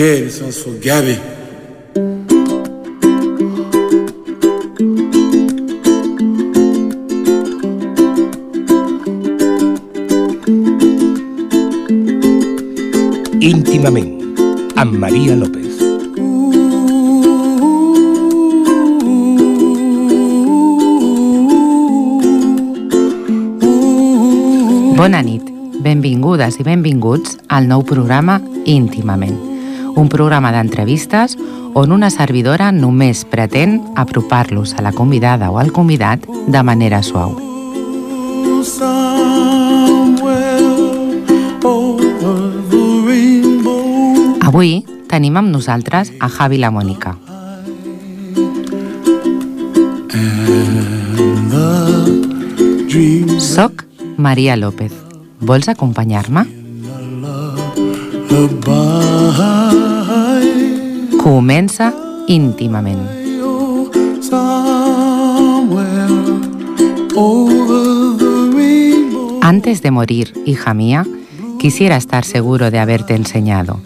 Quelle 0.00 0.30
s'en 0.30 0.50
sont 0.50 0.72
gavés. 0.80 1.18
íntimament 13.42 14.22
amb 14.76 14.96
Maria 14.96 15.36
López. 15.36 15.76
Bona 24.96 25.20
nit, 25.20 25.44
benvingudes 25.84 26.56
i 26.56 26.64
benvinguts 26.64 27.36
al 27.48 27.68
nou 27.68 27.84
programa 27.84 28.40
Íntimament, 28.64 29.49
un 29.96 30.08
programa 30.08 30.52
d'entrevistes 30.52 31.36
on 31.74 31.92
una 31.92 32.10
servidora 32.10 32.70
només 32.72 33.24
pretén 33.24 33.80
apropar-los 33.96 34.74
a 34.74 34.82
la 34.82 34.92
convidada 34.92 35.50
o 35.50 35.58
al 35.58 35.72
convidat 35.72 36.26
de 36.26 36.62
manera 36.62 37.02
suau. 37.02 37.36
Avui 44.50 44.80
tenim 45.10 45.36
amb 45.36 45.50
nosaltres 45.50 46.12
a 46.20 46.28
Javi 46.28 46.58
la 46.58 46.70
Mònica. 46.74 47.16
Soc 53.40 53.86
Maria 54.18 54.56
López. 54.56 54.92
Vols 55.40 55.68
acompanyar-me? 55.68 56.59
Comença 61.20 61.92
íntimament. 62.28 62.98
Antes 69.42 69.82
de 69.82 69.90
morir, 69.90 70.32
hija 70.46 70.72
mía, 70.72 71.04
quisiera 71.58 71.98
estar 71.98 72.24
seguro 72.24 72.70
de 72.70 72.78
haberte 72.78 73.14
enseñado 73.14 73.82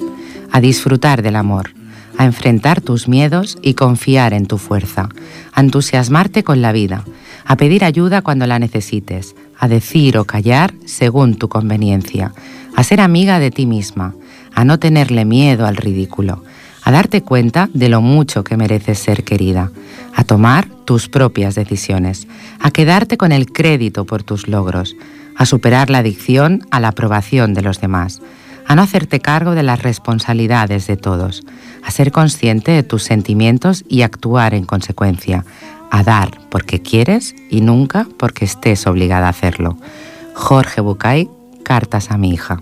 a 0.52 0.60
disfrutar 0.60 1.22
del 1.22 1.34
amor, 1.34 1.70
a 2.18 2.24
enfrentar 2.24 2.80
tus 2.80 3.08
miedos 3.08 3.58
y 3.62 3.74
confiar 3.74 4.32
en 4.32 4.46
tu 4.46 4.58
fuerza, 4.58 5.08
a 5.52 5.60
entusiasmarte 5.60 6.44
con 6.44 6.62
la 6.62 6.70
vida, 6.70 7.04
a 7.44 7.56
pedir 7.56 7.84
ayuda 7.84 8.22
cuando 8.22 8.46
la 8.46 8.60
necesites, 8.60 9.34
a 9.58 9.66
decir 9.66 10.18
o 10.18 10.24
callar 10.24 10.72
según 10.84 11.34
tu 11.34 11.48
conveniencia, 11.48 12.32
a 12.76 12.84
ser 12.84 13.00
amiga 13.00 13.40
de 13.40 13.50
ti 13.50 13.66
misma, 13.66 14.14
a 14.54 14.64
no 14.64 14.78
tenerle 14.78 15.24
miedo 15.24 15.66
al 15.66 15.76
ridículo, 15.76 16.44
a 16.84 16.90
darte 16.90 17.22
cuenta 17.22 17.68
de 17.72 17.88
lo 17.88 18.02
mucho 18.02 18.44
que 18.44 18.56
mereces 18.56 18.98
ser 18.98 19.24
querida, 19.24 19.70
a 20.14 20.22
tomar 20.22 20.68
tus 20.84 21.08
propias 21.08 21.54
decisiones, 21.54 22.28
a 22.60 22.70
quedarte 22.70 23.16
con 23.16 23.32
el 23.32 23.50
crédito 23.50 24.04
por 24.04 24.22
tus 24.22 24.48
logros, 24.48 24.94
a 25.36 25.46
superar 25.46 25.90
la 25.90 25.98
adicción 25.98 26.66
a 26.70 26.80
la 26.80 26.88
aprobación 26.88 27.54
de 27.54 27.62
los 27.62 27.80
demás, 27.80 28.20
a 28.66 28.74
no 28.74 28.82
hacerte 28.82 29.20
cargo 29.20 29.54
de 29.54 29.62
las 29.62 29.82
responsabilidades 29.82 30.86
de 30.86 30.96
todos, 30.96 31.42
a 31.82 31.90
ser 31.90 32.12
consciente 32.12 32.72
de 32.72 32.82
tus 32.82 33.02
sentimientos 33.02 33.84
y 33.88 34.02
actuar 34.02 34.54
en 34.54 34.64
consecuencia, 34.64 35.44
a 35.90 36.02
dar 36.02 36.38
porque 36.50 36.80
quieres 36.80 37.34
y 37.50 37.62
nunca 37.62 38.06
porque 38.18 38.44
estés 38.44 38.86
obligada 38.86 39.26
a 39.26 39.30
hacerlo. 39.30 39.78
Jorge 40.34 40.80
Bucay, 40.80 41.28
Cartas 41.62 42.10
a 42.10 42.18
mi 42.18 42.30
hija. 42.30 42.60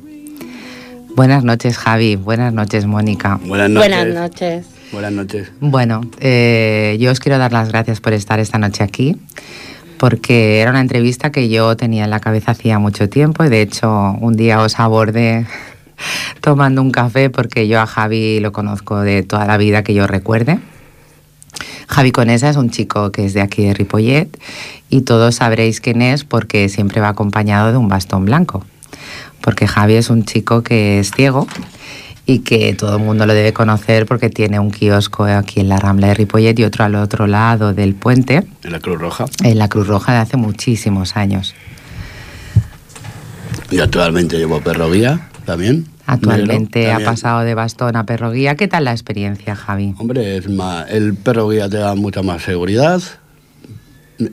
Buenas 1.14 1.44
noches, 1.44 1.76
Javi. 1.76 2.16
Buenas 2.16 2.54
noches, 2.54 2.86
Mónica. 2.86 3.38
Buenas 3.44 3.68
noches. 3.68 3.88
Buenas 3.88 4.14
noches. 4.14 4.66
Buenas 4.92 5.12
noches. 5.12 5.52
Bueno, 5.60 6.00
eh, 6.20 6.96
yo 7.00 7.10
os 7.10 7.20
quiero 7.20 7.36
dar 7.38 7.52
las 7.52 7.68
gracias 7.68 8.00
por 8.00 8.14
estar 8.14 8.40
esta 8.40 8.56
noche 8.58 8.82
aquí, 8.82 9.16
porque 9.98 10.60
era 10.60 10.70
una 10.70 10.80
entrevista 10.80 11.30
que 11.30 11.50
yo 11.50 11.76
tenía 11.76 12.04
en 12.04 12.10
la 12.10 12.20
cabeza 12.20 12.52
hacía 12.52 12.78
mucho 12.78 13.10
tiempo 13.10 13.44
y 13.44 13.50
de 13.50 13.60
hecho 13.60 14.16
un 14.20 14.36
día 14.36 14.60
os 14.60 14.80
abordé 14.80 15.46
tomando 16.40 16.80
un 16.80 16.90
café 16.90 17.28
porque 17.28 17.68
yo 17.68 17.80
a 17.80 17.86
Javi 17.86 18.40
lo 18.40 18.52
conozco 18.52 19.00
de 19.00 19.22
toda 19.22 19.46
la 19.46 19.58
vida 19.58 19.82
que 19.82 19.92
yo 19.92 20.06
recuerde. 20.06 20.60
Javi 21.88 22.10
Conesa 22.10 22.48
es 22.48 22.56
un 22.56 22.70
chico 22.70 23.12
que 23.12 23.26
es 23.26 23.34
de 23.34 23.42
aquí 23.42 23.66
de 23.66 23.74
Ripollet 23.74 24.28
y 24.88 25.02
todos 25.02 25.34
sabréis 25.34 25.82
quién 25.82 26.00
es 26.00 26.24
porque 26.24 26.70
siempre 26.70 27.02
va 27.02 27.08
acompañado 27.08 27.70
de 27.70 27.76
un 27.76 27.88
bastón 27.88 28.24
blanco. 28.24 28.64
Porque 29.42 29.66
Javi 29.66 29.94
es 29.94 30.10
un 30.10 30.24
chico 30.24 30.62
que 30.62 30.98
es 30.98 31.10
ciego 31.10 31.46
y 32.24 32.40
que 32.40 32.72
todo 32.74 32.96
el 32.96 33.02
mundo 33.02 33.26
lo 33.26 33.34
debe 33.34 33.52
conocer 33.52 34.06
porque 34.06 34.30
tiene 34.30 34.58
un 34.60 34.70
kiosco 34.70 35.24
aquí 35.24 35.60
en 35.60 35.68
la 35.68 35.78
Rambla 35.78 36.08
de 36.08 36.14
Ripollet 36.14 36.58
y 36.58 36.64
otro 36.64 36.84
al 36.84 36.94
otro 36.94 37.26
lado 37.26 37.74
del 37.74 37.94
puente, 37.94 38.46
En 38.62 38.72
la 38.72 38.80
Cruz 38.80 38.98
Roja. 39.00 39.24
en 39.42 39.58
la 39.58 39.68
Cruz 39.68 39.86
Roja 39.86 40.12
de 40.12 40.18
hace 40.18 40.36
muchísimos 40.36 41.16
años. 41.16 41.54
Y 43.70 43.80
actualmente 43.80 44.36
llevo 44.36 44.60
perro 44.60 44.90
guía 44.90 45.28
también. 45.44 45.86
Actualmente 46.06 46.80
Negro, 46.80 46.96
ha 46.96 47.10
pasado 47.10 47.40
de 47.40 47.54
bastón 47.54 47.96
a 47.96 48.04
perro 48.04 48.32
guía. 48.32 48.54
¿Qué 48.54 48.68
tal 48.68 48.84
la 48.84 48.92
experiencia, 48.92 49.56
Javi? 49.56 49.94
Hombre, 49.98 50.36
es 50.36 50.48
más, 50.48 50.90
el 50.90 51.14
perro 51.14 51.48
guía 51.48 51.68
te 51.68 51.78
da 51.78 51.94
mucha 51.94 52.22
más 52.22 52.42
seguridad, 52.42 53.00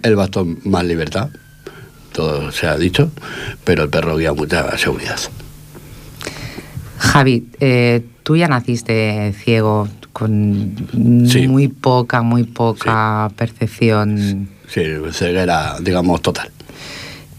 el 0.04 0.16
bastón 0.16 0.60
más 0.66 0.84
libertad, 0.84 1.30
todo 2.20 2.52
se 2.52 2.68
ha 2.68 2.76
dicho, 2.78 3.10
pero 3.64 3.84
el 3.84 3.90
perro 3.90 4.18
guía 4.18 4.34
mucha 4.34 4.78
seguridad. 4.78 5.18
Javi, 6.98 7.48
eh, 7.62 8.04
tú 8.24 8.36
ya 8.36 8.48
naciste 8.50 9.34
ciego 9.42 9.88
con 10.12 10.76
Sí. 11.30 11.48
muy 11.48 11.70
poca, 11.70 12.22
muy 12.22 12.44
poca 12.44 13.30
percepción 13.38 14.50
Sí, 14.68 14.82
ceguera, 15.12 15.78
digamos, 15.82 16.22
total. 16.22 16.50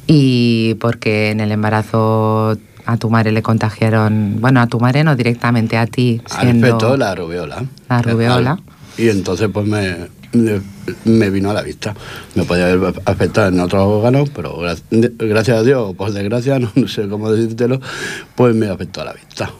y 0.06 0.74
porque 0.80 1.30
en 1.30 1.40
el 1.40 1.52
embarazo 1.52 2.56
a 2.86 2.96
tu 2.96 3.10
madre 3.10 3.30
le 3.32 3.42
contagiaron, 3.42 4.36
bueno, 4.40 4.60
a 4.60 4.66
tu 4.66 4.80
madre 4.80 5.04
no 5.04 5.14
directamente 5.14 5.76
a 5.76 5.86
ti, 5.86 6.20
Al 6.30 6.58
feto, 6.60 6.96
la 6.96 7.14
rubeola. 7.14 7.64
La 7.88 8.00
rubeola. 8.02 8.58
Y 8.96 9.08
entonces 9.10 9.48
pues 9.52 9.66
me, 9.66 10.08
me, 10.32 11.30
vino 11.30 11.50
a 11.50 11.54
la 11.54 11.62
vista. 11.62 11.94
Me 12.34 12.44
podía 12.44 12.70
haber 12.70 12.94
afectado 13.04 13.48
en 13.48 13.60
otros 13.60 13.82
órganos, 13.82 14.30
pero 14.30 14.58
gracias 14.90 15.58
a 15.58 15.62
Dios, 15.62 15.90
o 15.90 15.94
por 15.94 16.12
desgracia, 16.12 16.58
no, 16.60 16.70
no 16.74 16.88
sé 16.88 17.08
cómo 17.08 17.30
decírtelo, 17.30 17.80
pues 18.34 18.54
me 18.54 18.68
afectó 18.68 19.02
a 19.02 19.06
la 19.06 19.12
vista. 19.12 19.50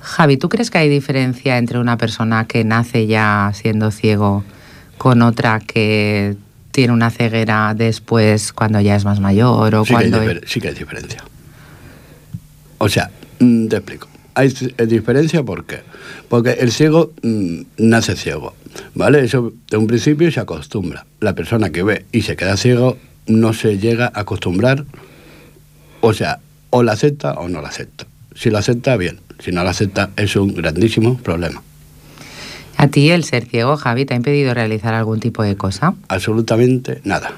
Javi, 0.00 0.36
¿tú 0.36 0.48
crees 0.48 0.70
que 0.70 0.78
hay 0.78 0.88
diferencia 0.88 1.58
entre 1.58 1.78
una 1.78 1.96
persona 1.96 2.46
que 2.46 2.64
nace 2.64 3.06
ya 3.06 3.52
siendo 3.54 3.90
ciego 3.90 4.44
con 4.98 5.22
otra 5.22 5.60
que 5.60 6.36
tiene 6.72 6.92
una 6.92 7.10
ceguera 7.10 7.74
después 7.74 8.52
cuando 8.52 8.80
ya 8.80 8.96
es 8.96 9.04
más 9.04 9.20
mayor 9.20 9.74
o 9.74 9.84
Sí 9.84 9.94
que, 9.94 10.04
hay 10.04 10.10
cuando 10.10 10.40
sí 10.46 10.60
que 10.60 10.68
hay 10.68 10.74
diferencia. 10.74 11.22
O 12.78 12.88
sea, 12.88 13.10
mm, 13.38 13.68
te 13.68 13.76
explico. 13.76 14.08
Hay 14.34 14.52
eh, 14.78 14.86
diferencia 14.86 15.42
¿por 15.42 15.64
qué? 15.64 15.80
Porque 16.28 16.52
el 16.52 16.72
ciego 16.72 17.12
mm, 17.22 17.62
nace 17.78 18.16
ciego, 18.16 18.54
¿vale? 18.94 19.24
Eso 19.24 19.52
de 19.70 19.76
un 19.76 19.86
principio 19.86 20.30
se 20.30 20.40
acostumbra. 20.40 21.06
La 21.20 21.34
persona 21.34 21.70
que 21.70 21.82
ve 21.82 22.06
y 22.12 22.22
se 22.22 22.36
queda 22.36 22.56
ciego 22.56 22.96
no 23.26 23.52
se 23.52 23.78
llega 23.78 24.06
a 24.06 24.20
acostumbrar, 24.20 24.84
o 26.00 26.12
sea, 26.12 26.40
o 26.70 26.82
la 26.82 26.92
acepta 26.92 27.34
o 27.34 27.48
no 27.48 27.60
la 27.60 27.68
acepta. 27.68 28.06
Si 28.34 28.50
la 28.50 28.60
acepta, 28.60 28.96
bien. 28.96 29.20
Si 29.38 29.52
no 29.52 29.62
la 29.62 29.70
acepta, 29.70 30.10
es 30.16 30.36
un 30.36 30.54
grandísimo 30.54 31.18
problema. 31.18 31.62
a 32.76 32.88
ti 32.88 33.10
el 33.10 33.24
ser 33.24 33.46
ciego, 33.46 33.76
Javi, 33.76 34.06
te 34.06 34.14
ha 34.14 34.16
impedido 34.16 34.54
realizar 34.54 34.94
algún 34.94 35.20
tipo 35.20 35.42
de 35.42 35.56
cosa. 35.56 35.94
Absolutamente 36.08 37.00
nada. 37.04 37.32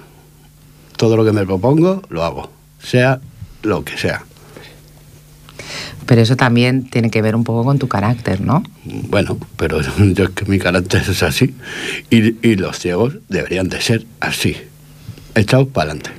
Todo 0.97 1.17
lo 1.17 1.25
que 1.25 1.33
me 1.33 1.45
propongo, 1.45 2.03
lo 2.09 2.25
hago. 2.25 2.51
Sea 2.79 3.21
lo 3.63 3.85
que 3.85 3.99
sea. 3.99 4.25
Pero 6.07 6.21
eso 6.21 6.37
también 6.37 6.85
tiene 6.85 7.11
que 7.11 7.23
ver 7.23 7.35
un 7.35 7.45
poco 7.45 7.65
con 7.65 7.79
tu 7.79 7.89
carácter, 7.89 8.41
¿no? 8.41 8.63
Bueno, 8.85 9.39
pero 9.57 9.81
yo 9.99 10.25
es 10.25 10.31
que 10.31 10.45
mi 10.45 10.59
carácter 10.59 11.03
es 11.09 11.23
así. 11.23 11.55
Y, 12.11 12.47
y 12.47 12.57
los 12.57 12.79
ciegos 12.79 13.19
deberían 13.29 13.69
de 13.69 13.81
ser 13.81 14.07
así. 14.21 14.57
Echados 15.35 15.69
para 15.69 15.91
adelante. 15.91 16.11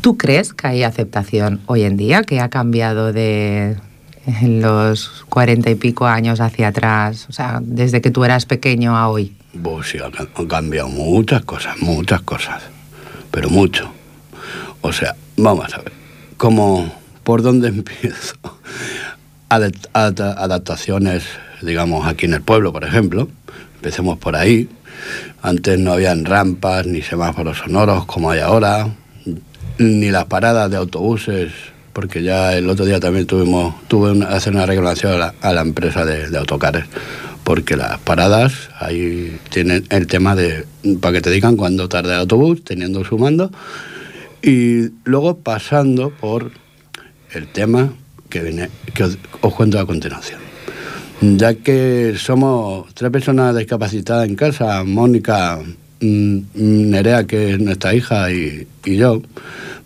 ¿Tú 0.00 0.16
crees 0.16 0.54
que 0.54 0.66
hay 0.66 0.82
aceptación 0.82 1.60
hoy 1.66 1.82
en 1.82 1.96
día, 1.96 2.22
que 2.22 2.40
ha 2.40 2.48
cambiado 2.48 3.12
de 3.12 3.76
en 4.26 4.60
los 4.60 5.24
cuarenta 5.28 5.70
y 5.70 5.74
pico 5.74 6.06
años 6.06 6.40
hacia 6.40 6.68
atrás, 6.68 7.26
o 7.28 7.32
sea, 7.32 7.60
desde 7.62 8.00
que 8.00 8.10
tú 8.10 8.24
eras 8.24 8.46
pequeño 8.46 8.96
a 8.96 9.08
hoy? 9.08 9.34
Pues 9.62 9.88
sí, 9.88 9.98
han, 9.98 10.46
cambiado 10.46 10.88
muchas 10.88 11.44
cosas, 11.44 11.76
muchas 11.80 12.22
cosas. 12.22 12.62
Pero 13.30 13.50
mucho. 13.50 13.90
O 14.80 14.92
sea, 14.92 15.14
vamos 15.36 15.72
a 15.74 15.78
ver. 15.78 15.92
¿Cómo, 16.36 16.90
¿Por 17.24 17.42
dónde 17.42 17.68
empiezo? 17.76 18.34
Adapt- 19.48 19.88
ad- 19.92 20.20
adaptaciones, 20.20 21.24
digamos, 21.62 22.06
aquí 22.06 22.26
en 22.26 22.34
el 22.34 22.42
pueblo, 22.42 22.72
por 22.72 22.84
ejemplo. 22.84 23.28
Empecemos 23.76 24.18
por 24.18 24.36
ahí. 24.36 24.68
Antes 25.42 25.78
no 25.78 25.92
habían 25.92 26.24
rampas 26.24 26.86
ni 26.86 27.00
semáforos 27.02 27.58
sonoros 27.58 28.04
como 28.04 28.30
hay 28.30 28.40
ahora, 28.40 28.88
ni 29.78 30.10
las 30.10 30.26
paradas 30.26 30.70
de 30.70 30.76
autobuses 30.76 31.52
porque 31.92 32.22
ya 32.22 32.56
el 32.56 32.68
otro 32.68 32.84
día 32.84 33.00
también 33.00 33.26
tuvimos, 33.26 33.74
tuve 33.88 34.18
que 34.18 34.24
hacer 34.24 34.54
una 34.54 34.66
reclamación 34.66 35.12
a 35.14 35.16
la, 35.16 35.34
a 35.40 35.52
la 35.52 35.60
empresa 35.62 36.04
de, 36.04 36.30
de, 36.30 36.38
autocares, 36.38 36.84
porque 37.44 37.76
las 37.76 37.98
paradas 37.98 38.70
ahí 38.78 39.36
tienen 39.50 39.84
el 39.90 40.06
tema 40.06 40.36
de, 40.36 40.66
para 41.00 41.14
que 41.14 41.20
te 41.20 41.30
digan 41.30 41.56
cuándo 41.56 41.88
tarda 41.88 42.14
el 42.14 42.20
autobús, 42.20 42.62
teniendo 42.64 43.04
su 43.04 43.18
mando, 43.18 43.50
y 44.42 44.90
luego 45.04 45.38
pasando 45.38 46.10
por 46.10 46.52
el 47.32 47.48
tema 47.48 47.92
que, 48.28 48.40
viene, 48.40 48.70
que 48.94 49.04
os, 49.04 49.18
cuento 49.54 49.78
a 49.78 49.86
continuación. 49.86 50.40
Ya 51.20 51.54
que 51.54 52.14
somos 52.16 52.94
tres 52.94 53.10
personas 53.10 53.56
discapacitadas 53.56 54.28
en 54.28 54.36
casa, 54.36 54.82
Mónica, 54.84 55.58
mm, 56.00 56.38
Nerea, 56.54 57.26
que 57.26 57.52
es 57.52 57.60
nuestra 57.60 57.94
hija, 57.94 58.32
y, 58.32 58.66
yo, 58.84 59.20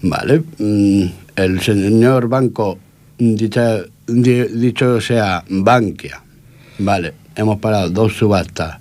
¿vale? 0.02 0.43
Mm, 0.58 1.05
el 1.37 1.61
señor 1.61 2.29
banco, 2.29 2.79
dicha, 3.19 3.81
di, 4.06 4.43
dicho 4.44 5.00
sea 5.00 5.44
Bankia, 5.49 6.23
¿vale? 6.79 7.14
Hemos 7.35 7.58
parado 7.58 7.90
dos 7.90 8.12
subastas 8.12 8.79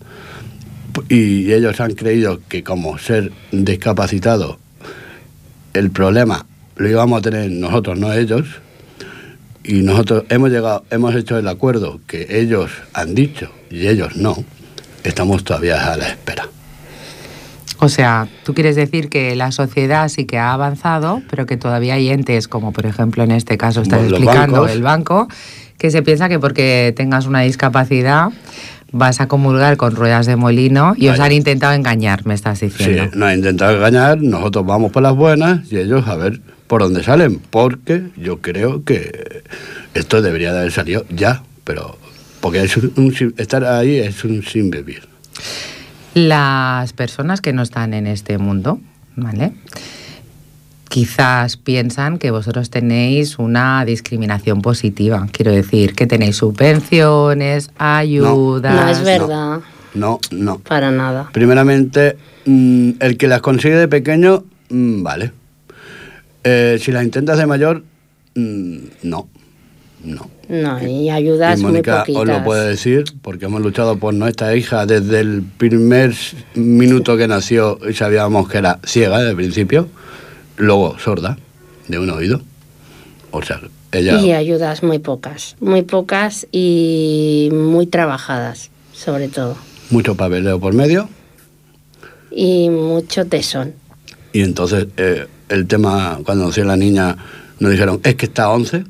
y 1.10 1.52
ellos 1.52 1.80
han 1.80 1.96
creído 1.96 2.40
que 2.48 2.64
como 2.64 3.00
ser 3.00 3.32
discapacitado 3.52 4.60
el 5.74 5.90
problema 5.90 6.46
lo 6.76 6.90
íbamos 6.90 7.20
a 7.20 7.22
tener 7.22 7.50
nosotros, 7.52 7.98
no 8.00 8.12
ellos, 8.14 8.46
y 9.64 9.82
nosotros 9.82 10.24
hemos 10.30 10.50
llegado, 10.50 10.84
hemos 10.90 11.16
hecho 11.16 11.38
el 11.38 11.48
acuerdo 11.48 12.00
que 12.08 12.28
ellos 12.42 12.72
han 12.94 13.16
dicho 13.16 13.50
y 13.70 13.88
ellos 13.88 14.16
no, 14.18 14.36
estamos 15.04 15.44
todavía 15.44 15.92
a 15.94 15.98
la 15.98 16.08
espera. 16.10 16.48
O 17.80 17.90
sea, 17.90 18.28
tú 18.46 18.54
quieres 18.54 18.76
decir 18.76 19.10
que 19.10 19.36
la 19.36 19.52
sociedad 19.52 20.08
sí 20.08 20.26
que 20.26 20.38
ha 20.38 20.54
avanzado, 20.54 21.22
pero 21.30 21.46
que 21.46 21.58
todavía 21.58 21.96
hay 21.96 22.10
entes, 22.10 22.48
como 22.48 22.72
por 22.72 22.86
ejemplo 22.86 23.24
en 23.24 23.32
este 23.32 23.58
caso 23.58 23.82
estás 23.82 24.00
Bueno, 24.02 24.16
explicando 24.18 24.54
bancos. 24.62 24.72
el 24.72 24.82
banco, 24.84 25.28
que 25.78 25.92
se 25.92 26.02
piensa 26.02 26.30
que 26.30 26.40
porque 26.40 26.94
tengas 26.96 27.26
una 27.26 27.42
discapacidad 27.42 28.30
vas 28.96 29.20
a 29.22 29.28
comulgar 29.28 29.76
con 29.76 29.96
ruedas 29.96 30.28
de 30.28 30.36
molino 30.36 30.94
y 30.96 31.08
os 31.08 31.20
han 31.20 31.32
intentado 31.32 31.74
engañar, 31.74 32.26
me 32.28 32.36
estás 32.36 32.60
Sí, 32.60 32.68
diciendo. 32.68 33.10
nos 33.16 33.28
han 33.30 33.38
intentado 33.40 33.76
engañar, 33.76 34.22
nosotros 34.22 34.66
vamos 34.66 34.92
por 34.92 35.02
las 35.04 35.16
buenas 35.16 35.70
y 35.72 35.78
ellos 35.78 36.08
a 36.08 36.16
ver 36.16 36.40
por 36.74 36.82
dónde 36.82 37.04
salen, 37.04 37.38
porque 37.52 38.08
yo 38.18 38.42
creo 38.42 38.84
que 38.84 39.44
esto 39.94 40.24
debería 40.24 40.52
de 40.54 40.62
haber 40.62 40.72
salido 40.72 41.06
ya, 41.16 41.44
pero 41.64 42.00
porque 42.42 42.64
es 42.64 42.76
un- 42.78 43.36
estar 43.38 43.64
ahí 43.64 43.98
es 44.00 44.24
un 44.26 44.42
sin 44.42 44.72
vivir. 44.72 45.08
Las 46.16 46.92
personas 46.94 47.42
que 47.42 47.54
no 47.54 47.62
están 47.62 47.94
en 47.94 48.08
este 48.08 48.40
mundo, 48.40 48.80
¿vale? 49.16 49.54
Quizás 50.90 51.58
piensan 51.58 52.18
que 52.18 52.32
vosotros 52.32 52.72
tenéis 52.72 53.38
una 53.38 53.86
discriminación 53.86 54.64
positiva. 54.64 55.28
Quiero 55.32 55.52
decir, 55.52 55.94
que 55.94 56.08
tenéis 56.08 56.38
subvenciones, 56.38 57.70
ayudas. 57.78 58.74
No 58.76 58.90
es 58.90 59.04
verdad, 59.04 59.60
No, 59.94 60.20
no. 60.32 60.58
para 60.58 60.90
nada. 60.90 61.30
Primeramente, 61.34 62.18
mm, 62.48 62.94
el 63.00 63.16
que 63.18 63.28
las 63.28 63.42
consigue 63.42 63.76
de 63.76 63.88
pequeño, 63.88 64.44
mm, 64.70 65.04
vale. 65.04 65.32
Eh, 66.44 66.78
si 66.80 66.92
las 66.92 67.04
intentas 67.04 67.38
de 67.38 67.46
mayor, 67.46 67.84
mm, 68.36 68.78
no, 69.04 69.28
no. 70.04 70.30
No, 70.50 70.86
y 70.86 71.10
ayudas 71.10 71.60
y 71.60 71.64
muy 71.64 71.72
Mónica 71.72 72.00
poquitas. 72.00 72.22
os 72.22 72.28
lo 72.28 72.44
puede 72.44 72.70
decir, 72.70 73.06
porque 73.22 73.46
hemos 73.46 73.62
luchado 73.62 73.98
por 73.98 74.14
nuestra 74.14 74.56
hija 74.56 74.86
desde 74.86 75.22
el 75.22 75.42
primer 75.42 76.14
minuto 76.54 77.16
que 77.16 77.28
nació 77.28 77.80
y 77.90 77.94
sabíamos 77.94 78.50
que 78.50 78.58
era 78.58 78.80
ciega 78.86 79.20
desde 79.20 79.32
el 79.32 79.38
principio, 79.38 79.88
luego 80.58 81.00
sorda, 81.00 81.38
de 81.88 81.98
un 82.00 82.10
oído. 82.10 82.42
O 83.32 83.42
sea, 83.42 83.62
ella... 83.94 84.20
Y 84.20 84.34
ayudas 84.34 84.84
muy 84.84 85.00
pocas, 85.00 85.56
muy 85.62 85.82
pocas 85.82 86.46
y 86.52 87.50
muy 87.54 87.88
trabajadas, 87.88 88.70
sobre 88.92 89.30
todo. 89.30 89.56
Mucho 89.90 90.16
papeleo 90.16 90.60
por 90.60 90.74
medio, 90.74 91.08
Y 92.36 92.70
mucho 92.70 93.26
tesón. 93.26 93.74
Y 94.34 94.42
entonces 94.42 94.88
eh, 94.98 95.28
el 95.50 95.68
tema, 95.68 96.20
cuando 96.26 96.48
nació 96.48 96.66
la 96.66 96.76
niña, 96.76 97.16
nos 97.60 97.72
dijeron, 97.72 98.02
es 98.04 98.16
que 98.16 98.26
está 98.26 98.46
a 98.46 98.50
11. 98.50 98.84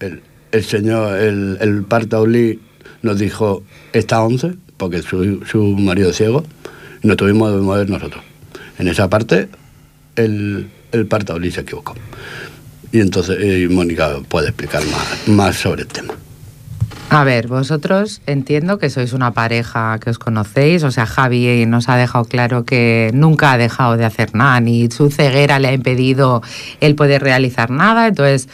El, 0.00 0.22
el 0.52 0.64
señor, 0.64 1.18
el, 1.18 1.58
el 1.60 1.82
partaulí 1.84 2.60
nos 3.00 3.18
dijo, 3.18 3.64
está 3.92 4.16
a 4.16 4.24
11, 4.24 4.52
porque 4.76 5.02
su, 5.02 5.42
su 5.44 5.62
marido 5.64 6.10
es 6.10 6.16
ciego, 6.16 6.44
y 7.02 7.08
nos 7.08 7.16
tuvimos 7.16 7.52
de 7.52 7.60
mover 7.60 7.88
nosotros. 7.88 8.22
En 8.78 8.88
esa 8.88 9.08
parte, 9.08 9.48
el, 10.16 10.68
el 10.92 11.06
partaulí 11.06 11.50
se 11.50 11.62
equivocó. 11.62 11.94
Y 12.92 13.00
entonces 13.00 13.38
eh, 13.40 13.68
Mónica 13.70 14.18
puede 14.28 14.48
explicar 14.48 14.82
más, 14.86 15.28
más 15.28 15.56
sobre 15.56 15.82
el 15.82 15.88
tema. 15.88 16.14
A 17.12 17.24
ver, 17.24 17.46
vosotros 17.46 18.22
entiendo 18.26 18.78
que 18.78 18.88
sois 18.88 19.12
una 19.12 19.32
pareja 19.32 19.98
que 20.02 20.10
os 20.10 20.18
conocéis, 20.18 20.82
o 20.82 20.90
sea, 20.90 21.04
Javi 21.04 21.66
nos 21.66 21.88
ha 21.88 21.96
dejado 21.96 22.24
claro 22.24 22.64
que 22.64 23.10
nunca 23.12 23.52
ha 23.52 23.58
dejado 23.58 23.98
de 23.98 24.04
hacer 24.04 24.34
nada, 24.34 24.60
ni 24.60 24.90
su 24.90 25.10
ceguera 25.10 25.58
le 25.58 25.68
ha 25.68 25.72
impedido 25.74 26.42
el 26.80 26.94
poder 26.94 27.22
realizar 27.22 27.70
nada, 27.70 28.08
entonces 28.08 28.48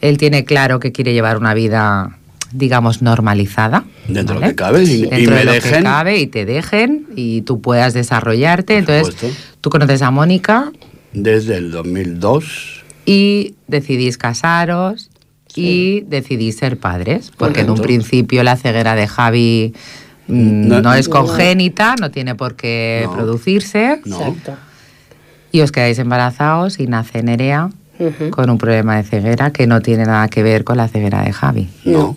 él 0.00 0.18
tiene 0.18 0.44
claro 0.44 0.78
que 0.78 0.92
quiere 0.92 1.14
llevar 1.14 1.36
una 1.36 1.52
vida, 1.52 2.16
digamos, 2.52 3.02
normalizada. 3.02 3.84
Dentro 4.06 4.36
de 4.36 4.40
¿vale? 4.40 4.46
lo 4.46 4.50
que 4.50 4.56
cabe, 4.56 4.84
y, 4.84 4.92
y 4.92 5.06
Dentro 5.06 5.34
me 5.34 5.38
de 5.40 5.44
lo 5.44 5.52
que 5.52 5.82
cabe 5.82 6.18
y 6.18 6.26
te 6.28 6.44
dejen 6.44 7.06
y 7.16 7.42
tú 7.42 7.60
puedas 7.60 7.92
desarrollarte. 7.92 8.74
Por 8.74 8.94
Entonces, 8.94 9.14
supuesto. 9.14 9.40
tú 9.60 9.70
conoces 9.70 10.02
a 10.02 10.12
Mónica 10.12 10.70
Desde 11.12 11.56
el 11.56 11.72
2002, 11.72 12.84
y 13.04 13.54
decidís 13.68 14.18
casaros 14.18 15.10
y 15.56 16.00
decidís 16.02 16.56
ser 16.56 16.78
padres, 16.78 17.32
porque 17.36 17.60
en 17.60 17.70
un 17.70 17.80
principio 17.80 18.42
la 18.42 18.56
ceguera 18.56 18.94
de 18.94 19.06
Javi 19.06 19.72
mm, 20.28 20.68
No- 20.68 20.82
no, 20.82 20.94
es 20.94 21.08
no. 21.08 21.14
congénita, 21.16 21.94
no 22.00 22.10
tiene 22.10 22.34
por 22.34 22.56
qué 22.56 23.02
No. 23.04 23.12
producirse 23.14 24.00
No. 24.04 24.18
Exacto. 24.18 24.54
y 25.52 25.60
os 25.62 25.72
quedáis 25.72 25.98
embarazados 25.98 26.78
y 26.80 26.86
nace 26.86 27.22
Nerea 27.22 27.70
con 28.30 28.50
un 28.50 28.58
problema 28.58 28.96
de 28.96 29.04
ceguera 29.04 29.50
que 29.52 29.66
no 29.66 29.80
tiene 29.80 30.04
nada 30.04 30.28
que 30.28 30.42
ver 30.42 30.64
con 30.64 30.76
la 30.76 30.86
ceguera 30.88 31.22
de 31.22 31.32
Javi. 31.32 31.68
no. 31.84 32.16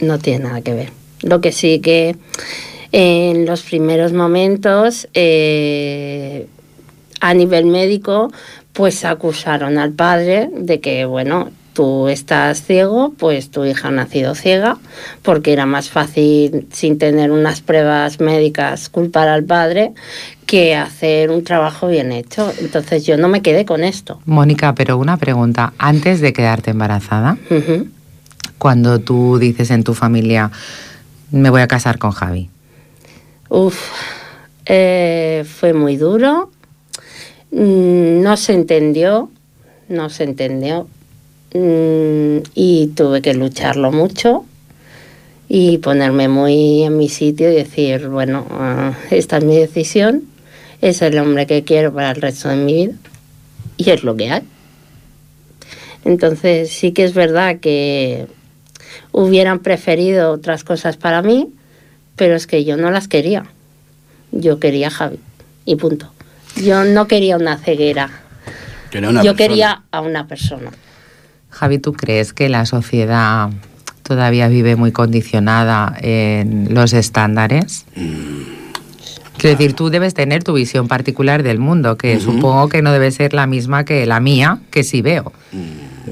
No 0.00 0.18
tiene 0.18 0.44
nada 0.44 0.62
que 0.62 0.72
ver. 0.72 0.92
Lo 1.22 1.42
que 1.42 1.52
sí 1.52 1.80
que 1.80 2.16
en 2.90 3.44
los 3.44 3.60
primeros 3.60 4.14
momentos, 4.14 5.06
eh, 5.12 6.46
a 7.20 7.34
nivel 7.34 7.66
médico, 7.66 8.32
pues 8.72 9.04
acusaron 9.04 9.76
al 9.76 9.92
padre 9.92 10.48
de 10.56 10.80
que, 10.80 11.04
bueno, 11.04 11.50
tú 11.80 12.08
estás 12.08 12.62
ciego, 12.62 13.14
pues 13.16 13.50
tu 13.50 13.64
hija 13.64 13.88
ha 13.88 13.90
nacido 13.90 14.34
ciega, 14.34 14.76
porque 15.22 15.54
era 15.54 15.64
más 15.64 15.88
fácil, 15.88 16.66
sin 16.70 16.98
tener 16.98 17.30
unas 17.30 17.62
pruebas 17.62 18.20
médicas, 18.20 18.90
culpar 18.90 19.28
al 19.28 19.44
padre 19.44 19.92
que 20.44 20.76
hacer 20.76 21.30
un 21.30 21.42
trabajo 21.42 21.88
bien 21.88 22.12
hecho. 22.12 22.52
Entonces 22.60 23.06
yo 23.06 23.16
no 23.16 23.28
me 23.28 23.40
quedé 23.40 23.64
con 23.64 23.82
esto. 23.82 24.20
Mónica, 24.26 24.74
pero 24.74 24.98
una 24.98 25.16
pregunta, 25.16 25.72
antes 25.78 26.20
de 26.20 26.34
quedarte 26.34 26.72
embarazada, 26.72 27.38
cuando 28.58 28.98
tú 28.98 29.38
dices 29.38 29.70
en 29.70 29.82
tu 29.82 29.94
familia, 29.94 30.50
me 31.30 31.48
voy 31.48 31.62
a 31.62 31.66
casar 31.66 31.98
con 31.98 32.10
Javi, 32.10 32.50
Uf, 33.48 33.78
eh, 34.66 35.46
fue 35.48 35.72
muy 35.72 35.96
duro. 35.96 36.50
Mm, 37.52 38.20
No 38.20 38.36
se 38.36 38.52
entendió, 38.52 39.30
no 39.88 40.10
se 40.10 40.24
entendió. 40.24 40.86
Mm, 41.54 42.38
Y 42.54 42.88
tuve 42.94 43.22
que 43.22 43.34
lucharlo 43.34 43.90
mucho 43.92 44.44
y 45.48 45.78
ponerme 45.78 46.28
muy 46.28 46.84
en 46.84 46.96
mi 46.96 47.08
sitio 47.08 47.50
y 47.50 47.54
decir, 47.56 48.08
bueno, 48.08 48.46
ah, 48.50 48.92
esta 49.10 49.38
es 49.38 49.44
mi 49.44 49.56
decisión, 49.56 50.22
es 50.80 51.02
el 51.02 51.18
hombre 51.18 51.46
que 51.46 51.64
quiero 51.64 51.92
para 51.92 52.10
el 52.12 52.20
resto 52.20 52.48
de 52.48 52.56
mi 52.56 52.72
vida 52.74 52.92
y 53.76 53.90
es 53.90 54.04
lo 54.04 54.16
que 54.16 54.30
hay. 54.30 54.42
Entonces 56.04 56.70
sí 56.70 56.92
que 56.92 57.04
es 57.04 57.14
verdad 57.14 57.58
que 57.58 58.26
hubieran 59.12 59.58
preferido 59.58 60.30
otras 60.30 60.62
cosas 60.62 60.96
para 60.96 61.20
mí, 61.20 61.48
pero 62.16 62.36
es 62.36 62.46
que 62.46 62.64
yo 62.64 62.76
no 62.76 62.90
las 62.92 63.08
quería. 63.08 63.46
Yo 64.30 64.60
quería 64.60 64.86
a 64.86 64.90
Javi 64.90 65.18
y 65.64 65.74
punto. 65.76 66.12
Yo 66.62 66.84
no 66.84 67.08
quería 67.08 67.36
una 67.36 67.56
ceguera. 67.58 68.08
una 68.94 69.22
yo 69.22 69.32
persona. 69.32 69.36
quería 69.36 69.82
a 69.90 70.00
una 70.00 70.26
persona. 70.28 70.70
Javi, 71.50 71.78
¿tú 71.78 71.92
crees 71.92 72.32
que 72.32 72.48
la 72.48 72.64
sociedad 72.66 73.50
todavía 74.02 74.48
vive 74.48 74.76
muy 74.76 74.92
condicionada 74.92 75.94
en 76.00 76.72
los 76.74 76.92
estándares? 76.92 77.84
Quiero 79.36 79.56
decir, 79.56 79.72
tú 79.74 79.88
debes 79.88 80.12
tener 80.14 80.44
tu 80.44 80.52
visión 80.52 80.86
particular 80.86 81.42
del 81.42 81.58
mundo, 81.58 81.96
que 81.96 82.20
supongo 82.20 82.68
que 82.68 82.82
no 82.82 82.92
debe 82.92 83.10
ser 83.10 83.32
la 83.32 83.46
misma 83.46 83.84
que 83.84 84.04
la 84.06 84.20
mía, 84.20 84.60
que 84.70 84.84
sí 84.84 85.00
veo. 85.00 85.32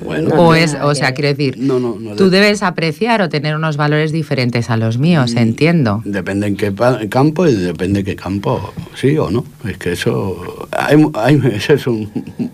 Bueno, 0.04 0.28
No 0.30 0.34
o 0.48 0.54
es, 0.54 0.76
o 0.80 0.94
sea, 0.94 1.12
quiero 1.12 1.28
decir, 1.30 1.56
No, 1.58 1.80
no, 1.80 1.96
no 1.98 2.14
tú 2.14 2.30
de- 2.30 2.40
debes 2.40 2.62
apreciar 2.62 3.20
o 3.20 3.28
tener 3.28 3.56
unos 3.56 3.76
valores 3.76 4.12
diferentes 4.12 4.70
a 4.70 4.76
los 4.76 4.98
míos, 4.98 5.34
Mm. 5.34 5.38
entiendo. 5.38 6.02
Depende 6.04 6.46
en 6.46 6.56
qué 6.56 6.72
campo 7.10 7.46
y 7.46 7.54
depende 7.54 8.04
qué 8.04 8.14
campo, 8.14 8.72
sí 8.94 9.16
o 9.18 9.30
no. 9.30 9.44
Es 9.68 9.76
que 9.78 9.92
eso, 9.92 10.68
hay, 10.72 10.96
hay- 11.14 11.40
eso 11.54 11.72
es 11.74 11.86
un, 11.86 12.10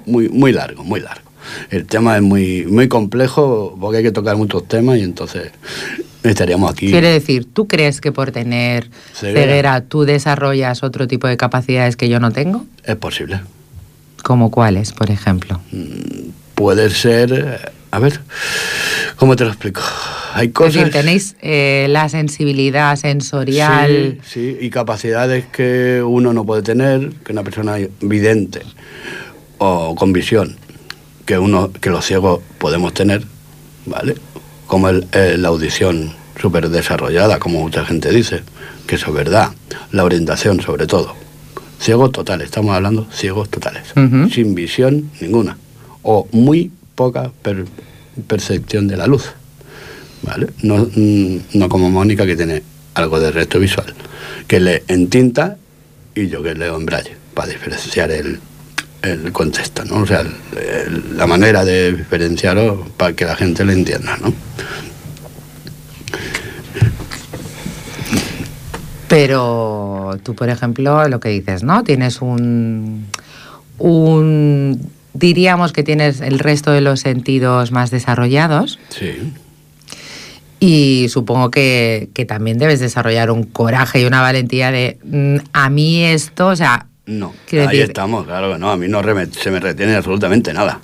muy, 0.07 0.29
muy 0.29 0.53
largo, 0.53 0.85
muy 0.85 1.01
largo. 1.01 1.24
El 1.71 1.87
tema 1.87 2.17
es 2.17 2.23
muy, 2.23 2.65
muy 2.67 2.89
complejo 2.89 3.77
porque 3.81 3.99
hay 3.99 4.03
que 4.03 4.13
tocar 4.13 4.37
muchos 4.37 4.67
temas 4.69 4.99
y 4.99 5.03
entonces 5.03 5.51
estaríamos 6.23 6.71
aquí. 6.71 6.91
Quiere 6.91 7.09
decir, 7.09 7.47
¿tú 7.53 7.67
crees 7.69 8.01
que 8.01 8.13
por 8.13 8.31
tener 8.33 8.91
Ceguera. 9.15 9.41
ceguera 9.43 9.81
tú 9.83 10.05
desarrollas 10.05 10.83
otro 10.83 11.07
tipo 11.07 11.27
de 11.27 11.37
capacidades 11.37 11.97
que 11.97 12.09
yo 12.09 12.21
no 12.21 12.31
tengo? 12.33 12.65
Es 12.85 12.97
posible. 12.97 13.41
¿Como 14.23 14.51
cuáles, 14.51 14.93
por 14.93 15.11
ejemplo? 15.11 15.61
Puede 16.55 16.89
ser, 16.91 17.73
a 17.91 17.99
ver, 17.99 18.21
¿cómo 19.17 19.37
te 19.37 19.45
lo 19.45 19.51
explico? 19.51 19.83
Hay 20.33 20.47
Es 20.49 20.53
cosas... 20.55 20.75
decir, 20.75 20.93
tenéis 20.93 21.37
eh, 21.43 21.87
la 21.91 22.09
sensibilidad 22.09 22.97
sensorial. 22.97 24.19
Sí, 24.25 24.57
sí, 24.57 24.57
y 24.61 24.71
capacidades 24.71 25.45
que 25.47 26.03
uno 26.03 26.33
no 26.33 26.45
puede 26.47 26.63
tener, 26.63 27.11
que 27.25 27.33
una 27.33 27.45
persona 27.45 27.77
vidente 28.01 28.63
o 29.59 29.95
con 29.95 30.13
visión, 30.13 30.57
que 31.27 31.39
uno, 31.39 31.71
que 31.73 31.91
los 31.91 32.05
ciegos 32.05 32.41
podemos 32.59 32.93
tener, 32.95 33.25
¿vale? 33.87 34.15
Como 34.67 34.89
el- 34.89 35.07
eh, 35.13 35.37
la 35.39 35.49
audición 35.49 36.13
súper 36.41 36.69
desarrollada, 36.69 37.39
como 37.39 37.61
mucha 37.61 37.85
gente 37.85 38.11
dice, 38.11 38.43
que 38.87 38.97
eso 38.97 39.07
es 39.09 39.15
verdad. 39.15 39.51
La 39.93 40.05
orientación, 40.05 40.61
sobre 40.61 40.87
todo. 40.87 41.15
Ciegos 41.81 42.13
totales, 42.13 42.47
estamos 42.47 42.75
hablando 42.75 43.07
ciegos 43.13 43.49
totales, 43.51 43.85
sin 44.31 44.55
visión 44.55 45.11
ninguna, 45.21 45.57
o 46.03 46.27
muy 46.33 46.71
poca 46.95 47.31
per- 47.43 47.67
percepción 48.27 48.87
de 48.89 48.97
la 48.97 49.07
luz. 49.07 49.25
¿vale? 50.23 50.49
No, 50.63 50.79
mm, 50.95 51.37
no 51.55 51.69
como 51.69 51.91
Mónica 51.91 52.25
que 52.25 52.35
tiene 52.37 52.63
algo 52.95 53.21
de 53.21 53.31
resto 53.31 53.59
visual, 53.59 53.93
que 54.47 54.59
lee 54.59 54.81
en 54.89 55.09
tinta 55.11 55.59
y 56.15 56.29
yo 56.29 56.43
que 56.43 56.55
leo 56.55 56.77
en 56.77 56.87
braille, 56.87 57.15
para 57.35 57.49
diferenciar 57.49 58.11
el, 58.11 58.41
el 59.05 59.33
contexto, 59.33 59.85
¿no? 59.85 59.97
O 60.03 60.07
sea, 60.07 60.21
el- 60.21 60.35
el- 60.59 61.17
la 61.17 61.27
manera 61.27 61.65
de 61.65 61.93
diferenciarlo 61.93 62.85
para 62.97 63.13
que 63.15 63.25
la 63.25 63.37
gente 63.37 63.65
lo 63.65 63.73
entienda, 63.73 64.17
¿no? 64.19 64.33
Pero 69.09 70.19
tú, 70.23 70.35
por 70.35 70.49
ejemplo, 70.49 71.09
lo 71.09 71.21
que 71.21 71.29
dices, 71.29 71.63
¿no? 71.63 71.85
Tienes 71.85 72.21
un, 72.21 73.07
un... 73.79 74.91
Diríamos 75.13 75.73
que 75.73 75.83
tienes 75.85 76.21
el 76.21 76.39
resto 76.41 76.73
de 76.73 76.81
los 76.81 77.01
sentidos 77.01 77.71
más 77.71 77.91
desarrollados 77.93 78.81
Sí. 78.89 79.13
y 80.59 81.07
supongo 81.09 81.53
que, 81.53 82.09
que 82.15 82.25
también 82.25 82.59
debes 82.59 82.81
desarrollar 82.81 83.31
un 83.31 83.45
coraje 83.45 84.01
y 84.01 84.05
una 84.07 84.23
valentía 84.23 84.73
de 84.73 84.99
mm, 85.05 85.37
a 85.53 85.71
mí 85.71 86.03
esto, 86.03 86.49
o 86.49 86.57
sea, 86.57 86.87
No, 87.07 87.35
Quiero 87.47 87.69
ahí 87.69 87.79
decir- 87.79 87.91
estamos, 87.91 88.25
claro 88.25 88.53
que 88.53 88.59
no, 88.59 88.71
a 88.71 88.77
mí 88.77 88.89
no 88.89 89.03
se 89.33 89.51
me 89.51 89.61
retiene 89.61 89.95
absolutamente 89.95 90.53
nada. 90.53 90.81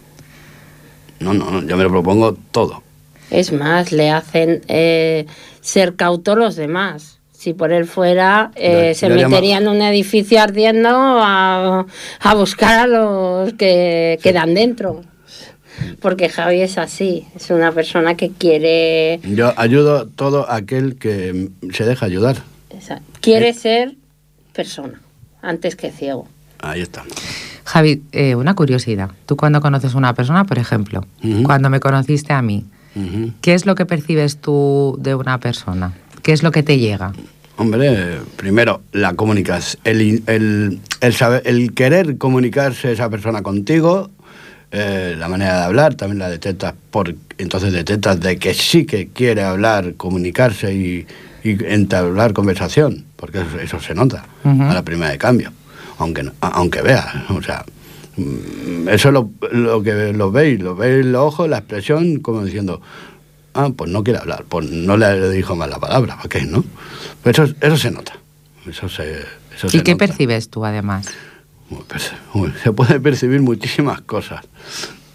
No, 1.18 1.32
no, 1.34 1.50
no, 1.50 1.62
yo 1.66 1.76
me 1.76 1.82
lo 1.84 1.90
propongo 1.90 2.36
todo. 2.50 2.82
Es 3.30 3.52
más, 3.52 3.92
le 3.92 4.10
hacen 4.10 4.62
eh, 4.68 5.26
ser 5.60 5.96
cautos 5.96 6.36
los 6.36 6.56
demás. 6.56 7.18
Si 7.32 7.54
por 7.54 7.72
él 7.72 7.86
fuera, 7.86 8.50
eh, 8.54 8.88
Yo- 8.92 8.98
se 8.98 9.08
yo 9.08 9.14
llamo- 9.14 9.30
metería 9.30 9.58
en 9.58 9.68
un 9.68 9.80
edificio 9.80 10.42
ardiendo 10.42 10.88
a, 10.90 11.86
a 12.20 12.34
buscar 12.34 12.80
a 12.80 12.86
los 12.86 13.54
que 13.54 14.18
quedan 14.22 14.52
dentro. 14.54 15.02
Porque 16.00 16.28
Javi 16.28 16.60
es 16.60 16.76
así, 16.76 17.26
es 17.34 17.48
una 17.48 17.72
persona 17.72 18.14
que 18.14 18.30
quiere, 18.30 19.20
Yo 19.22 19.54
ayudo 19.56 19.96
a 20.00 20.06
todo 20.06 20.50
aquel 20.50 20.96
que 20.96 21.48
se 21.72 21.84
deja 21.84 22.04
ayudar. 22.04 22.36
quiere 23.22 23.50
Eh. 23.50 23.54
ser 23.54 23.94
persona 24.52 25.00
antes 25.42 25.76
que 25.76 25.90
ciego. 25.90 26.26
Ahí 26.60 26.80
está. 26.82 27.04
Javi, 27.64 28.02
eh, 28.12 28.34
una 28.34 28.54
curiosidad. 28.54 29.10
Tú 29.26 29.36
cuando 29.36 29.60
conoces 29.60 29.94
a 29.94 29.98
una 29.98 30.14
persona, 30.14 30.44
por 30.44 30.58
ejemplo, 30.58 31.04
cuando 31.44 31.70
me 31.70 31.80
conociste 31.80 32.32
a 32.32 32.42
mí. 32.42 32.64
¿qué 33.40 33.54
es 33.54 33.66
lo 33.66 33.76
que 33.76 33.86
percibes 33.86 34.38
tú 34.38 34.96
de 35.00 35.14
una 35.14 35.38
persona? 35.38 35.92
¿Qué 36.22 36.32
es 36.32 36.42
lo 36.42 36.50
que 36.50 36.62
te 36.64 36.78
llega? 36.78 37.12
Hombre, 37.56 38.18
primero, 38.36 38.82
la 38.92 39.14
comunicación, 39.14 39.80
el, 39.84 40.22
el, 40.26 40.80
el, 41.00 41.14
saber- 41.14 41.42
el 41.44 41.72
querer 41.72 42.18
comunicarse 42.18 42.90
esa 42.90 43.08
persona 43.08 43.42
contigo, 43.42 44.10
eh, 44.72 45.14
la 45.18 45.28
manera 45.28 45.58
de 45.58 45.64
hablar 45.64 45.94
también 45.94 46.18
la 46.18 46.28
detectas, 46.30 46.74
por, 46.90 47.14
entonces 47.38 47.72
detectas 47.72 48.18
de 48.20 48.38
que 48.38 48.54
sí 48.54 48.86
que 48.86 49.06
quiere 49.08 49.42
hablar, 49.42 49.94
comunicarse 49.96 50.74
y, 50.74 51.06
y 51.42 51.64
entablar 51.64 52.32
conversación, 52.32 53.04
porque 53.16 53.40
eso, 53.40 53.58
eso 53.60 53.80
se 53.80 53.94
nota 53.94 54.24
a 54.44 54.74
la 54.74 54.82
primera 54.82 55.10
de 55.10 55.18
cambio, 55.18 55.52
aunque, 55.98 56.30
aunque 56.40 56.82
vea, 56.82 57.26
o 57.30 57.42
sea, 57.42 57.64
mm, 58.16 58.88
eso 58.88 59.08
es 59.08 59.14
lo, 59.14 59.30
lo 59.52 59.82
que 59.82 60.12
lo 60.12 60.30
veis, 60.30 60.60
lo 60.60 60.74
veis 60.74 61.04
los 61.06 61.22
ojos, 61.22 61.48
la 61.48 61.58
expresión, 61.58 62.20
como 62.20 62.44
diciendo, 62.44 62.80
ah, 63.54 63.70
pues 63.74 63.90
no 63.90 64.04
quiere 64.04 64.18
hablar, 64.18 64.44
pues 64.48 64.70
no 64.70 64.96
le 64.96 65.30
dijo 65.30 65.56
más 65.56 65.70
la 65.70 65.78
palabra, 65.78 66.16
¿para 66.16 66.28
qué, 66.28 66.42
no? 66.42 66.64
Pues 67.22 67.38
eso, 67.38 67.54
eso 67.60 67.76
se 67.76 67.90
nota, 67.90 68.12
eso 68.66 68.88
se, 68.88 69.20
eso 69.54 69.68
se 69.68 69.76
¿Y 69.76 69.80
qué 69.82 69.92
nota. 69.92 70.06
percibes 70.06 70.48
tú 70.50 70.64
además? 70.64 71.08
Pues, 71.88 72.12
se 72.62 72.72
puede 72.72 73.00
percibir 73.00 73.40
muchísimas 73.40 74.00
cosas, 74.02 74.44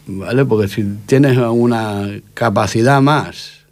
¿vale? 0.07 0.45
Porque 0.45 0.67
si 0.67 0.83
tienes 1.05 1.37
una 1.37 2.07
capacidad 2.33 3.01
más, 3.01 3.64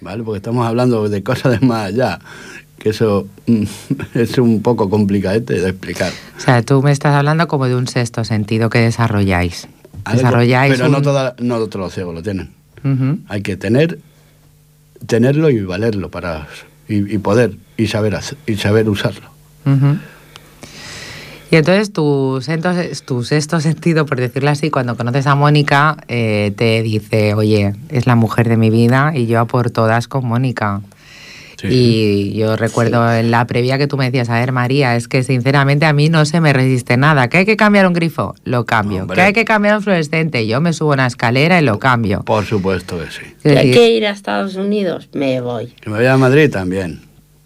¿vale? 0.00 0.22
Porque 0.22 0.38
estamos 0.38 0.66
hablando 0.66 1.08
de 1.08 1.22
cosas 1.22 1.60
de 1.60 1.66
más 1.66 1.86
allá, 1.86 2.18
que 2.78 2.90
eso 2.90 3.26
mm, 3.46 3.62
es 4.14 4.38
un 4.38 4.62
poco 4.62 4.88
complicadete 4.90 5.60
de 5.60 5.68
explicar. 5.70 6.12
O 6.36 6.40
sea, 6.40 6.62
tú 6.62 6.82
me 6.82 6.92
estás 6.92 7.14
hablando 7.14 7.48
como 7.48 7.66
de 7.66 7.74
un 7.76 7.86
sexto 7.88 8.24
sentido 8.24 8.70
que 8.70 8.78
desarrolláis. 8.78 9.68
Desarrolláis 10.12 10.72
pero 10.74 10.88
no, 10.88 11.02
toda, 11.02 11.34
no 11.38 11.56
todos 11.66 11.74
los 11.74 11.94
ciegos 11.94 12.14
lo 12.14 12.22
tienen. 12.22 12.50
Hay 13.28 13.42
que 13.42 13.56
tener, 13.56 13.98
tenerlo 15.06 15.50
y 15.50 15.60
valerlo 15.62 16.10
para 16.10 16.46
y, 16.88 17.14
y 17.14 17.18
poder 17.18 17.56
y 17.76 17.88
saber 17.88 18.14
hacer- 18.14 18.38
y 18.46 18.54
saber 18.56 18.88
usarlo. 18.88 19.28
Y 21.50 21.56
entonces 21.56 21.92
tu, 21.92 22.40
sento- 22.42 22.72
tu 23.06 23.24
sexto 23.24 23.60
sentido, 23.60 24.04
por 24.04 24.18
decirlo 24.20 24.50
así, 24.50 24.70
cuando 24.70 24.96
conoces 24.96 25.26
a 25.26 25.34
Mónica, 25.34 25.96
eh, 26.08 26.52
te 26.56 26.82
dice, 26.82 27.32
oye, 27.34 27.72
es 27.88 28.06
la 28.06 28.16
mujer 28.16 28.48
de 28.48 28.56
mi 28.58 28.68
vida 28.70 29.12
y 29.14 29.26
yo 29.26 29.40
a 29.40 29.46
por 29.46 29.70
todas 29.70 30.08
con 30.08 30.26
Mónica. 30.26 30.82
Sí. 31.60 31.66
Y 31.70 32.34
yo 32.38 32.54
recuerdo 32.54 33.12
en 33.12 33.32
la 33.32 33.44
previa 33.46 33.78
que 33.78 33.88
tú 33.88 33.96
me 33.96 34.04
decías, 34.04 34.28
a 34.28 34.34
ver 34.38 34.52
María, 34.52 34.94
es 34.94 35.08
que 35.08 35.24
sinceramente 35.24 35.86
a 35.86 35.92
mí 35.92 36.08
no 36.08 36.24
se 36.24 36.40
me 36.40 36.52
resiste 36.52 36.96
nada. 36.96 37.28
¿Que 37.28 37.38
hay 37.38 37.46
que 37.46 37.56
cambiar 37.56 37.86
un 37.88 37.94
grifo? 37.94 38.34
Lo 38.44 38.64
cambio. 38.64 39.00
Hombre. 39.02 39.16
¿Que 39.16 39.22
hay 39.22 39.32
que 39.32 39.44
cambiar 39.44 39.76
un 39.78 39.82
fluorescente? 39.82 40.46
Yo 40.46 40.60
me 40.60 40.72
subo 40.72 40.92
a 40.92 40.94
una 40.94 41.06
escalera 41.08 41.58
y 41.60 41.64
lo 41.64 41.80
cambio. 41.80 42.22
Por 42.24 42.44
supuesto 42.44 42.96
que 42.98 43.10
sí. 43.10 43.34
¿Que 43.42 43.58
hay 43.58 43.70
que 43.72 43.90
ir 43.90 44.06
a 44.06 44.10
Estados 44.10 44.54
Unidos? 44.54 45.08
Me 45.14 45.40
voy. 45.40 45.68
Que 45.80 45.90
me 45.90 45.96
vaya 45.96 46.12
a 46.12 46.16
Madrid 46.18 46.48
también. 46.48 47.00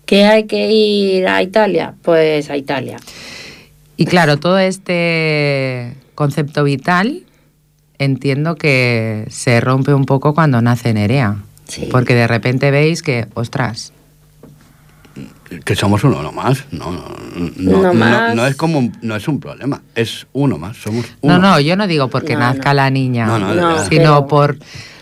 ¿Que 0.04 0.24
hay 0.26 0.44
que 0.44 0.70
ir 0.70 1.26
a 1.26 1.42
Italia? 1.42 1.94
Pues 2.02 2.50
a 2.50 2.56
Italia. 2.58 2.98
Y 4.02 4.06
claro, 4.06 4.36
todo 4.38 4.58
este 4.58 5.94
concepto 6.14 6.64
vital 6.64 7.22
entiendo 7.98 8.56
que 8.56 9.26
se 9.30 9.60
rompe 9.60 9.94
un 9.94 10.06
poco 10.06 10.34
cuando 10.34 10.60
nace 10.60 10.92
Nerea. 10.92 11.36
Sí. 11.68 11.88
Porque 11.90 12.14
de 12.14 12.26
repente 12.26 12.70
veis 12.70 13.02
que, 13.02 13.26
ostras, 13.34 13.92
Que 15.66 15.76
somos 15.76 16.02
uno 16.02 16.22
nomás. 16.22 16.64
No, 16.70 16.90
no, 16.90 17.04
no, 17.58 17.78
Uno 17.78 17.82
no- 17.88 17.94
más. 17.94 18.34
no 18.34 18.46
es 18.46 18.56
como 18.56 18.78
un- 18.78 18.96
no 19.02 19.14
es 19.14 19.28
un 19.28 19.38
problema. 19.38 19.82
Es 19.94 20.26
uno 20.32 20.56
más. 20.56 20.78
Somos 20.78 21.04
no, 21.22 21.36
uno. 21.36 21.38
no, 21.38 21.60
yo 21.60 21.76
no 21.76 21.86
digo 21.86 22.08
porque 22.08 22.32
No, 22.34 22.40
nazca 22.40 22.70
no. 22.70 22.74
la 22.76 22.90
niña, 22.90 23.26
No, 23.26 23.38
no, 23.38 23.54
No, 23.54 23.78
sino 23.84 23.88
pero- 23.90 24.26
por 24.28 24.56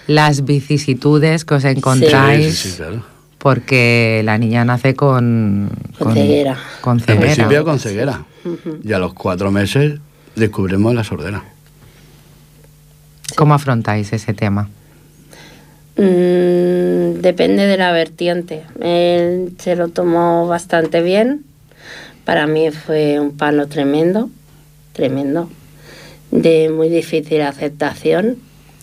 las 0.09 0.45
vicisitudes 0.45 1.45
que 1.45 1.55
os 1.55 1.63
Sí, 1.63 1.69
encontráis, 1.69 2.59
sí, 2.59 2.71
sí, 2.71 2.77
claro. 2.79 3.05
porque 3.39 4.23
la 4.25 4.39
niña 4.39 4.65
nace 4.65 4.95
con... 4.97 5.71
Con 5.99 6.15
ceguera. 6.15 6.59
Con 6.81 6.99
En 6.99 7.05
ceguera. 7.05 7.21
principio 7.35 7.65
con 7.65 7.79
ceguera. 7.79 8.25
Y 8.83 8.93
a 8.93 8.99
los 8.99 9.15
cuatro 9.15 9.51
meses 9.51 10.01
descubrimos 10.37 10.95
la 10.95 11.05
sordera. 11.05 11.45
¿Cómo 13.37 13.55
afrontáis 13.55 14.13
ese 14.13 14.35
tema? 14.35 14.69
Mm, 15.97 17.21
depende 17.21 17.67
de 17.67 17.77
la 17.77 17.93
vertiente. 17.93 18.63
Él 18.81 19.53
se 19.59 19.77
lo 19.77 19.89
tomó 19.89 20.47
bastante 20.47 21.03
bien. 21.03 21.45
Para 22.25 22.47
mí 22.47 22.71
fue 22.71 23.19
un 23.21 23.37
palo 23.37 23.67
tremendo, 23.67 24.31
tremendo, 24.93 25.51
de 26.31 26.71
muy 26.71 26.89
difícil 26.89 27.43
aceptación. 27.43 28.37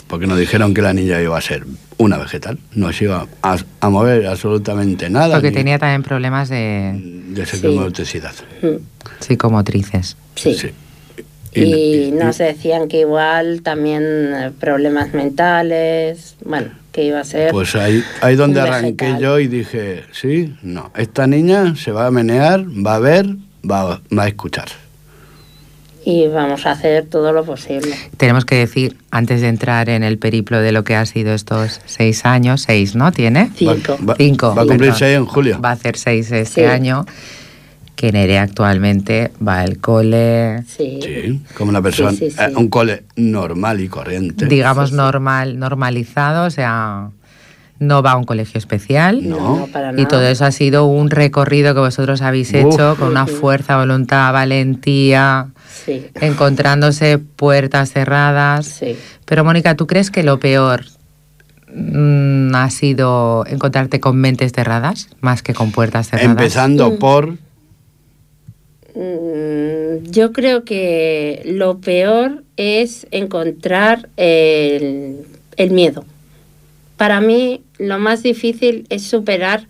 Porque 0.07 0.27
nos 0.27 0.37
dijeron 0.37 0.73
que 0.73 0.81
la 0.81 0.93
niña 0.93 1.21
iba 1.21 1.37
a 1.37 1.41
ser 1.41 1.65
una 1.97 2.17
vegetal. 2.17 2.59
No 2.73 2.91
se 2.93 3.05
iba 3.05 3.27
a, 3.41 3.57
a 3.79 3.89
mover 3.89 4.27
absolutamente 4.27 5.09
nada. 5.09 5.35
Porque 5.35 5.49
ni 5.49 5.55
tenía 5.57 5.79
también 5.79 6.03
problemas 6.03 6.49
de 6.49 6.93
De 7.29 7.45
Sí. 7.45 8.79
Psicomotrices. 9.19 10.17
Sí. 10.36 10.55
Y- 11.53 11.62
Y, 11.62 11.63
y- 12.07 12.12
nos 12.12 12.38
decían 12.38 12.88
que 12.88 13.00
igual 13.00 13.62
también 13.63 14.03
eh, 14.03 14.51
problemas 14.59 15.13
mentales, 15.13 16.36
bueno, 16.45 16.67
que 16.91 17.05
iba 17.05 17.19
a 17.19 17.24
ser... 17.24 17.51
Pues 17.51 17.74
ahí, 17.75 18.03
ahí 18.21 18.36
donde 18.36 18.62
arranqué 18.62 19.05
vegetal. 19.05 19.21
yo 19.21 19.39
y 19.39 19.47
dije, 19.47 20.03
sí, 20.12 20.53
no, 20.62 20.91
esta 20.95 21.25
niña 21.25 21.75
se 21.75 21.91
va 21.91 22.05
a 22.07 22.12
menear, 22.12 22.65
va 22.67 22.95
a 22.95 23.00
ver, 23.00 23.25
va, 23.69 24.01
va 24.15 24.24
a 24.24 24.27
escuchar. 24.27 24.67
y 26.05 26.27
vamos 26.27 26.65
a 26.65 26.71
hacer 26.71 27.05
todo 27.07 27.33
lo 27.33 27.43
posible. 27.43 27.93
Tenemos 28.17 28.45
que 28.45 28.55
decir, 28.55 28.95
antes 29.12 29.41
de 29.41 29.47
entrar 29.50 29.89
en 29.89 30.03
el 30.03 30.17
periplo 30.19 30.62
de 30.62 30.71
lo 30.71 30.83
que 30.83 30.95
ha 30.95 31.05
sido 31.05 31.33
estos 31.33 31.81
seis 31.86 32.24
años, 32.25 32.62
seis, 32.62 32.95
¿no? 32.95 33.12
¿Tiene? 33.12 33.50
Cinco. 33.55 33.97
Va, 34.07 34.15
Cinco. 34.15 34.53
va 34.55 34.62
a 34.62 34.65
cumplir 34.65 34.93
seis 34.93 35.17
en 35.17 35.25
julio. 35.25 35.59
Va 35.59 35.69
a 35.69 35.74
hacer 35.74 35.97
seis 35.97 36.31
este 36.31 36.62
Sí. 36.62 36.65
año. 36.65 37.05
Que 37.97 38.11
Nerea 38.11 38.43
actualmente 38.43 39.31
va 39.45 39.59
al 39.61 39.79
cole, 39.79 40.63
Sí. 40.67 40.99
Sí, 41.03 41.41
como 41.57 41.69
una 41.71 41.81
persona, 41.81 42.11
Sí, 42.11 42.17
sí, 42.17 42.31
sí. 42.31 42.37
eh, 42.39 42.53
un 42.55 42.69
cole 42.69 43.03
normal 43.15 43.81
y 43.81 43.87
corriente. 43.89 44.45
digamos, 44.45 44.89
Sí, 44.89 44.91
sí. 44.91 44.97
normal, 44.97 45.57
normalizado, 45.57 46.45
o 46.45 46.49
sea, 46.51 47.09
no 47.79 48.01
va 48.03 48.11
a 48.11 48.17
un 48.17 48.23
colegio 48.23 48.59
especial. 48.59 49.27
No, 49.27 49.57
No. 49.57 49.67
para 49.73 49.89
Y 49.93 49.95
nada. 49.95 50.07
todo 50.09 50.21
eso 50.27 50.45
ha 50.45 50.51
sido 50.51 50.85
un 50.85 51.09
recorrido 51.09 51.73
que 51.73 51.79
vosotros 51.79 52.21
habéis 52.21 52.49
Uf. 52.49 52.55
hecho 52.75 52.95
con 52.99 53.09
una 53.09 53.25
fuerza, 53.25 53.77
voluntad, 53.77 54.31
valentía, 54.31 55.47
Sí, 55.85 56.05
encontrándose 56.21 57.17
puertas 57.17 57.91
cerradas. 57.91 58.67
sí. 58.67 58.95
Pero 59.25 59.43
Mónica, 59.43 59.73
¿tú 59.75 59.87
crees 59.87 60.11
que 60.11 60.21
lo 60.21 60.39
peor 60.39 60.85
mm, 61.73 62.53
ha 62.55 62.69
sido 62.69 63.43
encontrarte 63.47 63.99
con 63.99 64.17
mentes 64.17 64.51
cerradas 64.53 65.09
más 65.19 65.41
que 65.41 65.53
con 65.55 65.71
puertas 65.71 66.09
cerradas? 66.09 66.29
Empezando 66.31 66.91
Mm. 66.91 66.97
por 66.99 67.37
Yo 68.97 70.33
creo 70.33 70.63
que 70.63 71.41
lo 71.45 71.79
peor 71.79 72.43
es 72.55 73.05
encontrar 73.11 74.09
el, 74.17 75.25
el 75.55 75.71
miedo. 75.71 76.05
Para 76.97 77.21
mí 77.21 77.61
lo 77.77 77.99
más 77.99 78.23
difícil 78.23 78.87
es 78.89 79.03
superar, 79.03 79.67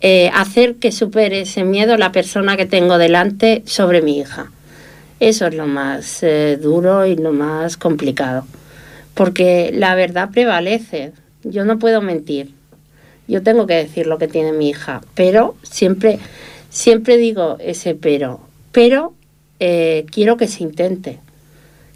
eh, 0.00 0.30
hacer 0.34 0.74
que 0.74 0.92
supere 0.92 1.40
ese 1.40 1.64
miedo 1.64 1.96
la 1.96 2.12
persona 2.12 2.58
que 2.58 2.66
tengo 2.66 2.98
delante 2.98 3.62
sobre 3.64 4.02
mi 4.02 4.18
hija. 4.18 4.50
Eso 5.20 5.46
es 5.46 5.54
lo 5.54 5.66
más 5.66 6.22
eh, 6.22 6.58
duro 6.60 7.06
y 7.06 7.16
lo 7.16 7.32
más 7.32 7.78
complicado. 7.78 8.46
Porque 9.14 9.70
la 9.72 9.94
verdad 9.94 10.30
prevalece. 10.30 11.12
Yo 11.44 11.64
no 11.64 11.78
puedo 11.78 12.02
mentir. 12.02 12.50
Yo 13.26 13.42
tengo 13.42 13.66
que 13.66 13.74
decir 13.74 14.06
lo 14.06 14.18
que 14.18 14.28
tiene 14.28 14.52
mi 14.52 14.68
hija. 14.68 15.00
Pero 15.14 15.56
siempre, 15.62 16.18
siempre 16.74 17.16
digo 17.16 17.56
ese 17.60 17.94
pero. 17.94 18.40
Pero 18.72 19.14
eh, 19.60 20.04
quiero 20.10 20.36
que 20.36 20.48
se 20.48 20.64
intente. 20.64 21.20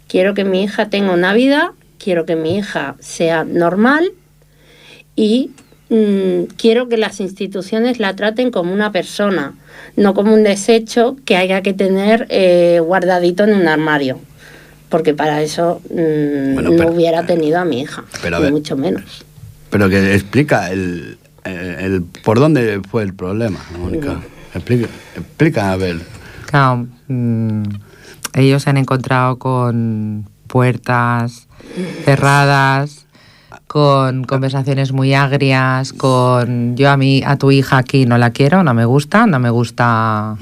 Quiero 0.07 0.33
que 0.33 0.45
mi 0.45 0.63
hija 0.63 0.89
tenga 0.89 1.11
una 1.13 1.33
vida, 1.33 1.73
quiero 1.97 2.25
que 2.25 2.35
mi 2.37 2.57
hija 2.57 2.95
sea 2.99 3.43
normal 3.43 4.11
y 5.15 5.51
mm, 5.89 6.43
quiero 6.57 6.87
que 6.87 6.97
las 6.97 7.19
instituciones 7.19 7.99
la 7.99 8.15
traten 8.15 8.49
como 8.51 8.73
una 8.73 8.91
persona, 8.91 9.53
no 9.97 10.13
como 10.13 10.33
un 10.33 10.43
desecho 10.43 11.17
que 11.25 11.35
haya 11.35 11.61
que 11.61 11.73
tener 11.73 12.25
eh, 12.29 12.79
guardadito 12.83 13.43
en 13.43 13.53
un 13.53 13.67
armario. 13.67 14.19
Porque 14.87 15.13
para 15.13 15.43
eso 15.43 15.81
mm, 15.91 16.53
Bueno, 16.53 16.71
no 16.71 16.87
hubiera 16.87 17.25
tenido 17.25 17.59
a 17.59 17.65
mi 17.65 17.81
hija, 17.81 18.05
pero 18.23 18.39
ni 18.39 18.49
mucho 18.51 18.75
menos. 18.77 19.23
Pero 19.69 19.89
que 19.89 20.15
explica 20.15 20.71
el, 20.71 21.17
el, 21.43 21.53
el- 21.57 22.03
por 22.23 22.39
dónde 22.39 22.81
fue 22.89 23.03
el 23.03 23.13
problema, 23.13 23.59
Mónica. 23.77 24.19
Explica, 24.53 24.87
explica 25.15 25.71
a 25.71 25.75
ver. 25.75 25.99
Claro, 26.47 26.87
mm, 27.07 27.63
ellos 28.33 28.63
se 28.63 28.69
han 28.69 28.77
encontrado 28.77 29.37
con 29.37 30.27
puertas 30.47 31.47
cerradas, 32.05 33.05
con 33.67 34.23
conversaciones 34.23 34.91
muy 34.91 35.13
agrias, 35.13 35.93
con 35.93 36.75
yo 36.75 36.89
a 36.89 36.97
mí, 36.97 37.21
a 37.23 37.37
tu 37.37 37.51
hija 37.51 37.77
aquí 37.77 38.07
no 38.07 38.17
la 38.17 38.31
quiero, 38.31 38.63
no 38.63 38.73
me 38.73 38.85
gusta, 38.85 39.27
no 39.27 39.39
me 39.39 39.51
gusta, 39.51 40.35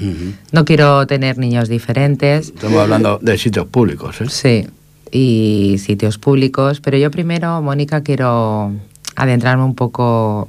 no 0.52 0.64
quiero 0.64 1.06
tener 1.06 1.36
niños 1.36 1.68
diferentes. 1.68 2.48
Estamos 2.48 2.80
hablando 2.80 3.18
de 3.20 3.36
sitios 3.36 3.66
públicos, 3.66 4.20
¿eh? 4.22 4.26
Sí, 4.30 4.66
y 5.10 5.76
sitios 5.78 6.16
públicos, 6.16 6.80
pero 6.80 6.96
yo 6.96 7.10
primero, 7.10 7.60
Mónica, 7.60 8.02
quiero 8.02 8.72
adentrarme 9.14 9.64
un 9.64 9.74
poco. 9.74 10.48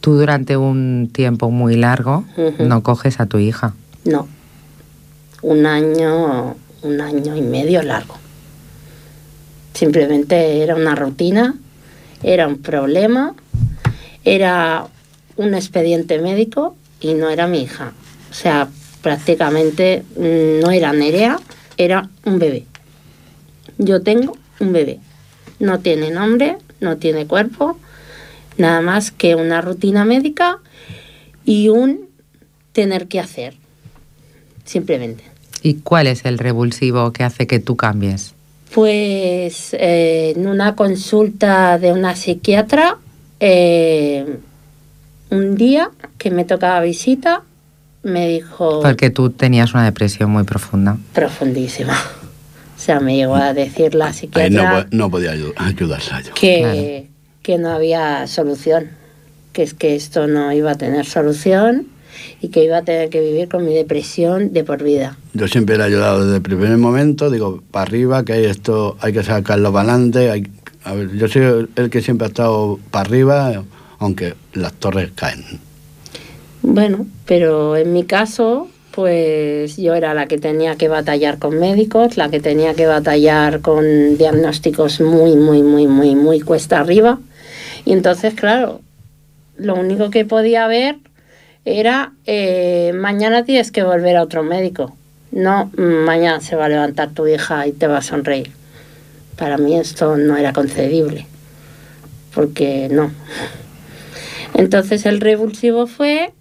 Tú 0.00 0.14
durante 0.16 0.56
un 0.56 1.10
tiempo 1.12 1.50
muy 1.50 1.76
largo 1.76 2.24
no 2.58 2.82
coges 2.82 3.20
a 3.20 3.26
tu 3.26 3.38
hija. 3.38 3.74
No. 4.04 4.28
Un 5.42 5.66
año, 5.66 6.56
un 6.82 7.00
año 7.00 7.36
y 7.36 7.42
medio 7.42 7.82
largo. 7.82 8.14
Simplemente 9.74 10.62
era 10.62 10.74
una 10.74 10.94
rutina, 10.94 11.54
era 12.22 12.46
un 12.46 12.58
problema, 12.58 13.34
era 14.24 14.86
un 15.36 15.54
expediente 15.54 16.20
médico 16.20 16.76
y 17.00 17.14
no 17.14 17.30
era 17.30 17.46
mi 17.46 17.62
hija. 17.62 17.92
O 18.30 18.34
sea, 18.34 18.68
prácticamente 19.02 20.04
mm, 20.16 20.60
no 20.60 20.70
era 20.70 20.92
Nerea, 20.92 21.38
era 21.76 22.08
un 22.24 22.38
bebé. 22.38 22.66
Yo 23.78 24.02
tengo 24.02 24.36
un 24.60 24.72
bebé. 24.72 24.98
No 25.60 25.78
tiene 25.80 26.10
nombre, 26.10 26.58
no 26.80 26.96
tiene 26.96 27.26
cuerpo, 27.26 27.78
nada 28.58 28.80
más 28.82 29.10
que 29.10 29.34
una 29.34 29.60
rutina 29.60 30.04
médica 30.04 30.58
y 31.44 31.68
un 31.70 32.08
tener 32.72 33.08
que 33.08 33.20
hacer. 33.20 33.54
Simplemente. 34.64 35.24
¿Y 35.62 35.74
cuál 35.74 36.06
es 36.06 36.24
el 36.24 36.38
revulsivo 36.38 37.12
que 37.12 37.24
hace 37.24 37.46
que 37.46 37.58
tú 37.58 37.76
cambies? 37.76 38.34
Pues 38.74 39.74
eh, 39.74 40.34
en 40.36 40.46
una 40.46 40.76
consulta 40.76 41.78
de 41.78 41.92
una 41.92 42.14
psiquiatra, 42.14 42.98
eh, 43.40 44.38
un 45.30 45.56
día 45.56 45.90
que 46.18 46.30
me 46.30 46.44
tocaba 46.44 46.80
visita, 46.82 47.42
me 48.02 48.28
dijo 48.28 48.80
Porque 48.82 49.10
tú 49.10 49.30
tenías 49.30 49.72
una 49.74 49.84
depresión 49.84 50.30
muy 50.30 50.44
profunda. 50.44 50.96
profundísima. 51.14 51.94
O 52.76 52.80
sea, 52.80 53.00
me 53.00 53.16
llegó 53.16 53.34
a 53.34 53.54
decir 53.54 53.94
la 53.94 54.06
Ahí 54.06 54.10
no, 54.12 54.16
psiquiatra 54.16 54.86
no 54.92 55.10
podía 55.10 55.34
ayu- 55.34 55.52
ayudarla 55.56 56.20
yo. 56.20 56.34
que, 56.34 57.07
que 57.48 57.56
no 57.56 57.70
había 57.70 58.26
solución, 58.26 58.90
que 59.54 59.62
es 59.62 59.72
que 59.72 59.96
esto 59.96 60.26
no 60.26 60.52
iba 60.52 60.72
a 60.72 60.74
tener 60.74 61.06
solución 61.06 61.86
y 62.42 62.48
que 62.48 62.62
iba 62.62 62.76
a 62.76 62.82
tener 62.82 63.08
que 63.08 63.22
vivir 63.22 63.48
con 63.48 63.64
mi 63.64 63.72
depresión 63.72 64.52
de 64.52 64.64
por 64.64 64.82
vida. 64.82 65.16
Yo 65.32 65.48
siempre 65.48 65.78
le 65.78 65.84
he 65.84 65.86
ayudado 65.86 66.24
desde 66.26 66.36
el 66.36 66.42
primer 66.42 66.76
momento, 66.76 67.30
digo, 67.30 67.62
para 67.70 67.84
arriba, 67.84 68.22
que 68.22 68.34
hay 68.34 68.44
esto, 68.44 68.98
hay 69.00 69.14
que 69.14 69.22
sacarlo 69.22 69.72
para 69.72 69.94
adelante. 69.94 70.30
Hay, 70.30 70.46
a 70.84 70.92
ver, 70.92 71.16
yo 71.16 71.26
soy 71.26 71.70
el 71.74 71.88
que 71.88 72.02
siempre 72.02 72.26
ha 72.26 72.28
estado 72.28 72.78
para 72.90 73.08
arriba, 73.08 73.64
aunque 73.98 74.34
las 74.52 74.74
torres 74.74 75.12
caen. 75.14 75.42
Bueno, 76.60 77.06
pero 77.24 77.78
en 77.78 77.94
mi 77.94 78.04
caso, 78.04 78.68
pues 78.90 79.78
yo 79.78 79.94
era 79.94 80.12
la 80.12 80.26
que 80.26 80.36
tenía 80.36 80.76
que 80.76 80.88
batallar 80.88 81.38
con 81.38 81.58
médicos, 81.58 82.18
la 82.18 82.28
que 82.28 82.40
tenía 82.40 82.74
que 82.74 82.84
batallar 82.84 83.62
con 83.62 84.18
diagnósticos 84.18 85.00
muy, 85.00 85.34
muy, 85.34 85.62
muy, 85.62 85.86
muy, 85.86 86.14
muy 86.14 86.40
cuesta 86.40 86.80
arriba. 86.80 87.18
Y 87.84 87.92
entonces, 87.92 88.34
claro, 88.34 88.80
lo 89.56 89.74
único 89.74 90.10
que 90.10 90.24
podía 90.24 90.66
ver 90.66 90.96
era 91.64 92.12
eh, 92.26 92.92
mañana 92.94 93.44
tienes 93.44 93.70
que 93.70 93.82
volver 93.82 94.16
a 94.16 94.22
otro 94.22 94.42
médico. 94.42 94.96
No, 95.30 95.70
mm, 95.76 96.04
mañana 96.04 96.40
se 96.40 96.56
va 96.56 96.66
a 96.66 96.68
levantar 96.68 97.10
tu 97.10 97.26
hija 97.26 97.66
y 97.66 97.72
te 97.72 97.86
va 97.86 97.98
a 97.98 98.02
sonreír. 98.02 98.50
Para 99.36 99.58
mí 99.58 99.78
esto 99.78 100.16
no 100.16 100.36
era 100.36 100.52
concebible, 100.52 101.26
porque 102.34 102.88
no. 102.90 103.10
Entonces 104.54 105.06
el 105.06 105.20
revulsivo 105.20 105.86
fue 105.86 106.32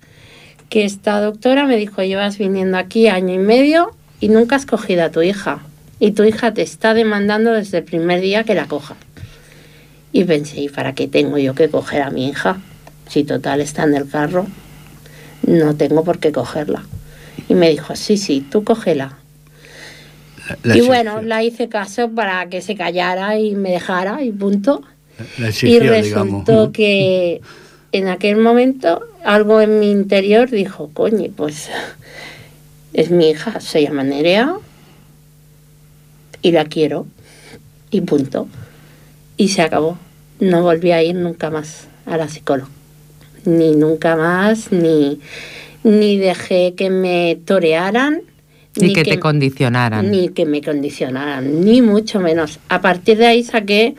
que 0.69 0.85
esta 0.85 1.19
doctora 1.21 1.65
me 1.65 1.77
dijo, 1.77 2.01
llevas 2.01 2.37
viniendo 2.37 2.77
aquí 2.77 3.07
año 3.07 3.33
y 3.33 3.39
medio 3.39 3.91
y 4.19 4.29
nunca 4.29 4.55
has 4.55 4.65
cogido 4.65 5.03
a 5.03 5.11
tu 5.11 5.21
hija. 5.21 5.59
Y 5.99 6.11
tu 6.11 6.23
hija 6.23 6.53
te 6.53 6.61
está 6.61 6.93
demandando 6.93 7.53
desde 7.53 7.79
el 7.79 7.83
primer 7.83 8.21
día 8.21 8.43
que 8.43 8.55
la 8.55 8.65
coja. 8.65 8.95
Y 10.11 10.23
pensé, 10.23 10.61
¿y 10.61 10.69
para 10.69 10.93
qué 10.93 11.07
tengo 11.07 11.37
yo 11.37 11.53
que 11.53 11.69
coger 11.69 12.01
a 12.01 12.09
mi 12.09 12.29
hija? 12.29 12.57
Si 13.07 13.23
total 13.23 13.61
está 13.61 13.83
en 13.83 13.95
el 13.95 14.09
carro, 14.09 14.47
no 15.45 15.75
tengo 15.75 16.03
por 16.03 16.19
qué 16.19 16.31
cogerla. 16.31 16.83
Y 17.49 17.53
me 17.53 17.69
dijo, 17.69 17.95
sí, 17.95 18.17
sí, 18.17 18.45
tú 18.49 18.63
cógela. 18.63 19.17
La 20.63 20.77
y 20.77 20.81
bueno, 20.81 21.21
la 21.21 21.43
hice 21.43 21.67
caso 21.67 22.09
para 22.11 22.47
que 22.49 22.61
se 22.61 22.75
callara 22.75 23.37
y 23.37 23.55
me 23.55 23.71
dejara 23.71 24.23
y 24.23 24.31
punto. 24.31 24.81
la 25.37 25.49
Y 25.49 25.79
resultó 25.79 26.51
digamos. 26.51 26.71
que 26.71 27.41
en 27.91 28.07
aquel 28.07 28.37
momento 28.37 29.01
algo 29.23 29.61
en 29.61 29.79
mi 29.79 29.91
interior 29.91 30.49
dijo, 30.49 30.89
coño, 30.93 31.31
pues 31.35 31.69
es 32.93 33.11
mi 33.11 33.29
hija, 33.29 33.59
se 33.59 33.83
llama 33.83 34.03
Nerea 34.03 34.55
y 36.41 36.51
la 36.51 36.65
quiero 36.65 37.07
y 37.91 38.01
punto. 38.01 38.47
Y 39.37 39.49
se 39.49 39.61
acabó. 39.61 39.97
No 40.39 40.63
volví 40.63 40.91
a 40.91 41.01
ir 41.01 41.15
nunca 41.15 41.49
más 41.49 41.87
a 42.05 42.17
la 42.17 42.27
psicóloga. 42.27 42.69
Ni 43.45 43.75
nunca 43.75 44.15
más, 44.15 44.71
ni, 44.71 45.19
ni 45.83 46.17
dejé 46.17 46.73
que 46.75 46.89
me 46.89 47.39
torearan. 47.45 48.21
Ni 48.75 48.93
que 48.93 49.03
te 49.03 49.19
condicionaran. 49.19 50.11
Ni 50.11 50.29
que 50.29 50.45
me 50.45 50.61
condicionaran, 50.61 51.63
ni 51.63 51.81
mucho 51.81 52.19
menos. 52.19 52.59
A 52.69 52.81
partir 52.81 53.17
de 53.17 53.27
ahí 53.27 53.43
saqué 53.43 53.95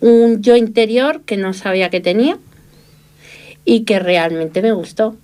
un 0.00 0.42
yo 0.42 0.56
interior 0.56 1.22
que 1.22 1.36
no 1.36 1.52
sabía 1.52 1.90
que 1.90 2.00
tenía 2.00 2.38
y 3.64 3.80
que 3.80 3.98
realmente 3.98 4.62
me 4.62 4.72
gustó. 4.72 5.16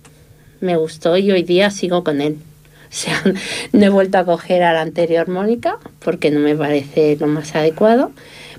Me 0.61 0.77
gustó 0.77 1.17
y 1.17 1.31
hoy 1.31 1.43
día 1.43 1.71
sigo 1.71 2.03
con 2.03 2.21
él. 2.21 2.37
O 2.93 2.95
sea, 2.95 3.23
no 3.71 3.83
he 3.83 3.89
vuelto 3.89 4.19
a 4.19 4.23
coger 4.23 4.61
a 4.61 4.71
la 4.71 4.81
anterior 4.81 5.27
Mónica 5.27 5.79
porque 5.97 6.29
no 6.29 6.39
me 6.39 6.55
parece 6.55 7.17
lo 7.19 7.25
más 7.25 7.55
adecuado, 7.55 8.11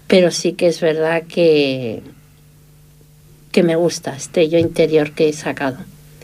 pero 0.07 0.31
sí 0.31 0.53
que 0.53 0.67
es 0.69 0.81
verdad 0.81 1.23
que, 1.29 2.03
que 3.53 3.63
me 3.63 3.77
gusta 3.77 4.15
este 4.17 4.49
yo 4.49 4.59
interior 4.59 5.13
que 5.13 5.29
he 5.29 5.33
sacado. 5.33 5.79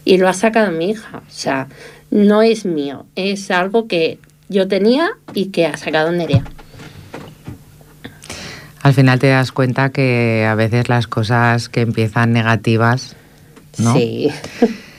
Y 0.04 0.18
lo 0.18 0.28
ha 0.28 0.32
sacado 0.34 0.70
mi 0.72 0.90
hija, 0.90 1.18
o 1.18 1.30
sea, 1.30 1.68
no 2.10 2.42
es 2.42 2.64
mío, 2.64 3.06
es 3.16 3.50
algo 3.50 3.86
que 3.86 4.18
yo 4.48 4.66
tenía 4.66 5.10
y 5.34 5.46
que 5.46 5.66
ha 5.66 5.76
sacado 5.76 6.10
Nerea. 6.10 6.44
Al 8.82 8.94
final 8.94 9.18
te 9.18 9.28
das 9.28 9.52
cuenta 9.52 9.90
que 9.90 10.46
a 10.48 10.54
veces 10.54 10.88
las 10.88 11.06
cosas 11.06 11.68
que 11.68 11.82
empiezan 11.82 12.32
negativas, 12.32 13.14
¿no? 13.78 13.94
Sí. 13.94 14.30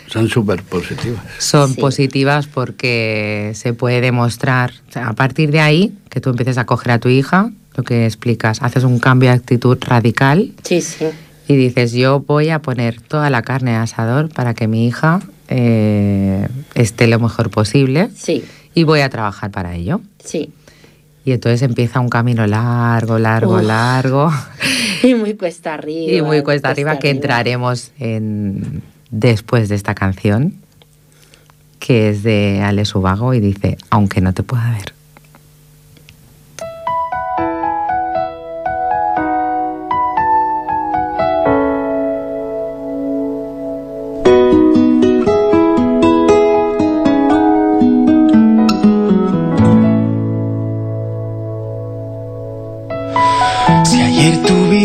Son 0.07 0.29
súper 0.29 0.61
positivas. 0.61 1.23
Son 1.39 1.73
Sí. 1.73 1.81
positivas 1.81 2.45
porque 2.45 3.51
se 3.55 3.73
puede 3.73 4.01
demostrar, 4.01 4.73
o 4.89 4.91
sea, 4.91 5.07
a 5.07 5.13
partir 5.13 5.51
de 5.51 5.61
ahí, 5.61 5.93
que 6.09 6.21
tú 6.21 6.29
empieces 6.29 6.57
a 6.59 6.65
coger 6.65 6.91
a 6.91 6.99
tu 6.99 7.09
hija, 7.09 7.51
lo 7.75 7.83
que 7.83 8.05
explicas, 8.05 8.61
haces 8.61 8.83
un 8.83 8.99
cambio 8.99 9.29
de 9.29 9.35
actitud 9.35 9.77
radical 9.81 10.51
Sí, 10.63 10.81
sí. 10.81 11.05
y 11.47 11.55
dices, 11.55 11.93
yo 11.93 12.19
voy 12.21 12.49
a 12.49 12.59
poner 12.59 12.99
toda 13.01 13.29
la 13.29 13.41
carne 13.41 13.75
al 13.75 13.83
asador 13.83 14.29
para 14.29 14.53
que 14.53 14.67
mi 14.67 14.87
hija 14.87 15.21
eh, 15.47 16.47
esté 16.75 17.07
lo 17.07 17.19
mejor 17.19 17.49
posible 17.49 18.09
Sí, 18.15 18.43
y 18.73 18.83
voy 18.83 19.01
a 19.01 19.09
trabajar 19.09 19.51
para 19.51 19.75
ello. 19.75 20.01
sí. 20.23 20.51
Y 21.23 21.33
entonces 21.33 21.61
empieza 21.61 21.99
un 21.99 22.09
camino 22.09 22.47
largo, 22.47 23.19
largo, 23.19 23.57
Uf. 23.57 23.61
largo 23.63 24.31
Y 25.03 25.13
muy 25.13 25.35
cuesta 25.35 25.75
arriba. 25.75 26.11
y 26.13 26.21
muy 26.23 26.41
cuesta 26.41 26.69
arriba 26.69 26.97
que 26.97 27.11
entraremos 27.11 27.91
en 27.99 28.81
después 29.11 29.69
de 29.69 29.75
esta 29.75 29.93
canción 29.93 30.55
que 31.77 32.09
es 32.09 32.23
de 32.23 32.61
Ale 32.63 32.85
Subago 32.85 33.35
y 33.35 33.39
dice, 33.39 33.77
aunque 33.91 34.19
no 34.21 34.33
te 34.33 34.41
pueda 34.41 34.71
ver. 34.71 34.93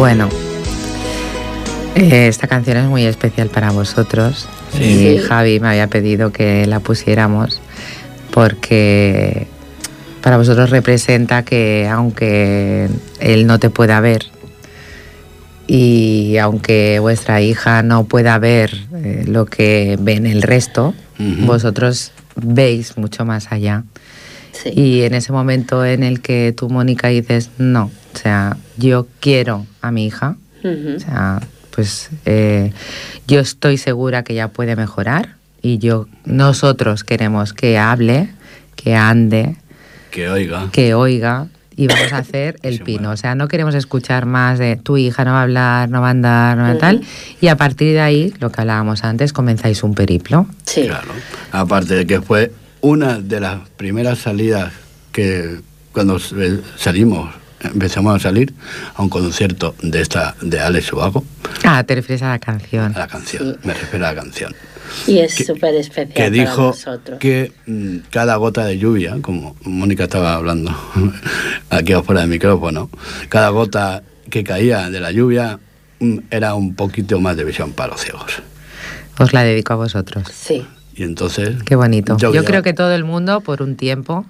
Bueno, 0.00 0.30
Eh, 1.94 2.26
esta 2.26 2.46
canción 2.46 2.78
es 2.78 2.86
muy 2.86 3.04
especial 3.04 3.50
para 3.50 3.70
vosotros. 3.70 4.48
Sí. 4.72 5.08
Y 5.08 5.18
Javi 5.18 5.60
me 5.60 5.68
había 5.68 5.88
pedido 5.88 6.32
que 6.32 6.66
la 6.66 6.80
pusiéramos 6.80 7.60
porque 8.30 9.46
para 10.22 10.38
vosotros 10.38 10.70
representa 10.70 11.44
que 11.44 11.86
aunque 11.86 12.88
él 13.18 13.46
no 13.46 13.58
te 13.58 13.68
pueda 13.68 14.00
ver 14.00 14.24
y 15.66 16.38
aunque 16.38 16.98
vuestra 17.00 17.42
hija 17.42 17.82
no 17.82 18.04
pueda 18.04 18.38
ver 18.38 18.70
eh, 18.94 19.24
lo 19.26 19.44
que 19.44 19.98
ven 20.00 20.24
el 20.24 20.40
resto, 20.40 20.94
vosotros 21.44 22.12
veis 22.36 22.96
mucho 22.96 23.26
más 23.26 23.52
allá. 23.52 23.84
Sí. 24.62 24.70
Y 24.74 25.02
en 25.02 25.14
ese 25.14 25.32
momento 25.32 25.84
en 25.84 26.02
el 26.02 26.20
que 26.20 26.52
tú, 26.56 26.68
Mónica, 26.68 27.08
dices, 27.08 27.50
no, 27.58 27.90
o 28.14 28.18
sea, 28.18 28.56
yo 28.76 29.06
quiero 29.20 29.66
a 29.80 29.90
mi 29.90 30.06
hija, 30.06 30.36
o 30.62 31.00
sea, 31.00 31.40
pues 31.74 32.10
eh, 32.26 32.72
yo 33.26 33.40
estoy 33.40 33.78
segura 33.78 34.22
que 34.22 34.34
ella 34.34 34.48
puede 34.48 34.76
mejorar 34.76 35.36
y 35.62 35.78
yo, 35.78 36.06
nosotros 36.24 37.04
queremos 37.04 37.54
que 37.54 37.78
hable, 37.78 38.28
que 38.76 38.94
ande, 38.94 39.56
Que 40.10 40.28
oiga. 40.28 40.68
que 40.72 40.92
oiga 40.94 41.46
y 41.76 41.86
vamos 41.86 42.12
a 42.12 42.18
hacer 42.18 42.58
el 42.62 42.80
pino. 42.80 43.10
O 43.10 43.16
sea, 43.16 43.34
no 43.34 43.48
queremos 43.48 43.74
escuchar 43.74 44.26
más 44.26 44.58
de 44.58 44.76
tu 44.76 44.98
hija 44.98 45.24
no 45.24 45.32
va 45.32 45.40
a 45.40 45.42
hablar, 45.44 45.88
no 45.88 46.02
va 46.02 46.08
a 46.08 46.10
andar, 46.10 46.56
no 46.58 46.64
va 46.64 46.70
a 46.70 46.78
tal. 46.78 47.02
Y 47.40 47.48
a 47.48 47.56
partir 47.56 47.92
de 47.94 48.00
ahí, 48.00 48.34
lo 48.40 48.50
que 48.50 48.60
hablábamos 48.60 49.04
antes, 49.04 49.32
comenzáis 49.32 49.82
un 49.82 49.94
periplo. 49.94 50.46
Sí. 50.66 50.82
Claro. 50.86 51.08
Aparte 51.52 51.94
de 51.94 52.06
que 52.06 52.20
fue 52.20 52.52
una 52.80 53.18
de 53.20 53.40
las 53.40 53.68
primeras 53.76 54.18
salidas 54.20 54.72
que 55.12 55.60
cuando 55.92 56.18
salimos, 56.76 57.34
empezamos 57.62 58.16
a 58.16 58.18
salir 58.20 58.54
a 58.94 59.02
un 59.02 59.08
concierto 59.08 59.74
de 59.82 60.00
esta 60.00 60.34
de 60.40 60.60
Alex 60.60 60.92
Ubago, 60.92 61.24
Ah, 61.64 61.82
te 61.84 61.94
refieres 61.96 62.22
a 62.22 62.28
la 62.30 62.38
canción. 62.38 62.94
a 62.94 62.98
la 63.00 63.06
canción, 63.08 63.58
me 63.64 63.74
refiero 63.74 64.06
a 64.06 64.14
la 64.14 64.20
canción, 64.22 64.54
Y 65.06 65.18
es 65.18 65.34
súper 65.34 65.74
especial 65.74 66.08
que 66.14 66.20
para 66.22 66.30
dijo 66.30 66.62
nosotros. 66.68 67.18
que 67.18 67.52
mm, 67.66 67.96
cada 68.10 68.36
gota 68.36 68.64
de 68.64 68.78
lluvia, 68.78 69.16
como 69.20 69.56
Mónica 69.64 70.04
estaba 70.04 70.34
hablando 70.34 70.74
aquí 71.70 71.92
afuera 71.92 72.22
del 72.22 72.30
micrófono, 72.30 72.88
cada 73.28 73.48
gota 73.50 74.02
que 74.30 74.42
caía 74.44 74.88
de 74.90 75.00
la 75.00 75.10
lluvia 75.10 75.58
mm, 75.98 76.18
era 76.30 76.54
un 76.54 76.74
poquito 76.74 77.20
más 77.20 77.36
de 77.36 77.44
visión 77.44 77.72
para 77.72 77.92
los 77.92 78.00
ciegos. 78.00 78.42
Os 79.18 79.32
la 79.34 79.42
dedico 79.42 79.72
a 79.74 79.76
vosotros. 79.76 80.24
Sí. 80.32 80.64
Y 80.94 81.02
entonces... 81.02 81.62
Qué 81.64 81.76
bonito. 81.76 82.16
Yo, 82.18 82.30
creo 82.30 82.44
creo 82.44 82.62
que 82.62 82.72
todo 82.72 82.92
el 82.94 83.04
mundo, 83.04 83.40
por 83.40 83.62
un 83.62 83.76
tiempo, 83.76 84.26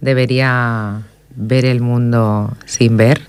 debería 0.00 1.02
ver 1.34 1.64
el 1.64 1.80
mundo 1.80 2.56
sin 2.64 2.96
ver 2.96 3.20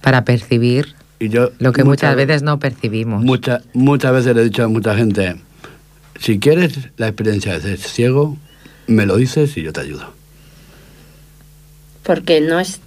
para 0.00 0.24
percibir 0.24 0.94
y 1.18 1.28
yo 1.28 1.50
lo 1.58 1.72
que 1.72 1.84
muchas, 1.84 2.14
veces 2.16 2.42
no 2.42 2.58
percibimos. 2.58 3.22
Mucha- 3.22 3.62
muchas 3.72 4.12
veces 4.12 4.34
le 4.34 4.42
he 4.42 4.44
dicho 4.44 4.64
a 4.64 4.68
mucha 4.68 4.94
gente, 4.94 5.36
si 6.20 6.38
quieres 6.38 6.78
la 6.96 7.08
experiencia 7.08 7.54
de 7.54 7.60
ser 7.60 7.78
ciego, 7.78 8.36
me 8.86 9.06
lo 9.06 9.16
dices 9.16 9.56
y 9.56 9.62
yo 9.62 9.72
te 9.72 9.80
ayudo. 9.80 10.12
Porque 12.02 12.40
no 12.40 12.60
es, 12.60 12.80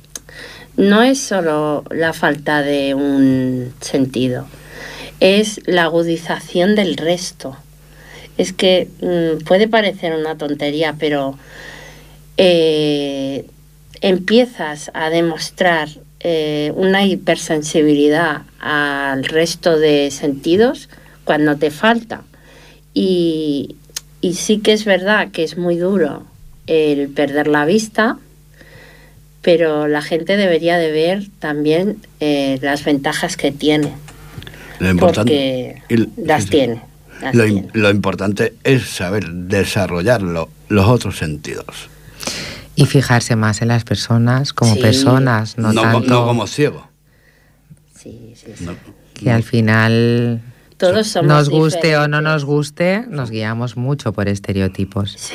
no 0.75 1.01
es 1.01 1.19
solo 1.19 1.83
la 1.89 2.13
falta 2.13 2.61
de 2.61 2.93
un 2.93 3.73
sentido, 3.81 4.45
es 5.19 5.61
la 5.65 5.83
agudización 5.83 6.75
del 6.75 6.95
resto. 6.97 7.57
Es 8.37 8.53
que 8.53 8.87
mm, 9.01 9.43
puede 9.45 9.67
parecer 9.67 10.13
una 10.13 10.37
tontería, 10.37 10.95
pero 10.99 11.37
eh, 12.37 13.45
empiezas 14.01 14.91
a 14.93 15.09
demostrar 15.09 15.89
eh, 16.19 16.71
una 16.75 17.05
hipersensibilidad 17.05 18.41
al 18.59 19.23
resto 19.23 19.77
de 19.79 20.11
sentidos 20.11 20.89
cuando 21.23 21.57
te 21.57 21.71
falta. 21.71 22.23
Y, 22.93 23.75
y 24.21 24.33
sí 24.33 24.59
que 24.59 24.73
es 24.73 24.85
verdad 24.85 25.29
que 25.31 25.43
es 25.43 25.57
muy 25.57 25.77
duro 25.77 26.25
el 26.67 27.09
perder 27.09 27.47
la 27.47 27.65
vista, 27.65 28.17
pero 29.41 29.87
la 29.87 30.01
gente 30.01 30.35
debería 30.35 30.77
de 30.77 30.91
ver 30.91 31.27
también 31.39 31.97
eh, 32.19 32.59
las 32.61 32.83
ventajas 32.83 33.37
que 33.37 33.51
tiene, 33.51 33.93
Lo 34.79 34.89
importante, 34.89 35.83
porque 35.87 36.11
las 36.17 36.43
sí, 36.43 36.49
sí. 36.49 36.51
tiene. 36.51 36.81
Lo, 37.33 37.43
lo 37.73 37.89
importante 37.89 38.53
es 38.63 38.87
saber 38.89 39.29
desarrollar 39.31 40.21
lo- 40.21 40.49
los 40.69 40.87
otros 40.87 41.17
sentidos. 41.17 41.89
Y 42.75 42.85
fijarse 42.85 43.35
más 43.35 43.61
en 43.61 43.69
las 43.69 43.83
personas 43.83 44.53
como 44.53 44.75
Sí. 44.75 44.81
personas, 44.81 45.57
no, 45.57 45.73
No, 45.73 45.81
co- 45.81 45.87
tanto 45.91 46.07
no 46.09 46.25
como 46.27 46.45
ciego. 46.47 46.87
Sí, 47.95 48.33
sí, 48.35 48.51
sí. 48.55 48.65
No. 48.65 48.75
que 49.13 49.31
al 49.31 49.41
final 49.41 50.41
Todos 50.77 51.07
somos 51.07 51.27
nos 51.27 51.49
guste 51.49 51.97
o 51.97 52.07
no 52.07 52.21
nos 52.21 52.45
guste, 52.45 53.03
nos 53.09 53.31
guiamos 53.31 53.75
mucho 53.77 54.13
por 54.13 54.27
estereotipos. 54.27 55.15
Sí, 55.17 55.33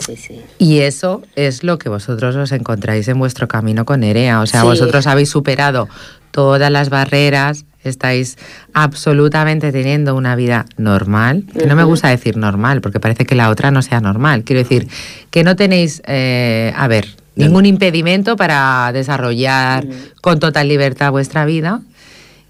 sí, 0.00 0.16
sí. 0.16 0.40
Y 0.58 0.80
eso 0.80 1.22
es 1.36 1.62
lo 1.62 1.78
que 1.78 1.88
vosotros 1.88 2.34
os 2.34 2.50
encontráis 2.50 3.06
en 3.06 3.20
vuestro 3.20 3.46
camino 3.46 3.84
con 3.84 4.02
Erea. 4.02 4.40
O 4.40 4.46
sea, 4.48 4.62
Sí. 4.62 4.66
vosotros 4.66 5.06
habéis 5.06 5.28
superado 5.30 5.88
todas 6.30 6.70
las 6.70 6.90
barreras, 6.90 7.64
estáis 7.84 8.36
absolutamente 8.72 9.72
teniendo 9.72 10.14
una 10.14 10.36
vida 10.36 10.66
normal. 10.76 11.44
Que 11.58 11.66
no 11.66 11.76
me 11.76 11.84
gusta 11.84 12.08
decir 12.08 12.36
normal, 12.36 12.80
porque 12.80 13.00
parece 13.00 13.24
que 13.24 13.34
la 13.34 13.50
otra 13.50 13.70
no 13.70 13.82
sea 13.82 14.00
normal. 14.00 14.44
Quiero 14.44 14.62
decir, 14.62 14.88
que 15.30 15.44
no 15.44 15.56
tenéis, 15.56 16.02
eh, 16.06 16.72
a 16.76 16.88
ver, 16.88 17.08
ningún 17.36 17.66
impedimento 17.66 18.36
para 18.36 18.90
desarrollar 18.92 19.86
con 20.20 20.38
total 20.38 20.68
libertad 20.68 21.10
vuestra 21.10 21.44
vida. 21.44 21.80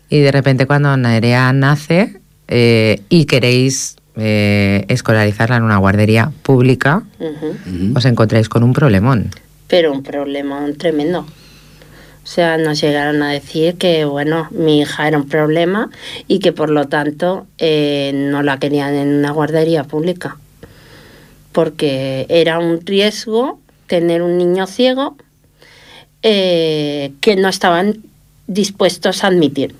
Y 0.08 0.18
de 0.20 0.32
repente 0.32 0.66
cuando 0.66 0.96
Nerea 0.96 1.52
nace 1.52 2.20
eh, 2.48 3.00
y 3.08 3.26
queréis 3.26 3.96
eh, 4.16 4.84
escolarizarla 4.88 5.56
en 5.56 5.62
una 5.62 5.76
guardería 5.76 6.32
pública, 6.42 7.04
os 7.94 8.04
encontráis 8.04 8.48
con 8.48 8.64
un 8.64 8.72
problemón. 8.72 9.30
Pero 9.68 9.92
un 9.92 10.02
problema 10.02 10.66
tremendo. 10.76 11.26
O 12.30 12.32
sea, 12.32 12.58
nos 12.58 12.80
llegaron 12.80 13.24
a 13.24 13.32
decir 13.32 13.74
que, 13.74 14.04
bueno, 14.04 14.46
mi 14.52 14.78
hija 14.82 15.08
era 15.08 15.18
un 15.18 15.28
problema 15.28 15.90
y 16.28 16.38
que 16.38 16.52
por 16.52 16.70
lo 16.70 16.86
tanto 16.86 17.48
eh, 17.58 18.12
no 18.14 18.44
la 18.44 18.60
querían 18.60 18.94
en 18.94 19.08
una 19.08 19.32
guardería 19.32 19.82
pública. 19.82 20.38
Porque 21.50 22.26
era 22.28 22.60
un 22.60 22.86
riesgo 22.86 23.58
tener 23.88 24.22
un 24.22 24.38
niño 24.38 24.68
ciego 24.68 25.16
eh, 26.22 27.14
que 27.20 27.34
no 27.34 27.48
estaban 27.48 28.00
dispuestos 28.46 29.24
a 29.24 29.26
admitir. 29.26 29.74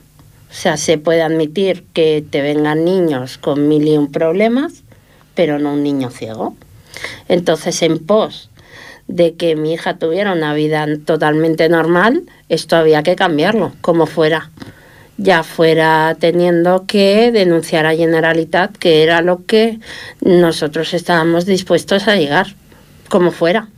O 0.50 0.52
sea, 0.52 0.76
se 0.76 0.98
puede 0.98 1.22
admitir 1.22 1.84
que 1.92 2.24
te 2.28 2.42
vengan 2.42 2.84
niños 2.84 3.38
con 3.38 3.68
mil 3.68 3.86
y 3.86 3.96
un 3.96 4.10
problemas, 4.10 4.82
pero 5.36 5.60
no 5.60 5.74
un 5.74 5.84
niño 5.84 6.10
ciego. 6.10 6.56
Entonces, 7.28 7.80
en 7.82 8.00
pos 8.00 8.49
de 9.10 9.34
que 9.34 9.56
mi 9.56 9.72
hija 9.72 9.98
tuviera 9.98 10.32
una 10.32 10.54
vida 10.54 10.86
totalmente 11.04 11.68
normal, 11.68 12.22
esto 12.48 12.76
había 12.76 13.02
que 13.02 13.16
cambiarlo, 13.16 13.72
como 13.80 14.06
fuera. 14.06 14.50
Ya 15.16 15.42
fuera 15.42 16.16
teniendo 16.18 16.86
que 16.86 17.32
denunciar 17.32 17.86
a 17.86 17.94
Generalitat, 17.94 18.76
que 18.76 19.02
era 19.02 19.20
lo 19.20 19.44
que 19.44 19.80
nosotros 20.20 20.94
estábamos 20.94 21.44
dispuestos 21.44 22.06
a 22.06 22.14
llegar, 22.14 22.54
como 23.08 23.32
fuera. 23.32 23.68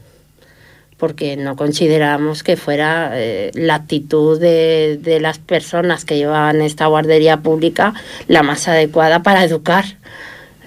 Porque 0.98 1.36
no 1.36 1.56
considerábamos 1.56 2.42
que 2.42 2.56
fuera 2.56 3.12
eh, 3.14 3.50
la 3.54 3.76
actitud 3.76 4.38
de, 4.38 5.00
de 5.00 5.18
las 5.18 5.38
personas 5.38 6.04
que 6.04 6.18
llevaban 6.18 6.60
esta 6.60 6.86
guardería 6.86 7.38
pública 7.38 7.94
la 8.28 8.42
más 8.42 8.68
adecuada 8.68 9.22
para 9.22 9.42
educar. 9.42 9.84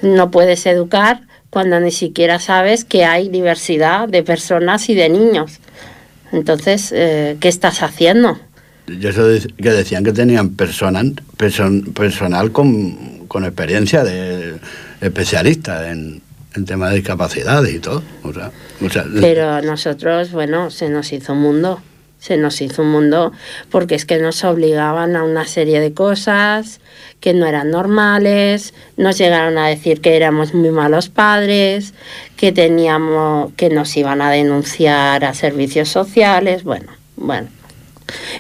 No 0.02 0.32
puedes 0.32 0.66
educar 0.66 1.22
cuando 1.56 1.80
ni 1.80 1.92
siquiera 1.92 2.38
sabes 2.40 2.84
que 2.84 3.06
hay 3.06 3.30
diversidad 3.30 4.10
de 4.10 4.24
personas 4.24 4.90
y 4.90 4.94
de 4.94 5.08
niños. 5.08 5.62
Entonces, 6.34 6.92
eh, 6.94 7.38
¿qué 7.40 7.48
estás 7.48 7.82
haciendo? 7.82 8.38
Y 8.90 9.08
eso 9.08 9.26
de- 9.26 9.40
que 9.56 9.70
decían 9.70 10.04
que 10.04 10.12
tenían 10.12 10.50
personal, 10.50 11.14
person- 11.38 11.94
personal 11.94 12.52
con, 12.52 13.26
con 13.30 13.46
experiencia 13.46 14.04
de 14.04 14.56
especialista 15.00 15.90
en, 15.92 16.22
en 16.56 16.66
temas 16.66 16.90
de 16.90 16.98
discapacidades 16.98 17.74
y 17.74 17.80
todo. 17.80 18.04
O 18.24 18.34
sea, 18.34 18.52
o 18.86 18.90
sea, 18.90 19.06
Pero 19.22 19.50
a 19.50 19.62
nosotros, 19.62 20.34
bueno, 20.34 20.70
se 20.72 20.90
nos 20.90 21.14
hizo 21.14 21.32
un 21.32 21.40
mundo. 21.40 21.82
Se 22.26 22.38
nos 22.38 22.60
hizo 22.60 22.82
un 22.82 22.90
mundo 22.90 23.34
porque 23.70 23.94
es 23.94 24.04
que 24.04 24.18
nos 24.18 24.44
obligaban 24.44 25.16
a 25.16 25.24
una 25.24 25.46
serie 25.46 25.80
de 25.80 25.94
cosas 25.94 26.80
que 27.20 27.36
no 27.36 27.46
eran 27.46 27.70
normales, 27.70 28.74
nos 28.98 29.20
llegaron 29.20 29.60
a 29.60 29.68
decir 29.68 30.02
que 30.02 30.16
éramos 30.16 30.56
muy 30.56 30.72
malos 30.72 31.08
padres, 31.10 31.94
que 32.36 32.52
teníamos 32.52 33.54
que 33.54 33.70
nos 33.70 33.96
iban 33.96 34.24
a 34.24 34.32
denunciar 34.32 35.24
a 35.24 35.36
servicios 35.36 35.90
sociales, 35.90 36.64
bueno, 36.64 36.92
bueno. 37.16 37.48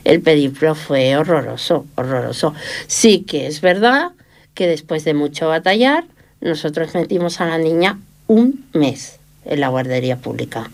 El 0.03 0.19
periplo 0.21 0.73
fue 0.73 1.15
horroroso, 1.15 1.85
horroroso. 1.93 2.55
Sí 2.87 3.19
que 3.19 3.45
es 3.45 3.61
verdad 3.61 4.13
que 4.55 4.65
después 4.65 5.05
de 5.05 5.13
mucho 5.13 5.47
batallar, 5.47 6.05
nosotros 6.41 6.95
metimos 6.95 7.39
a 7.39 7.45
la 7.45 7.59
niña 7.59 7.99
un 8.25 8.65
mes 8.73 9.19
en 9.45 9.59
la 9.59 9.67
guardería 9.67 10.15
pública. 10.15 10.71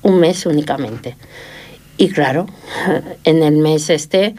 Un 0.00 0.18
mes 0.20 0.46
únicamente. 0.46 1.14
Y 1.96 2.08
claro, 2.08 2.46
en 3.24 3.42
el 3.42 3.56
mes 3.56 3.90
este 3.90 4.34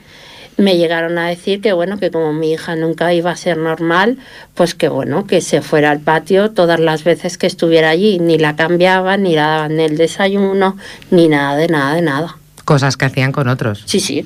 me 0.58 0.78
llegaron 0.78 1.18
a 1.18 1.28
decir 1.28 1.62
que 1.62 1.74
bueno, 1.74 1.98
que 1.98 2.12
como 2.12 2.32
mi 2.34 2.54
hija 2.54 2.76
nunca 2.76 3.13
iba 3.13 3.32
a 3.32 3.36
ser 3.36 3.58
normal, 3.58 4.18
pues 4.54 4.74
que 4.74 4.88
bueno, 4.88 5.28
que 5.28 5.41
se 5.41 5.62
fuera 5.62 5.91
al 5.91 6.00
patio 6.00 6.52
todas 6.52 6.80
las 6.80 7.04
veces 7.04 7.38
que 7.38 7.48
estuviera 7.48 7.89
allí, 7.89 8.20
ni 8.20 8.38
la 8.38 8.56
cambiaban, 8.56 9.24
ni 9.24 9.36
la 9.36 9.48
daban 9.48 9.80
el 9.80 9.98
desayuno, 9.98 10.78
ni 11.12 11.28
nada 11.28 11.58
de 11.58 11.68
nada 11.68 11.96
de 11.96 12.02
nada. 12.02 12.38
Cosas 12.63 12.98
que 12.98 13.06
hacían 13.06 13.32
con 13.32 13.48
otros. 13.48 13.84
Sí, 13.86 14.00
sí, 14.00 14.26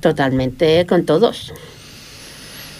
totalmente 0.00 0.86
con 0.86 1.04
todos. 1.04 1.52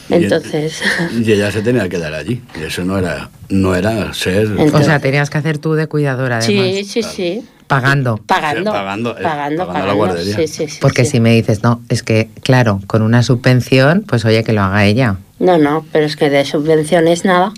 Y- 0.09 0.15
Entonces, 0.15 0.83
Y 1.19 1.33
ella 1.33 1.51
se 1.51 1.63
tenía 1.63 1.83
que 1.85 1.91
quedar 1.91 2.13
allí. 2.15 2.43
Y 2.61 2.65
eso 2.65 2.85
no 2.85 2.99
era, 2.99 3.31
no 3.49 3.75
era 3.75 4.13
ser. 4.13 4.47
Entonces- 4.47 4.75
O 4.75 4.83
sea, 4.85 4.99
tenías 5.01 5.31
que 5.31 5.39
hacer 5.39 5.59
tú 5.59 5.73
de 5.75 5.87
cuidadora 5.87 6.39
además. 6.39 6.67
sí, 6.67 6.85
sí, 6.85 7.03
sí, 7.03 7.43
Pagando. 7.67 8.19
pagando, 8.19 8.71
Sí, 8.71 8.77
pagando, 8.77 9.19
eh, 9.19 9.23
pagando, 9.23 9.67
pagando 9.67 9.87
la 9.89 9.93
guardería. 9.95 10.37
sí, 10.37 10.47
sí, 10.47 10.69
sí, 10.69 10.79
Porque 10.83 11.05
sí. 11.07 11.13
si 11.13 11.21
me 11.21 11.33
dices, 11.35 11.63
no, 11.63 11.81
es 11.89 12.03
que, 12.03 12.29
claro, 12.43 12.81
con 12.87 13.01
una 13.01 13.23
subvención, 13.23 14.05
pues 14.07 14.25
oye, 14.27 14.45
que 14.45 14.53
lo 14.53 14.61
haga 14.63 14.85
ella. 14.85 15.17
No, 15.39 15.57
no, 15.57 15.85
pero 15.91 16.05
es 16.05 16.17
que 16.17 16.29
de 16.29 16.45
subvenciones 16.45 17.25
nada. 17.25 17.53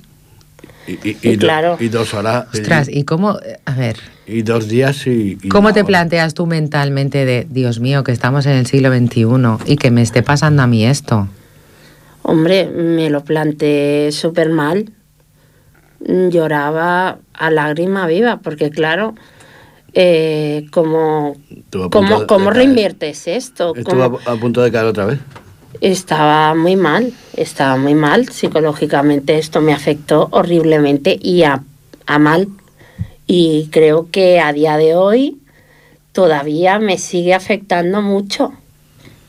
Y, 0.87 0.93
y- 0.93 1.17
Y 1.21 1.29
y 1.31 1.37
do- 1.37 1.41
claro. 1.47 1.77
y 1.81 1.89
dos 1.89 2.15
horas. 2.15 2.47
y- 2.55 2.59
Ostras, 2.59 2.89
¿y 2.89 3.03
cómo, 3.03 3.41
eh, 3.45 3.59
a 3.65 3.73
ver, 3.75 3.97
y 4.29 4.43
dos 4.43 4.69
días 4.69 5.05
y. 5.09 5.37
y 5.43 5.49
cómo 5.49 5.73
te 5.73 5.81
hora. 5.81 5.87
planteas 5.89 6.35
tú 6.35 6.47
mentalmente 6.47 7.25
de, 7.25 7.45
Dios 7.51 7.81
mío, 7.81 8.05
que 8.05 8.13
estamos 8.13 8.47
en 8.47 8.53
el 8.53 8.67
siglo 8.67 8.91
XXI 8.97 9.59
y 9.67 9.77
que 9.77 9.91
me 9.91 10.03
esté 10.03 10.23
pasando 10.23 10.63
a 10.63 10.69
mí 10.69 10.87
esto? 10.87 11.27
Hombre, 12.29 12.67
me 12.67 13.09
lo 13.09 13.23
planteé 13.23 14.11
súper 14.11 14.51
mal. 14.51 14.91
Lloraba 16.01 17.19
a 17.33 17.51
lágrima 17.51 18.07
viva, 18.07 18.39
porque 18.43 18.71
claro, 18.71 19.15
eh, 19.95 20.67
¿cómo, 20.71 21.37
de- 21.49 21.89
¿cómo 21.91 22.21
de 22.21 22.27
caer. 22.27 22.53
reinviertes 22.55 23.27
esto? 23.29 23.75
Estuvo 23.77 24.03
¿Cómo- 24.03 24.21
a, 24.27 24.33
a 24.33 24.37
punto 24.37 24.61
de 24.63 24.73
caer 24.73 24.87
otra 24.87 25.07
vez. 25.07 25.19
Estaba 25.81 26.55
muy 26.55 26.75
mal, 26.77 27.13
estaba 27.37 27.77
muy 27.77 27.95
mal. 27.95 28.29
Psicológicamente 28.29 29.39
esto 29.39 29.61
me 29.61 29.73
afectó 29.73 30.29
horriblemente 30.33 31.19
y 31.21 31.43
a, 31.45 31.63
a 32.07 32.19
mal. 32.19 32.49
Y 33.27 33.69
creo 33.71 34.09
que 34.11 34.41
a 34.41 34.53
día 34.53 34.77
de 34.77 34.95
hoy 34.95 35.39
todavía 36.13 36.79
me 36.79 36.99
sigue 36.99 37.35
afectando 37.35 38.01
mucho. 38.03 38.53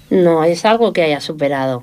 No 0.09 0.43
es 0.43 0.63
algo 0.65 0.93
que 0.93 1.03
haya 1.03 1.19
superado. 1.21 1.81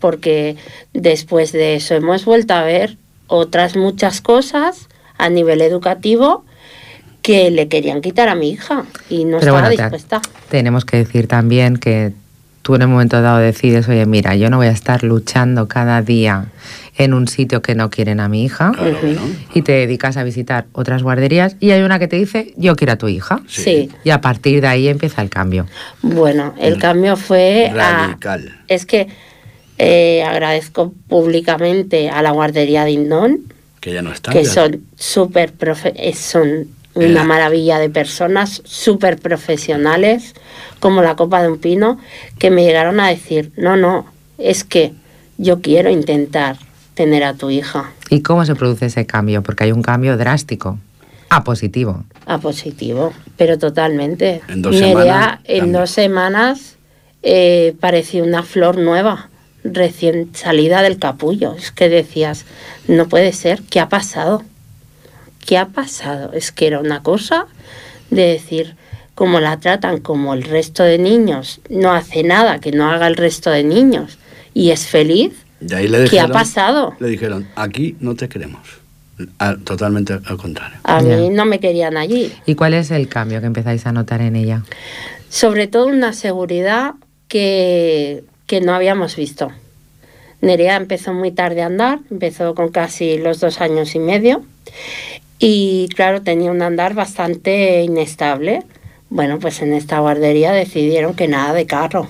Porque 0.00 0.56
después 0.92 1.52
de 1.52 1.76
eso 1.76 1.94
hemos 1.94 2.24
vuelto 2.24 2.54
a 2.54 2.62
ver 2.64 2.96
otras 3.28 3.76
muchas 3.76 4.20
cosas 4.20 4.88
a 5.18 5.28
nivel 5.28 5.60
educativo 5.60 6.44
que 7.22 7.50
le 7.50 7.68
querían 7.68 8.00
quitar 8.00 8.28
a 8.30 8.34
mi 8.34 8.50
hija 8.50 8.84
y 9.10 9.24
no 9.24 9.38
Pero 9.38 9.56
estaba 9.56 9.60
bueno, 9.60 9.76
te- 9.76 9.82
dispuesta. 9.82 10.22
tenemos 10.48 10.84
que 10.86 10.96
decir 10.96 11.26
también 11.28 11.76
que 11.76 12.12
tú 12.62 12.74
en 12.74 12.82
un 12.84 12.90
momento 12.92 13.20
dado 13.20 13.38
decides, 13.38 13.88
oye, 13.88 14.06
mira, 14.06 14.34
yo 14.36 14.48
no 14.50 14.56
voy 14.56 14.66
a 14.68 14.70
estar 14.70 15.02
luchando 15.02 15.68
cada 15.68 16.00
día 16.02 16.46
en 16.96 17.14
un 17.14 17.28
sitio 17.28 17.62
que 17.62 17.74
no 17.74 17.88
quieren 17.90 18.20
a 18.20 18.28
mi 18.28 18.42
hija 18.44 18.72
Claro, 18.74 18.90
Ujú. 18.92 19.00
bueno. 19.06 19.20
y 19.54 19.62
te 19.62 19.72
dedicas 19.72 20.16
a 20.16 20.22
visitar 20.24 20.66
otras 20.72 21.02
guarderías 21.02 21.56
y 21.60 21.70
hay 21.70 21.82
una 21.82 21.98
que 21.98 22.08
te 22.08 22.16
dice, 22.16 22.52
yo 22.56 22.74
quiero 22.76 22.94
a 22.94 22.96
tu 22.96 23.08
hija. 23.08 23.40
Sí. 23.46 23.90
Y 24.04 24.10
a 24.10 24.20
partir 24.22 24.60
de 24.62 24.66
ahí 24.68 24.88
empieza 24.88 25.20
el 25.22 25.28
cambio. 25.30 25.66
Bueno, 26.02 26.54
el 26.58 26.78
cambio 26.78 27.16
fue 27.16 27.68
a- 27.70 28.06
Radical. 28.06 28.58
es 28.68 28.86
que 28.86 29.08
eh, 29.82 30.22
agradezco 30.22 30.92
públicamente 31.08 32.10
a 32.10 32.20
la 32.20 32.32
guardería 32.32 32.84
de 32.84 32.90
Indón, 32.90 33.40
Que 33.80 33.94
ya 33.94 34.02
no 34.02 34.12
está. 34.12 34.30
que 34.30 34.44
ya- 34.44 34.50
son 34.52 34.82
súper 34.96 35.54
eh, 35.94 36.14
son 36.14 36.68
una 36.94 37.06
Era- 37.06 37.24
maravilla 37.24 37.78
de 37.78 37.88
personas, 37.88 38.60
súper 38.66 39.16
profesionales, 39.18 40.34
como 40.80 41.02
la 41.02 41.16
copa 41.16 41.40
de 41.40 41.48
un 41.48 41.58
pino, 41.58 41.98
que 42.38 42.50
me 42.50 42.62
llegaron 42.64 43.00
a 43.00 43.08
decir, 43.08 43.52
no, 43.56 43.76
no, 43.76 44.04
es 44.36 44.64
que 44.64 44.92
yo 45.38 45.60
quiero 45.62 45.88
intentar 45.90 46.56
tener 46.94 47.24
a 47.24 47.32
tu 47.34 47.48
hija 47.50 47.90
¿Y 48.10 48.20
cómo 48.20 48.44
se 48.44 48.54
produce 48.56 48.86
ese 48.86 49.06
cambio? 49.06 49.42
Porque 49.42 49.64
hay 49.64 49.72
un 49.72 49.82
cambio 49.82 50.16
drástico. 50.18 50.78
A 51.30 51.44
positivo. 51.44 52.04
a 52.26 52.38
positivo, 52.38 53.12
pero 53.36 53.56
totalmente. 53.56 54.42
En 54.48 54.60
dos 54.62 54.72
Nerea, 54.74 54.88
semanas, 54.88 55.40
en 55.44 55.72
dos 55.72 55.90
semanas 55.90 56.76
eh, 57.22 57.74
parecía 57.80 58.22
una 58.24 58.42
flor 58.42 58.76
nueva, 58.78 59.30
recién 59.64 60.30
salida 60.34 60.82
del 60.82 60.98
capullo. 60.98 61.54
Es 61.56 61.70
que 61.70 61.88
decías, 61.88 62.44
no 62.88 63.08
puede 63.08 63.32
ser, 63.32 63.62
¿qué 63.68 63.80
ha 63.80 63.88
pasado? 63.88 64.42
¿Qué 65.44 65.58
ha 65.58 65.68
pasado? 65.68 66.32
Es 66.32 66.52
que 66.52 66.66
era 66.66 66.80
una 66.80 67.02
cosa 67.02 67.46
de 68.10 68.26
decir, 68.26 68.76
como 69.14 69.40
la 69.40 69.58
tratan 69.58 70.00
como 70.00 70.34
el 70.34 70.42
resto 70.42 70.82
de 70.82 70.98
niños, 70.98 71.60
no 71.68 71.92
hace 71.92 72.22
nada 72.22 72.60
que 72.60 72.72
no 72.72 72.90
haga 72.90 73.06
el 73.06 73.16
resto 73.16 73.50
de 73.50 73.64
niños 73.64 74.18
y 74.54 74.70
es 74.70 74.86
feliz. 74.86 75.32
Y 75.60 75.74
ahí 75.74 75.88
le 75.88 75.98
¿Qué 75.98 76.02
ha 76.02 76.24
dijeron, 76.26 76.32
pasado? 76.32 76.94
Le 77.00 77.08
dijeron, 77.08 77.46
aquí 77.54 77.96
no 78.00 78.14
te 78.14 78.28
queremos. 78.28 78.60
Ah, 79.38 79.54
totalmente 79.62 80.14
al 80.14 80.36
contrario. 80.38 80.78
A 80.84 81.02
mí 81.02 81.28
no 81.28 81.44
me 81.44 81.60
querían 81.60 81.98
allí. 81.98 82.32
¿Y 82.46 82.54
cuál 82.54 82.72
es 82.72 82.90
el 82.90 83.06
cambio 83.08 83.40
que 83.40 83.46
empezáis 83.46 83.84
a 83.86 83.92
notar 83.92 84.22
en 84.22 84.36
ella? 84.36 84.62
sobre 85.30 85.68
todo 85.68 85.86
una 85.86 86.12
seguridad 86.12 86.94
que, 87.28 88.24
que 88.50 88.60
no 88.60 88.74
habíamos 88.74 89.14
visto. 89.14 89.52
Nerea 90.40 90.74
empezó 90.74 91.14
muy 91.14 91.30
tarde 91.30 91.62
a 91.62 91.66
andar, 91.66 92.00
empezó 92.10 92.56
con 92.56 92.70
casi 92.70 93.16
los 93.16 93.38
dos 93.38 93.60
años 93.60 93.94
y 93.94 94.00
medio 94.00 94.42
y 95.38 95.88
claro, 95.94 96.22
tenía 96.22 96.50
un 96.50 96.60
andar 96.60 96.94
bastante 96.94 97.84
inestable. 97.84 98.64
Bueno, 99.08 99.38
pues 99.38 99.62
en 99.62 99.72
esta 99.72 100.00
guardería 100.00 100.50
decidieron 100.50 101.14
que 101.14 101.28
nada 101.28 101.54
de 101.54 101.66
carro, 101.66 102.08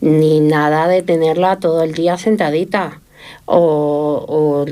ni 0.00 0.40
nada 0.40 0.88
de 0.88 1.02
tenerla 1.02 1.58
todo 1.58 1.82
el 1.82 1.92
día 1.92 2.16
sentadita 2.16 3.02
o, 3.44 4.64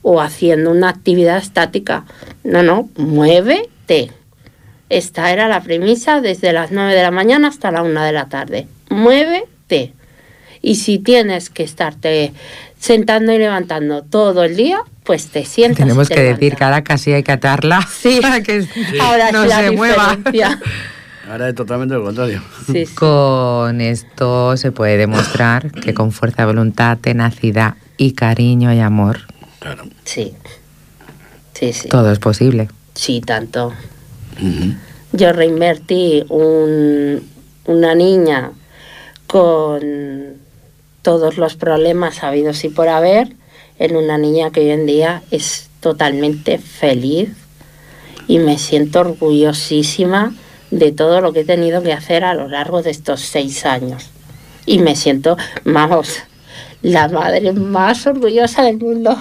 o, 0.00 0.20
haciendo 0.22 0.70
una 0.70 0.88
actividad 0.88 1.36
estática. 1.36 2.06
No, 2.44 2.62
no, 2.62 2.88
muévete. 2.96 4.10
Esta 4.88 5.32
era 5.32 5.48
la 5.48 5.60
premisa 5.60 6.22
desde 6.22 6.54
las 6.54 6.72
9 6.72 6.94
de 6.94 7.02
la 7.02 7.10
mañana 7.10 7.48
hasta 7.48 7.70
la 7.70 7.82
1 7.82 8.02
de 8.04 8.12
la 8.12 8.30
tarde. 8.30 8.68
Muévete. 8.88 9.99
Y 10.62 10.74
si 10.76 10.98
tienes 10.98 11.48
que 11.50 11.62
estarte 11.62 12.32
sentando 12.78 13.32
y 13.32 13.38
levantando 13.38 14.02
todo 14.02 14.44
el 14.44 14.56
día, 14.56 14.80
pues 15.04 15.26
te 15.28 15.44
sientas. 15.44 15.80
y 15.80 15.82
Tenemos 15.84 16.08
te 16.08 16.14
que 16.14 16.20
decir 16.22 16.34
levantas. 16.40 16.58
que 16.58 16.64
ahora 16.64 16.84
casi 16.84 17.12
hay 17.12 17.22
que 17.22 17.32
atarla 17.32 17.86
Sí. 18.00 18.18
para 18.20 18.42
que 18.42 18.66
Ahora 19.00 19.32
no 19.32 19.48
se 19.48 19.70
mueva. 19.72 20.18
Ahora 21.30 21.48
es 21.48 21.54
totalmente 21.54 21.94
lo 21.94 22.04
contrario. 22.04 22.42
Sí, 22.66 22.86
sí. 22.86 22.94
Con 22.94 23.80
esto 23.80 24.56
se 24.56 24.72
puede 24.72 24.96
demostrar 24.96 25.70
que 25.70 25.94
con 25.94 26.10
fuerza 26.12 26.42
de 26.42 26.46
voluntad, 26.46 26.98
tenacidad 26.98 27.74
y 27.96 28.12
cariño 28.12 28.72
y 28.72 28.80
amor, 28.80 29.20
Claro. 29.60 29.84
Sí, 30.04 30.34
sí, 31.54 31.72
sí. 31.72 31.88
todo 31.88 32.10
es 32.10 32.18
posible. 32.18 32.68
Sí, 32.94 33.20
tanto. 33.20 33.72
Yo 35.12 35.32
reinvertí 35.32 36.24
un- 36.30 37.22
una 37.66 37.94
niña 37.94 38.50
con 39.26 40.39
todos 41.02 41.36
los 41.38 41.54
problemas 41.56 42.22
habidos 42.22 42.64
y 42.64 42.68
por 42.68 42.88
haber 42.88 43.28
en 43.78 43.96
una 43.96 44.18
niña 44.18 44.50
que 44.50 44.60
hoy 44.60 44.70
en 44.70 44.86
día 44.86 45.22
es 45.30 45.68
totalmente 45.80 46.58
feliz 46.58 47.30
y 48.28 48.38
me 48.38 48.58
siento 48.58 49.00
orgullosísima 49.00 50.34
de 50.70 50.92
todo 50.92 51.20
lo 51.20 51.32
que 51.32 51.40
he 51.40 51.44
tenido 51.44 51.82
que 51.82 51.92
hacer 51.92 52.22
a 52.24 52.34
lo 52.34 52.48
largo 52.48 52.82
de 52.82 52.90
estos 52.90 53.20
seis 53.20 53.64
años. 53.66 54.10
Y 54.66 54.78
me 54.78 54.94
siento, 54.94 55.36
vamos, 55.64 56.16
la 56.82 57.08
madre 57.08 57.52
más 57.52 58.06
orgullosa 58.06 58.62
del 58.62 58.76
mundo. 58.78 59.16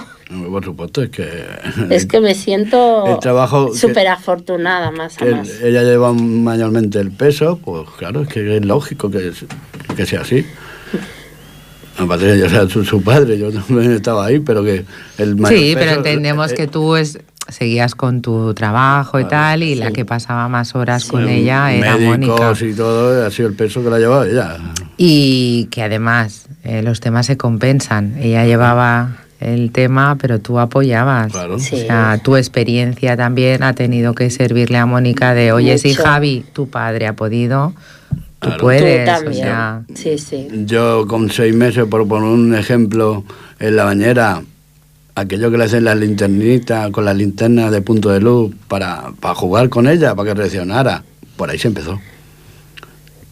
Por 0.51 0.63
supuesto, 0.63 1.01
es 1.01 1.09
que. 1.09 1.27
Es 1.89 2.05
que 2.05 2.19
me 2.19 2.35
siento 2.35 3.05
El 3.07 3.19
trabajo 3.19 3.71
que- 3.71 3.77
súper 3.79 4.07
afortunada 4.09 4.91
más 4.91 5.15
a 5.15 5.25
que 5.25 5.31
más. 5.31 5.49
ella 5.61 5.81
lleva 5.81 6.13
mayormente 6.13 6.99
el 6.99 7.09
peso, 7.11 7.57
pues 7.63 7.89
claro, 7.97 8.21
es 8.23 8.27
que 8.27 8.57
es 8.57 8.65
lógico 8.65 9.09
que, 9.09 9.31
que 9.95 10.05
sea 10.05 10.21
así. 10.21 10.45
De 12.07 12.39
yo 12.39 12.49
sea 12.49 12.67
su, 12.69 12.83
su 12.85 13.01
padre, 13.01 13.37
yo 13.37 13.51
también 13.51 13.91
estaba 13.91 14.25
ahí, 14.25 14.39
pero 14.39 14.63
que 14.63 14.85
el 15.17 15.35
mayor 15.35 15.59
Sí, 15.59 15.71
pero 15.73 15.85
peso- 15.87 15.97
entendemos 15.97 16.51
eh, 16.51 16.55
que 16.55 16.67
tú 16.67 16.95
es, 16.95 17.19
seguías 17.47 17.95
con 17.95 18.21
tu 18.21 18.53
trabajo 18.53 19.19
y 19.19 19.23
Claro, 19.25 19.29
tal, 19.29 19.63
y 19.63 19.75
la 19.75 19.87
sí. 19.87 19.93
que 19.93 20.05
pasaba 20.05 20.47
más 20.47 20.75
horas 20.75 21.05
con 21.05 21.27
eh, 21.27 21.39
ella 21.39 21.73
era 21.73 21.97
Mónica. 21.97 22.33
médicos 22.33 22.61
y 22.61 22.73
todo, 22.73 23.25
ha 23.25 23.31
sido 23.31 23.49
el 23.49 23.55
peso 23.55 23.83
que 23.83 23.89
la 23.89 23.95
ha 23.97 23.99
llevado 23.99 24.23
ella. 24.25 24.57
Y 24.97 25.65
que 25.71 25.83
además 25.83 26.47
eh, 26.63 26.81
los 26.83 26.99
temas 26.99 27.25
se 27.25 27.37
compensan. 27.37 28.15
Ella 28.19 28.45
llevaba 28.45 29.17
el 29.39 29.71
tema, 29.71 30.17
pero 30.19 30.39
tú 30.39 30.59
apoyabas. 30.59 31.31
Claro. 31.31 31.59
Sí. 31.59 31.75
O 31.75 31.77
sea, 31.79 32.19
tu 32.23 32.35
experiencia 32.35 33.15
también 33.15 33.63
ha 33.63 33.73
tenido 33.73 34.13
que 34.13 34.29
servirle 34.29 34.77
a 34.77 34.85
Mónica 34.85 35.33
de, 35.33 35.51
oye, 35.53 35.77
si 35.77 35.89
Mucho. 35.89 36.03
Javi, 36.03 36.43
tu 36.53 36.69
padre 36.69 37.07
ha 37.07 37.13
podido, 37.13 37.73
tú 38.39 38.47
Claro. 38.47 38.57
puedes. 38.61 39.05
Tú 39.05 39.11
o 39.11 39.13
también. 39.15 39.33
sea, 39.43 39.83
Sí, 39.93 40.17
sí. 40.17 40.47
Yo 40.65 41.05
con 41.07 41.29
seis 41.29 41.53
meses, 41.55 41.85
por 41.85 42.07
poner 42.07 42.29
un 42.29 42.55
ejemplo, 42.55 43.23
en 43.59 43.75
la 43.75 43.83
bañera, 43.85 44.41
aquello 45.15 45.51
que 45.51 45.57
le 45.57 45.65
hacen 45.65 45.83
las 45.83 45.97
linternitas 45.97 46.89
con 46.91 47.03
las 47.05 47.15
linternas 47.17 47.71
de 47.71 47.81
punto 47.81 48.09
de 48.09 48.21
luz 48.21 48.53
para, 48.67 49.11
para 49.19 49.35
jugar 49.35 49.67
con 49.69 49.87
ella, 49.87 50.15
para 50.15 50.29
que 50.29 50.33
reaccionara, 50.35 51.03
por 51.35 51.49
ahí 51.49 51.59
se 51.59 51.67
empezó. 51.67 51.99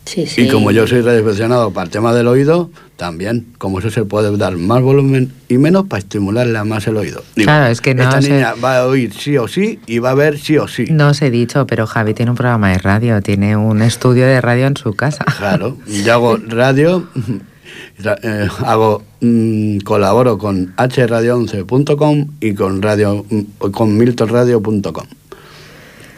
Sí, 0.07 0.25
sí. 0.25 0.43
Y 0.43 0.47
como 0.47 0.71
yo 0.71 0.87
soy 0.87 1.01
radioaficionado 1.01 1.71
para 1.71 1.85
el 1.85 1.91
tema 1.91 2.13
del 2.13 2.27
oído, 2.27 2.71
también, 2.95 3.47
como 3.57 3.79
eso 3.79 3.91
se 3.91 4.05
puede 4.05 4.35
dar 4.37 4.55
más 4.55 4.81
volumen 4.81 5.33
y 5.49 5.57
menos 5.57 5.85
para 5.87 5.99
estimularle 5.99 6.63
más 6.63 6.87
el 6.87 6.95
oído. 6.95 7.21
Claro, 7.35 7.67
es 7.67 7.81
que 7.81 7.93
no 7.93 8.03
Esta 8.03 8.21
se- 8.21 8.31
niña 8.31 8.53
va 8.63 8.77
a 8.79 8.85
oír 8.87 9.13
sí 9.13 9.37
o 9.37 9.47
sí 9.49 9.79
y 9.85 9.99
va 9.99 10.11
a 10.11 10.15
ver 10.15 10.39
sí 10.39 10.57
o 10.57 10.67
sí. 10.67 10.85
No 10.89 11.09
os 11.09 11.21
he 11.21 11.29
dicho, 11.29 11.67
pero 11.67 11.85
Javi 11.87 12.13
tiene 12.13 12.31
un 12.31 12.37
programa 12.37 12.69
de 12.71 12.77
radio, 12.77 13.21
tiene 13.21 13.57
un 13.57 13.81
estudio 13.81 14.25
de 14.25 14.39
radio 14.39 14.67
en 14.67 14.77
su 14.77 14.93
casa. 14.95 15.25
Claro, 15.37 15.77
yo 16.05 16.13
hago 16.13 16.37
radio, 16.37 17.07
ra- 17.99 18.17
eh, 18.23 18.47
hago 18.65 19.03
mm, 19.21 19.79
colaboro 19.79 20.37
con 20.37 20.73
hradio11.com 20.77 22.27
y 22.39 22.53
con 22.53 22.81
radio 22.81 23.25
mm, 23.29 23.69
con 23.71 23.97
miltonradio.com. 23.97 25.05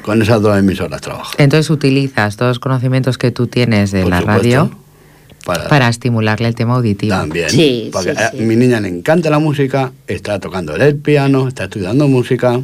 Con 0.02 0.22
esas 0.22 0.42
dos 0.42 0.58
emisoras 0.58 1.02
trabajo. 1.02 1.34
Entonces 1.38 1.70
utilizas 1.70 2.36
todos 2.38 2.52
los 2.52 2.60
conocimientos 2.60 3.18
que 3.18 3.32
tú 3.32 3.48
tienes 3.48 3.92
de 3.92 4.02
Por 4.04 4.10
la 4.12 4.20
supuesto, 4.22 4.42
radio 4.44 4.72
para, 5.46 5.68
para 5.68 5.90
estimularle 5.90 6.48
el 6.48 6.56
tema 6.56 6.76
auditivo. 6.76 7.16
también. 7.16 7.50
Sí, 7.50 7.90
porque 7.92 8.14
sí, 8.16 8.22
a 8.22 8.32
mi 8.34 8.56
niña 8.56 8.80
le 8.80 8.88
encanta 8.90 9.30
la 9.30 9.40
música, 9.40 9.92
está 10.08 10.40
tocando 10.40 10.76
el 10.76 10.96
piano, 10.98 11.48
está 11.48 11.66
estudiando 11.66 12.08
música. 12.08 12.60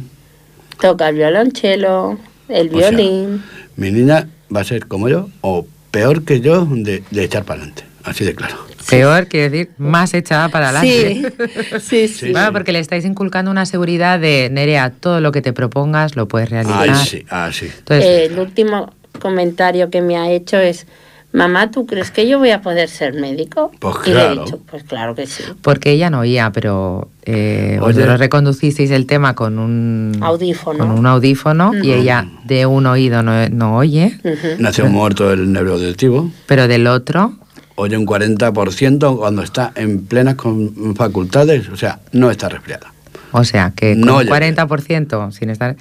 Toca 0.80 1.08
el 1.08 1.16
violonchelo, 1.16 2.18
el 2.48 2.74
O 2.74 2.78
sea, 2.78 2.90
violín. 2.90 3.42
Mi 3.76 3.90
niña 3.90 4.28
va 4.54 4.60
a 4.60 4.64
ser 4.64 4.86
como 4.86 5.08
yo 5.08 5.28
o 5.40 5.66
peor 5.90 6.24
que 6.24 6.40
yo 6.40 6.66
de, 6.70 7.02
de 7.10 7.24
echar 7.24 7.44
para 7.44 7.60
adelante. 7.60 7.84
Así 8.04 8.24
de 8.24 8.34
claro. 8.34 8.56
Peor, 8.90 9.26
quiere 9.26 9.50
decir, 9.50 9.70
más 9.78 10.14
echada 10.14 10.48
para 10.48 10.68
adelante. 10.70 11.32
sí, 11.80 11.80
sí, 11.80 12.08
sí. 12.08 12.32
Bueno, 12.32 12.52
porque 12.52 12.72
le 12.72 12.78
estáis 12.78 13.04
inculcando 13.04 13.50
una 13.50 13.66
seguridad 13.66 14.18
de, 14.20 14.48
Nerea, 14.50 14.90
todo 14.90 15.20
lo 15.20 15.32
que 15.32 15.42
te 15.42 15.52
propongas 15.52 16.16
lo 16.16 16.28
puedes 16.28 16.50
realizar. 16.50 16.88
Ay, 16.88 16.94
sí, 17.06 17.24
ah, 17.30 17.50
sí. 17.52 17.66
Entonces, 17.78 18.04
Eh, 18.04 18.24
el 18.26 18.38
último 18.38 18.92
comentario 19.20 19.90
que 19.90 20.02
me 20.02 20.16
ha 20.16 20.30
hecho 20.30 20.58
es, 20.58 20.86
mamá, 21.32 21.70
¿tú 21.70 21.86
crees 21.86 22.10
que 22.10 22.28
yo 22.28 22.38
voy 22.38 22.50
a 22.50 22.60
poder 22.62 22.88
ser 22.88 23.14
médico? 23.14 23.70
Pues 23.80 23.96
y 24.06 24.10
le 24.10 24.14
claro. 24.14 24.32
he 24.32 24.44
dicho, 24.44 24.60
pues 24.70 24.84
claro 24.84 25.14
que 25.14 25.26
sí. 25.26 25.42
porque 25.62 25.90
ella 25.92 26.08
no 26.10 26.20
oía, 26.20 26.50
pero 26.52 27.08
eh, 27.24 27.78
vosotros 27.80 28.18
reconducisteis 28.18 28.90
el 28.90 29.06
tema 29.06 29.34
con 29.34 29.58
un 29.58 30.18
Audífono. 30.22 30.78
con 30.78 30.90
un 30.98 31.06
audífono 31.06 31.72
y 31.82 31.92
ella 31.92 32.26
de 32.44 32.66
un 32.66 32.86
oído 32.86 33.22
no, 33.22 33.48
no 33.48 33.76
oye. 33.76 34.18
Nació 34.58 34.86
muerto 34.86 35.32
el 35.32 35.52
nervio 35.52 35.74
auditivo. 35.74 36.30
pero 36.46 36.68
del 36.68 36.86
otro 36.86 37.34
Oye 37.76 37.96
un 37.96 38.06
40% 38.06 39.16
cuando 39.18 39.42
está 39.42 39.72
en 39.74 40.06
plenas 40.06 40.34
con- 40.36 40.96
facultades, 40.96 41.68
o 41.68 41.76
sea, 41.76 42.00
no 42.12 42.30
está 42.30 42.48
resfriada. 42.48 42.92
O 43.32 43.44
sea, 43.44 43.72
que 43.76 43.92
con 43.92 44.00
No 44.00 44.14
un 44.14 44.18
oye. 44.20 44.30
40% 44.30 45.30
sin 45.32 45.50
estar 45.50 45.76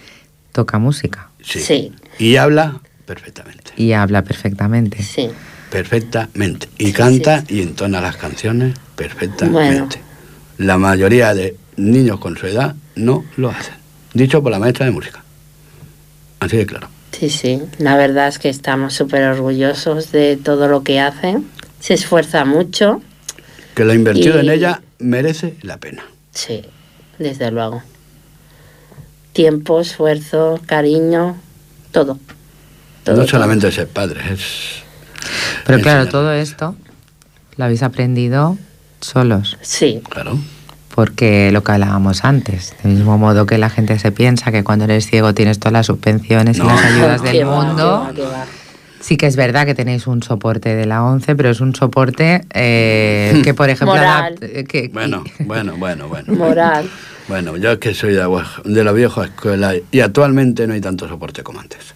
toca 0.52 0.78
música 0.78 1.30
Sí. 1.42 1.60
Sí. 1.60 1.94
Y 2.20 2.36
habla 2.38 2.80
perfectamente. 3.06 3.72
y 3.78 3.94
habla 3.94 4.24
perfectamente. 4.24 5.02
Sí. 5.04 5.30
Perfectamente. 5.70 6.68
Y 6.78 6.88
Sí, 6.88 6.94
canta 6.94 7.44
y 7.48 7.62
entona 7.62 8.02
las 8.02 8.18
canciones 8.18 8.76
perfectamente. 8.96 9.52
Bueno. 9.54 9.90
La 10.58 10.78
mayoría 10.78 11.34
de 11.34 11.56
niños 11.78 12.20
con 12.20 12.38
su 12.38 12.48
edad 12.48 12.76
no 12.96 13.24
lo 13.38 13.50
hacen. 13.50 13.74
Dicho 14.14 14.42
por 14.42 14.52
la 14.52 14.60
maestra 14.60 14.86
de 14.86 14.92
música. 14.92 15.24
Así 16.40 16.58
de 16.58 16.66
claro. 16.66 16.88
Sí, 17.12 17.30
sí. 17.30 17.62
La 17.78 17.96
verdad 17.98 18.28
es 18.28 18.40
que 18.40 18.50
estamos 18.50 18.94
súper 18.94 19.24
orgullosos 19.24 20.12
de 20.12 20.38
todo 20.38 20.68
lo 20.68 20.84
que 20.84 21.00
hace. 21.00 21.38
Se 21.86 21.94
esfuerza 21.94 22.46
mucho. 22.46 23.00
Que 23.76 23.86
lo 23.86 23.94
invertido 23.94 24.38
Y- 24.38 24.40
en 24.40 24.50
ella 24.50 24.82
merece 24.98 25.56
la 25.62 25.78
pena. 25.78 26.04
Sí, 26.32 26.64
desde 27.20 27.52
luego. 27.52 27.84
Tiempo, 29.34 29.80
esfuerzo, 29.82 30.60
cariño, 30.66 31.36
todo. 31.92 32.18
Todo, 33.04 33.16
no 33.18 33.22
todo. 33.22 33.28
solamente 33.28 33.72
ser 33.72 33.88
padre, 33.88 34.22
es... 34.34 34.82
Pero 35.68 35.80
claro, 35.82 36.00
enseñar. 36.02 36.12
todo 36.12 36.34
esto 36.34 36.76
lo 37.58 37.66
habéis 37.66 37.84
aprendido 37.84 38.58
solos, 39.02 39.56
Sí, 39.62 40.02
Claro. 40.10 40.40
porque 40.96 41.52
lo 41.52 41.64
que 41.64 41.72
hablábamos 41.74 42.26
antes, 42.26 42.74
del 42.82 42.94
mismo 42.94 43.20
modo 43.20 43.46
que 43.46 43.60
la 43.60 43.70
gente 43.70 44.00
se 44.00 44.12
piensa 44.12 44.52
que 44.52 44.64
cuando 44.64 44.86
eres 44.86 45.06
ciego 45.06 45.36
tienes 45.36 45.60
todas 45.60 45.74
las 45.74 45.86
subvenciones 45.86 46.58
No. 46.58 46.66
y 46.66 46.68
las 46.70 46.84
ayudas 46.84 47.22
Qué 47.32 47.32
del 47.34 47.48
va, 47.48 47.64
mundo. 47.64 48.12
qué 48.16 48.22
va, 48.24 48.28
qué 48.28 48.32
va. 48.34 48.46
Sí 49.06 49.18
que 49.18 49.28
es 49.28 49.36
verdad 49.36 49.68
que 49.68 49.76
tenéis 49.76 50.08
un 50.08 50.24
soporte 50.24 50.76
de 50.76 50.88
la 50.88 51.04
ONCE, 51.04 51.36
pero 51.36 51.52
es 51.52 51.62
un 51.62 51.76
soporte 51.76 52.44
eh, 52.52 53.40
que, 53.44 53.54
por 53.54 53.70
ejemplo, 53.70 53.94
Moral. 53.96 54.36
adapt- 54.36 54.50
eh, 54.52 54.64
que- 54.64 54.90
Bueno, 54.92 55.24
bueno, 55.42 55.76
bueno, 55.78 56.08
bueno. 56.08 56.34
Moral. 56.34 56.90
Bueno, 57.28 57.56
yo 57.56 57.74
es 57.74 57.78
que 57.78 57.94
soy 57.94 58.14
de 58.14 58.20
la, 58.20 58.28
vieja- 58.28 58.62
de 58.66 58.84
la 58.84 58.92
vieja 58.94 59.26
escuela 59.26 59.74
y 59.92 60.00
actualmente 60.00 60.66
no 60.66 60.74
hay 60.74 60.82
tanto 60.82 61.08
soporte 61.08 61.44
como 61.44 61.60
antes. 61.60 61.94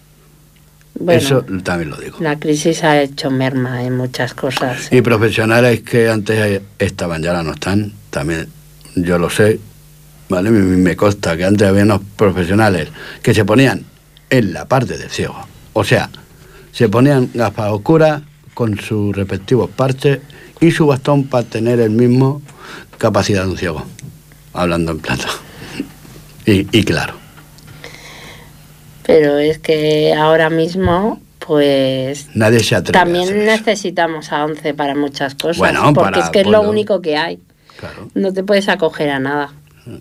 Bueno, 1.00 1.20
Eso 1.20 1.44
también 1.64 1.90
lo 1.90 1.96
digo. 1.96 2.18
la 2.20 2.38
crisis 2.38 2.84
ha 2.84 3.00
hecho 3.02 3.28
merma 3.28 3.82
en 3.82 3.96
muchas 3.96 4.32
cosas. 4.34 4.86
Y 4.92 5.02
profesionales 5.02 5.80
que 5.80 6.08
antes 6.08 6.62
estaban 6.78 7.24
y 7.24 7.26
ahora 7.26 7.42
no 7.42 7.54
están, 7.54 7.92
también 8.10 8.46
yo 8.94 9.18
lo 9.18 9.30
sé, 9.30 9.58
¿vale? 10.28 10.50
Me, 10.50 10.60
me 10.76 10.94
consta 10.94 11.36
que 11.36 11.44
antes 11.44 11.66
había 11.66 11.82
unos 11.82 12.02
profesionales 12.14 12.88
que 13.20 13.34
se 13.34 13.44
ponían 13.44 13.82
en 14.30 14.52
la 14.52 14.66
parte 14.66 14.96
del 14.96 15.10
ciego. 15.10 15.34
O 15.72 15.82
sea, 15.82 16.08
se 16.72 16.88
ponían 16.88 17.30
gafas 17.34 17.70
oscuras 17.70 18.22
con 18.54 18.78
sus 18.78 19.14
respectivos 19.16 19.70
parches 19.70 20.20
y 20.60 20.70
su 20.70 20.86
bastón 20.86 21.24
para 21.24 21.44
tener 21.44 21.80
el 21.80 21.90
mismo 21.90 22.42
capacidad 22.98 23.44
de 23.44 23.50
un 23.50 23.56
ciego, 23.58 23.84
hablando 24.52 24.92
en 24.92 24.98
plata. 25.00 25.28
Y, 26.46 26.66
y 26.76 26.84
claro, 26.84 27.14
Pero 29.04 29.38
es 29.38 29.58
que 29.58 30.14
ahora 30.14 30.50
mismo, 30.50 31.20
pues 31.38 32.28
nadie 32.34 32.60
se 32.60 32.76
atreve 32.76 32.98
a 32.98 33.02
también 33.02 33.24
hacer 33.24 33.36
eso. 33.36 33.56
necesitamos 33.56 34.32
a 34.32 34.44
11 34.44 34.74
para 34.74 34.94
muchas 34.94 35.34
cosas. 35.34 35.58
Bueno, 35.58 35.92
porque 35.94 36.12
para 36.12 36.24
es 36.24 36.30
que 36.30 36.40
es 36.40 36.46
lo 36.46 36.62
único 36.62 37.00
que 37.00 37.16
hay. 37.16 37.38
Claro. 37.78 38.08
No 38.14 38.32
te 38.32 38.42
puedes 38.44 38.68
acoger 38.68 39.10
a 39.10 39.18
nada. 39.18 39.52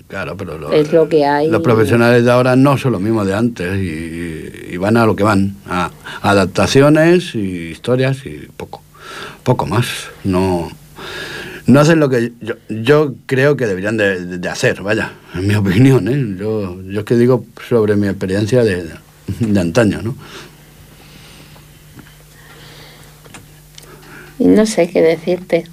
Claro, 0.07 0.35
pero 0.37 0.57
lo- 0.57 0.71
Es 0.73 0.91
lo 0.91 1.07
que 1.09 1.25
hay. 1.25 1.49
los 1.49 1.61
profesionales 1.61 2.23
de 2.25 2.31
ahora 2.31 2.55
no 2.55 2.77
son 2.77 2.91
los 2.91 3.01
mismos 3.01 3.25
de 3.25 3.33
antes 3.33 3.77
y, 3.77 4.73
y 4.73 4.77
van 4.77 4.97
a 4.97 5.05
lo 5.05 5.15
que 5.15 5.23
van, 5.23 5.55
a, 5.67 5.89
adaptaciones 6.21 7.33
y 7.35 7.69
historias 7.69 8.25
y 8.25 8.47
poco, 8.57 8.83
poco 9.43 9.65
más. 9.65 9.87
No, 10.23 10.69
no 11.65 11.79
hacen 11.79 11.99
lo 11.99 12.09
que 12.09 12.33
yo, 12.41 12.55
yo 12.69 13.13
creo 13.25 13.55
que 13.55 13.65
deberían 13.67 13.97
de, 13.97 14.49
hacer, 14.49 14.81
vaya, 14.81 15.13
en 15.33 15.47
mi 15.47 15.55
opinión. 15.63 16.07
¿eh? 16.07 16.35
Yo, 16.39 16.81
yo 16.83 16.99
es 16.99 17.05
que 17.05 17.15
digo 17.15 17.45
sobre 17.67 17.95
mi 17.95 18.07
experiencia 18.07 18.63
de, 18.63 18.85
de 19.39 19.59
antaño, 19.59 20.01
¿no? 20.01 20.15
Y 24.39 24.45
no 24.45 24.65
sé 24.65 24.89
qué 24.89 25.01
decirte. 25.01 25.65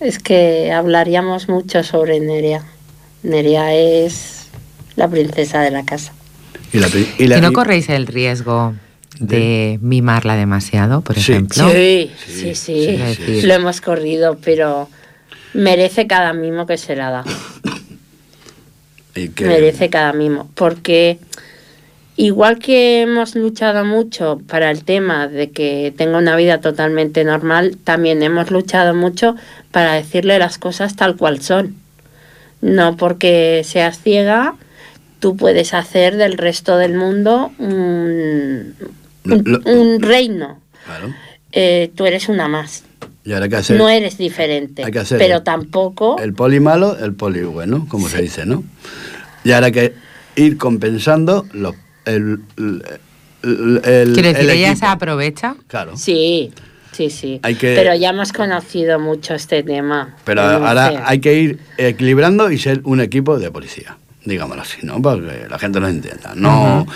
Es 0.00 0.18
que 0.18 0.72
hablaríamos 0.72 1.48
mucho 1.48 1.82
sobre 1.82 2.20
Nerea. 2.20 2.64
Nerea 3.24 3.74
es 3.74 4.46
la 4.96 5.08
princesa 5.08 5.60
de 5.62 5.70
la 5.72 5.84
casa. 5.84 6.12
Y, 6.72 6.78
la, 6.78 6.88
pri- 6.88 7.08
y 7.18 7.26
la- 7.26 7.38
¿Y 7.38 7.40
no 7.40 7.52
corréis 7.52 7.88
el 7.88 8.06
riesgo 8.06 8.74
de 9.18 9.78
mimarla 9.82 10.36
demasiado, 10.36 11.00
por 11.00 11.16
Sí. 11.18 11.32
ejemplo? 11.32 11.68
Sí, 11.70 12.10
Sí, 12.26 12.32
sí, 12.32 12.54
sí, 12.54 12.98
sí, 13.16 13.22
sí. 13.40 13.42
Lo 13.46 13.54
hemos 13.54 13.80
corrido, 13.80 14.38
pero 14.44 14.88
merece 15.54 16.06
cada 16.06 16.32
mimo 16.32 16.66
que 16.66 16.76
se 16.78 16.96
la 16.96 17.10
da. 17.10 17.24
y 19.14 19.30
Merece 19.42 19.88
cada 19.90 20.12
mimo. 20.12 20.50
Porque 20.54 21.18
igual 22.16 22.58
que 22.58 23.02
hemos 23.02 23.34
luchado 23.36 23.84
mucho 23.84 24.40
para 24.48 24.70
el 24.70 24.84
tema 24.84 25.28
de 25.28 25.50
que 25.50 25.92
tenga 25.96 26.18
una 26.18 26.36
vida 26.36 26.60
totalmente 26.60 27.24
normal, 27.24 27.76
también 27.84 28.22
hemos 28.22 28.50
luchado 28.50 28.94
mucho 28.94 29.36
para 29.70 29.94
decirle 29.94 30.38
las 30.38 30.58
cosas 30.58 30.96
tal 30.96 31.16
cual 31.16 31.40
son. 31.40 31.76
No 32.64 32.96
porque 32.96 33.60
seas 33.62 34.00
ciega, 34.02 34.54
tú 35.20 35.36
puedes 35.36 35.74
hacer 35.74 36.16
del 36.16 36.38
resto 36.38 36.78
del 36.78 36.94
mundo 36.94 37.52
un, 37.58 38.74
Lo- 39.24 39.36
un- 39.36 39.42
lo- 39.44 39.60
un 39.70 40.00
reino. 40.00 40.60
Claro. 40.86 41.12
Eh, 41.52 41.90
tú 41.94 42.06
eres 42.06 42.30
una 42.30 42.48
más. 42.48 42.84
Y 43.22 43.32
ahora 43.32 43.44
hay 43.44 43.50
que 43.50 43.56
hacer 43.56 43.76
No 43.76 43.88
eres 43.90 44.16
diferente. 44.16 44.82
hay 44.82 44.90
que 44.92 44.98
hacer 45.00 45.18
pero 45.18 45.36
el- 45.36 45.42
tampoco. 45.44 46.18
el 46.18 46.32
poli 46.32 46.58
malo, 46.58 46.98
el 46.98 47.12
poli 47.12 47.42
bueno, 47.42 47.86
como 47.88 48.08
se 48.08 48.22
dice, 48.22 48.46
¿no? 48.46 48.64
Y 49.44 49.52
ahora 49.52 49.66
hay 49.66 49.72
que 49.72 49.94
ir 50.36 50.56
compensando 50.56 51.46
los, 51.52 51.74
el, 52.06 52.40
el, 52.56 52.82
el- 53.42 53.80
el- 53.84 54.14
decir, 54.16 54.36
el 54.40 54.50
ella 54.50 54.74
se 54.74 54.86
aprovecha. 54.86 55.56
Claro. 55.68 55.96
Sí, 55.98 56.50
sí, 56.94 57.10
sí. 57.10 57.40
Hay 57.42 57.54
que- 57.56 57.74
Pero 57.74 57.94
ya 57.94 58.10
hemos 58.10 58.32
conocido 58.32 58.98
mucho 58.98 59.34
este 59.34 59.62
tema. 59.62 60.14
Pero 60.24 60.42
ahora 60.42 61.02
hay 61.06 61.18
que 61.20 61.34
ir 61.34 61.58
equilibrando 61.78 62.50
y 62.50 62.58
ser 62.58 62.80
un 62.84 63.00
equipo 63.00 63.38
de 63.38 63.50
policía, 63.50 63.96
digámoslo 64.24 64.62
así, 64.62 64.78
¿no? 64.82 65.02
Porque 65.02 65.46
la 65.50 65.58
gente 65.58 65.80
no 65.80 65.88
entienda. 65.88 66.32
No, 66.34 66.86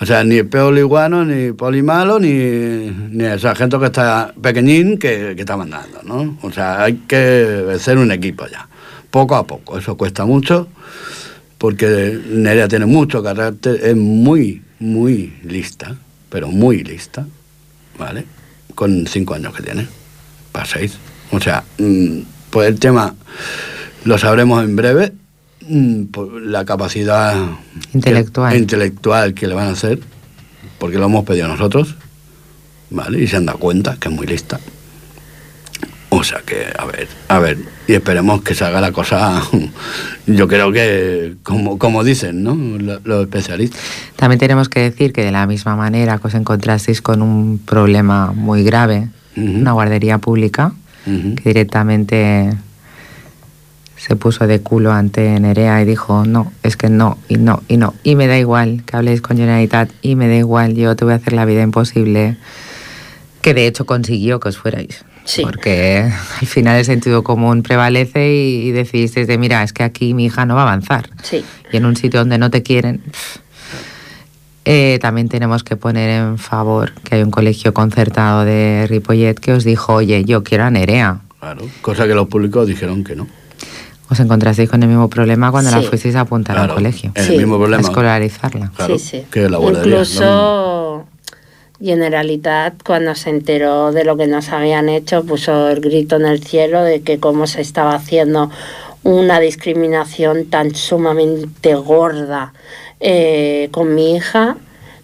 o 0.00 0.06
sea, 0.06 0.24
ni 0.24 0.42
poli 0.42 0.82
bueno, 0.82 1.24
ni 1.24 1.52
poli 1.52 1.82
malo, 1.82 2.18
ni, 2.18 2.28
ni 2.30 3.24
el 3.24 3.38
sargento 3.40 3.78
que 3.78 3.86
está 3.86 4.32
pequeñín 4.40 4.98
que, 4.98 5.34
que 5.36 5.40
está 5.42 5.56
mandando, 5.56 6.00
¿no? 6.04 6.36
O 6.42 6.50
sea, 6.50 6.82
hay 6.84 6.94
que 7.06 7.76
ser 7.78 7.96
un 7.98 8.10
equipo 8.12 8.46
ya, 8.46 8.68
poco 9.10 9.36
a 9.36 9.46
poco. 9.46 9.78
Eso 9.78 9.96
cuesta 9.96 10.24
mucho, 10.26 10.68
porque 11.58 12.18
Nerea 12.28 12.68
tiene 12.68 12.86
mucho 12.86 13.22
carácter, 13.22 13.80
es 13.82 13.96
muy, 13.96 14.62
muy 14.80 15.32
lista, 15.44 15.94
pero 16.28 16.48
muy 16.48 16.82
lista, 16.82 17.24
¿vale? 17.98 18.24
Con 18.74 19.06
cinco 19.06 19.34
años 19.34 19.54
que 19.54 19.62
tiene, 19.62 19.86
para 20.52 20.66
seis. 20.66 20.98
O 21.30 21.40
sea, 21.40 21.64
mm, 21.78 22.20
pues 22.50 22.68
el 22.68 22.78
tema 22.78 23.14
lo 24.04 24.18
sabremos 24.18 24.62
en 24.64 24.76
breve, 24.76 25.12
mm, 25.66 26.04
por 26.06 26.42
la 26.42 26.64
capacidad 26.64 27.34
Intelectual. 27.92 28.52
que, 28.52 28.58
intelectual 28.58 29.34
que 29.34 29.46
le 29.46 29.54
van 29.54 29.68
a 29.68 29.72
hacer, 29.72 30.00
porque 30.78 30.98
lo 30.98 31.06
hemos 31.06 31.24
pedido 31.24 31.48
nosotros, 31.48 31.94
¿vale? 32.90 33.22
Y 33.22 33.26
se 33.26 33.36
han 33.36 33.46
dado 33.46 33.58
cuenta 33.58 33.96
que 33.98 34.08
es 34.08 34.14
muy 34.14 34.26
lista. 34.26 34.60
O 36.24 36.26
sea 36.26 36.40
que, 36.40 36.64
a 36.78 36.86
ver, 36.86 37.06
a 37.28 37.38
ver, 37.38 37.58
y 37.86 37.92
esperemos 37.92 38.40
que 38.40 38.54
salga 38.54 38.80
la 38.80 38.92
cosa, 38.92 39.42
yo 40.26 40.48
creo 40.48 40.72
que, 40.72 41.34
como, 41.42 41.78
como 41.78 42.02
dicen, 42.02 42.42
¿no? 42.42 42.54
Lo- 42.54 42.98
Los 43.04 43.24
especialistas. 43.24 43.78
También 44.16 44.38
tenemos 44.38 44.70
que 44.70 44.80
decir 44.80 45.12
que 45.12 45.22
de 45.22 45.30
la 45.32 45.46
misma 45.46 45.76
manera 45.76 46.16
que 46.16 46.28
os 46.28 46.34
encontrasteis 46.34 47.02
con 47.02 47.20
un 47.20 47.58
problema 47.58 48.32
muy 48.32 48.64
grave, 48.64 49.10
Ujú. 49.36 49.50
una 49.58 49.72
guardería 49.72 50.16
pública, 50.16 50.72
Ujú. 51.06 51.34
que 51.34 51.42
directamente 51.50 52.54
se 53.98 54.16
puso 54.16 54.46
de 54.46 54.60
culo 54.62 54.92
ante 54.92 55.38
Nerea 55.38 55.82
y 55.82 55.84
dijo, 55.84 56.24
no, 56.24 56.52
es 56.62 56.78
que 56.78 56.88
no, 56.88 57.18
y 57.28 57.36
no, 57.36 57.62
y 57.68 57.76
no, 57.76 57.92
y 58.02 58.16
me 58.16 58.28
da 58.28 58.38
igual 58.38 58.82
que 58.86 58.96
habléis 58.96 59.20
con 59.20 59.36
Generalitat, 59.36 59.90
y 60.00 60.14
me 60.16 60.26
da 60.28 60.36
igual, 60.36 60.74
yo 60.74 60.96
te 60.96 61.04
voy 61.04 61.12
a 61.12 61.16
hacer 61.16 61.34
la 61.34 61.44
vida 61.44 61.60
imposible, 61.62 62.38
que 63.42 63.52
de 63.52 63.66
hecho 63.66 63.84
consiguió 63.84 64.40
que 64.40 64.48
os 64.48 64.56
fuerais. 64.56 65.04
Sí. 65.24 65.42
Porque 65.42 66.10
al 66.40 66.46
final 66.46 66.76
el 66.78 66.84
sentido 66.84 67.24
común 67.24 67.62
prevalece 67.62 68.34
y, 68.34 68.68
y 68.68 68.70
decidisteis 68.72 69.26
de, 69.26 69.38
mira, 69.38 69.62
es 69.62 69.72
que 69.72 69.82
aquí 69.82 70.12
mi 70.14 70.26
hija 70.26 70.44
no 70.44 70.54
va 70.54 70.60
a 70.62 70.64
avanzar. 70.64 71.08
Sí. 71.22 71.42
Y 71.72 71.76
en 71.78 71.86
un 71.86 71.96
sitio 71.96 72.20
donde 72.20 72.38
no 72.38 72.50
te 72.50 72.62
quieren... 72.62 73.02
Eh, 74.66 74.98
también 75.02 75.28
tenemos 75.28 75.62
que 75.62 75.76
poner 75.76 76.08
en 76.08 76.38
favor 76.38 76.92
que 77.02 77.16
hay 77.16 77.22
un 77.22 77.30
colegio 77.30 77.74
concertado 77.74 78.44
de 78.46 78.86
Ripollet 78.88 79.34
que 79.38 79.52
os 79.52 79.62
dijo, 79.64 79.92
oye, 79.94 80.24
yo 80.24 80.42
quiero 80.42 80.64
a 80.64 80.70
Nerea. 80.70 81.20
Claro, 81.38 81.66
cosa 81.82 82.06
que 82.06 82.14
los 82.14 82.28
públicos 82.28 82.66
dijeron 82.66 83.04
que 83.04 83.14
no. 83.14 83.26
Os 84.08 84.20
encontrasteis 84.20 84.70
con 84.70 84.82
el 84.82 84.88
mismo 84.88 85.10
problema 85.10 85.50
cuando 85.50 85.70
la 85.70 85.80
Sí. 85.82 85.86
fuisteis 85.88 86.14
a 86.14 86.20
apuntar 86.20 86.56
Claro, 86.56 86.72
al 86.72 86.76
colegio. 86.76 87.12
El 87.14 87.24
Sí. 87.26 87.36
mismo 87.36 87.56
A 87.56 87.58
problema. 87.58 87.82
escolarizarla. 87.82 88.70
Claro, 88.74 88.98
sí, 88.98 89.06
sí. 89.18 89.26
que 89.30 89.50
la 89.50 89.58
guardería, 89.58 89.92
Incluso 89.96 91.06
Generalitat, 91.80 92.82
cuando 92.82 93.14
se 93.14 93.30
enteró 93.30 93.92
de 93.92 94.04
lo 94.04 94.16
que 94.16 94.26
nos 94.26 94.50
habían 94.50 94.88
hecho, 94.88 95.24
puso 95.24 95.68
el 95.68 95.80
grito 95.80 96.16
en 96.16 96.26
el 96.26 96.42
cielo 96.42 96.82
de 96.82 97.02
que 97.02 97.18
cómo 97.18 97.46
se 97.46 97.60
estaba 97.60 97.94
haciendo 97.94 98.50
una 99.02 99.40
discriminación 99.40 100.46
tan 100.46 100.74
sumamente 100.74 101.74
gorda 101.74 102.54
eh, 103.00 103.68
con 103.70 103.94
mi 103.94 104.16
hija, 104.16 104.56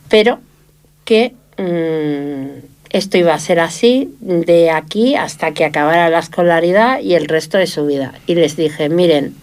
pero 0.09 0.39
que 1.05 1.35
mm, 1.59 2.65
esto 2.91 3.19
iba 3.19 3.35
a 3.35 3.39
ser 3.39 3.61
así 3.61 4.15
de 4.21 4.71
aquí 4.71 5.17
hasta 5.17 5.53
que 5.53 5.65
acabara 5.65 6.09
la 6.09 6.21
escolaridad 6.21 7.01
y 7.01 7.15
el 7.15 7.27
resto 7.27 7.59
de 7.59 7.67
su 7.67 7.87
vida. 7.87 8.15
Y 8.27 8.37
les 8.37 8.57
dije, 8.57 8.89
miren, 8.89 9.35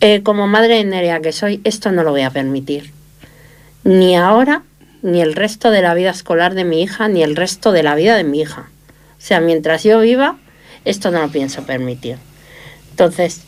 eh, 0.00 0.22
como 0.22 0.46
madre 0.46 0.76
de 0.76 0.84
Nerea 0.84 1.20
que 1.20 1.32
soy, 1.32 1.60
esto 1.64 1.90
no 1.90 2.02
lo 2.02 2.10
voy 2.10 2.22
a 2.22 2.30
permitir 2.30 2.96
ni 3.86 4.16
ahora, 4.16 4.62
ni 5.06 5.22
el 5.22 5.34
resto 5.34 5.70
de 5.70 5.82
la 5.82 5.94
vida 5.94 6.10
escolar 6.10 6.54
de 6.54 6.64
mi 6.64 6.82
hija, 6.82 7.06
ni 7.06 7.22
el 7.22 7.36
resto 7.36 7.70
de 7.70 7.84
la 7.84 7.94
vida 7.94 8.16
de 8.16 8.24
mi 8.24 8.40
hija. 8.40 8.68
O 9.16 9.20
sea, 9.20 9.38
mientras 9.38 9.84
yo 9.84 10.00
viva, 10.00 10.36
esto 10.84 11.12
no 11.12 11.20
lo 11.20 11.28
pienso 11.28 11.62
permitir. 11.62 12.16
Entonces, 12.90 13.42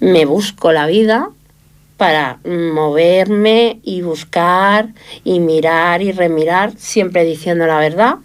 me 0.00 0.24
busco 0.24 0.72
la 0.72 0.88
vida 0.88 1.30
para 1.98 2.40
moverme 2.44 3.78
y 3.84 4.02
buscar 4.02 4.88
y 5.22 5.38
mirar 5.38 6.02
y 6.02 6.10
remirar, 6.10 6.72
siempre 6.76 7.22
diciendo 7.22 7.68
la 7.68 7.78
verdad, 7.78 8.16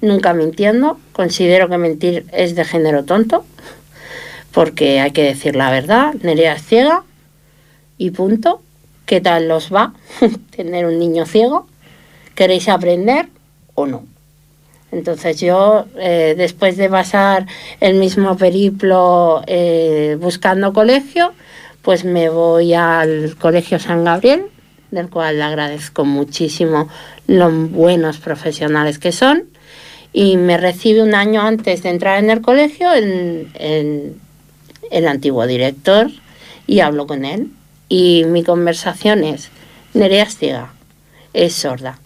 nunca 0.00 0.32
mintiendo. 0.32 0.98
Considero 1.12 1.68
que 1.68 1.76
mentir 1.76 2.24
es 2.32 2.54
de 2.54 2.64
género 2.64 3.04
tonto, 3.04 3.44
porque 4.52 5.00
hay 5.00 5.10
que 5.10 5.24
decir 5.24 5.56
la 5.56 5.70
verdad. 5.70 6.14
Nerea 6.22 6.54
es 6.54 6.64
ciega 6.64 7.02
y 7.98 8.12
punto. 8.12 8.62
¿Qué 9.04 9.20
tal 9.20 9.46
los 9.48 9.72
va 9.72 9.92
tener 10.56 10.86
un 10.86 10.98
niño 10.98 11.26
ciego? 11.26 11.67
¿Queréis 12.38 12.68
aprender 12.68 13.26
o 13.74 13.84
no? 13.86 14.04
Entonces 14.92 15.40
yo, 15.40 15.86
eh, 15.98 16.36
después 16.38 16.76
de 16.76 16.88
pasar 16.88 17.46
el 17.80 17.94
mismo 17.96 18.36
periplo 18.36 19.42
eh, 19.48 20.16
buscando 20.20 20.72
colegio, 20.72 21.32
pues 21.82 22.04
me 22.04 22.28
voy 22.28 22.74
al 22.74 23.34
Colegio 23.40 23.80
San 23.80 24.04
Gabriel, 24.04 24.42
del 24.92 25.10
cual 25.10 25.38
le 25.38 25.42
agradezco 25.42 26.04
muchísimo 26.04 26.88
los 27.26 27.52
buenos 27.72 28.18
profesionales 28.18 29.00
que 29.00 29.10
son, 29.10 29.42
y 30.12 30.36
me 30.36 30.58
recibe 30.58 31.02
un 31.02 31.16
año 31.16 31.42
antes 31.42 31.82
de 31.82 31.88
entrar 31.90 32.22
en 32.22 32.30
el 32.30 32.40
colegio 32.40 32.92
el, 32.92 33.48
el- 34.92 35.08
antiguo 35.08 35.44
director 35.48 36.08
y 36.68 36.78
hablo 36.80 37.08
con 37.08 37.24
él. 37.24 37.48
Y 37.88 38.22
mi 38.28 38.44
conversación 38.44 39.24
es, 39.24 39.50
Nerea 39.92 40.22
es 40.22 40.36
ciega, 40.38 40.72
es 41.32 41.52
sorda. 41.54 41.98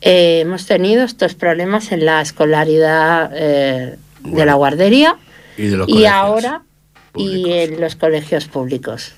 Eh, 0.00 0.40
hemos 0.40 0.66
tenido 0.66 1.04
estos 1.04 1.34
problemas 1.34 1.90
en 1.90 2.04
la 2.04 2.20
escolaridad 2.20 3.32
eh, 3.34 3.96
de 4.20 4.46
la 4.46 4.54
guardería 4.54 5.16
Y, 5.56 5.66
de 5.66 5.76
los 5.76 5.88
y 5.88 5.92
colegios 5.92 6.12
ahora 6.12 6.62
y 7.16 7.50
en 7.50 7.80
los 7.80 7.96
colegios 7.96 8.46
públicos. 8.46 9.14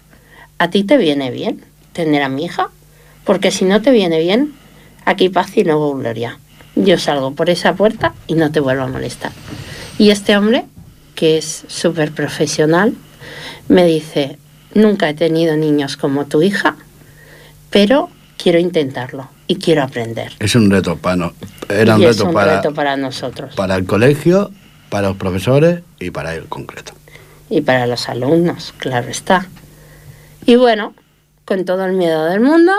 ¿A 0.58 0.70
ti 0.70 0.84
te 0.84 0.96
viene 0.96 1.30
bien 1.30 1.62
tener 1.92 2.22
a 2.22 2.30
mi 2.30 2.44
hija? 2.44 2.70
Porque 3.24 3.50
si 3.50 3.66
no 3.66 3.82
te 3.82 3.90
viene 3.90 4.20
bien, 4.20 4.54
aquí 5.04 5.28
paz 5.28 5.56
y 5.56 5.64
luego 5.64 5.94
gloria. 5.94 6.38
Yo 6.76 6.98
salgo 6.98 7.34
por 7.34 7.50
esa 7.50 7.74
puerta 7.74 8.14
y 8.26 8.34
no 8.34 8.50
te 8.50 8.60
vuelvo 8.60 8.84
a 8.84 8.86
molestar. 8.86 9.32
Y 9.98 10.10
este 10.10 10.36
hombre, 10.36 10.64
que 11.14 11.36
es 11.36 11.64
súper 11.68 12.12
profesional, 12.12 12.94
me 13.68 13.84
dice, 13.84 14.38
nunca 14.72 15.10
he 15.10 15.14
tenido 15.14 15.56
niños 15.56 15.98
como 15.98 16.24
tu 16.26 16.40
hija, 16.40 16.76
pero 17.68 18.08
quiero 18.38 18.58
intentarlo 18.58 19.28
y 19.50 19.56
quiero 19.56 19.82
aprender. 19.82 20.30
Es 20.38 20.54
un 20.54 20.70
reto 20.70 20.96
para 20.96 21.16
no- 21.16 21.32
era 21.68 21.96
un 21.96 22.02
y 22.02 22.04
es 22.04 22.16
reto 22.16 22.28
un 22.28 22.34
para, 22.34 22.56
reto 22.58 22.72
para 22.72 22.96
nosotros 22.96 23.56
para 23.56 23.74
el 23.74 23.84
colegio, 23.84 24.52
para 24.90 25.08
los 25.08 25.16
profesores 25.16 25.82
y 25.98 26.10
para 26.12 26.36
él 26.36 26.44
concreto. 26.48 26.92
y 27.48 27.60
para 27.60 27.88
los 27.88 28.08
alumnos, 28.08 28.72
claro 28.78 29.08
está. 29.08 29.48
Y 30.46 30.54
bueno, 30.54 30.94
con 31.44 31.64
todo 31.64 31.84
el 31.84 31.94
miedo 31.94 32.26
del 32.26 32.40
mundo, 32.40 32.72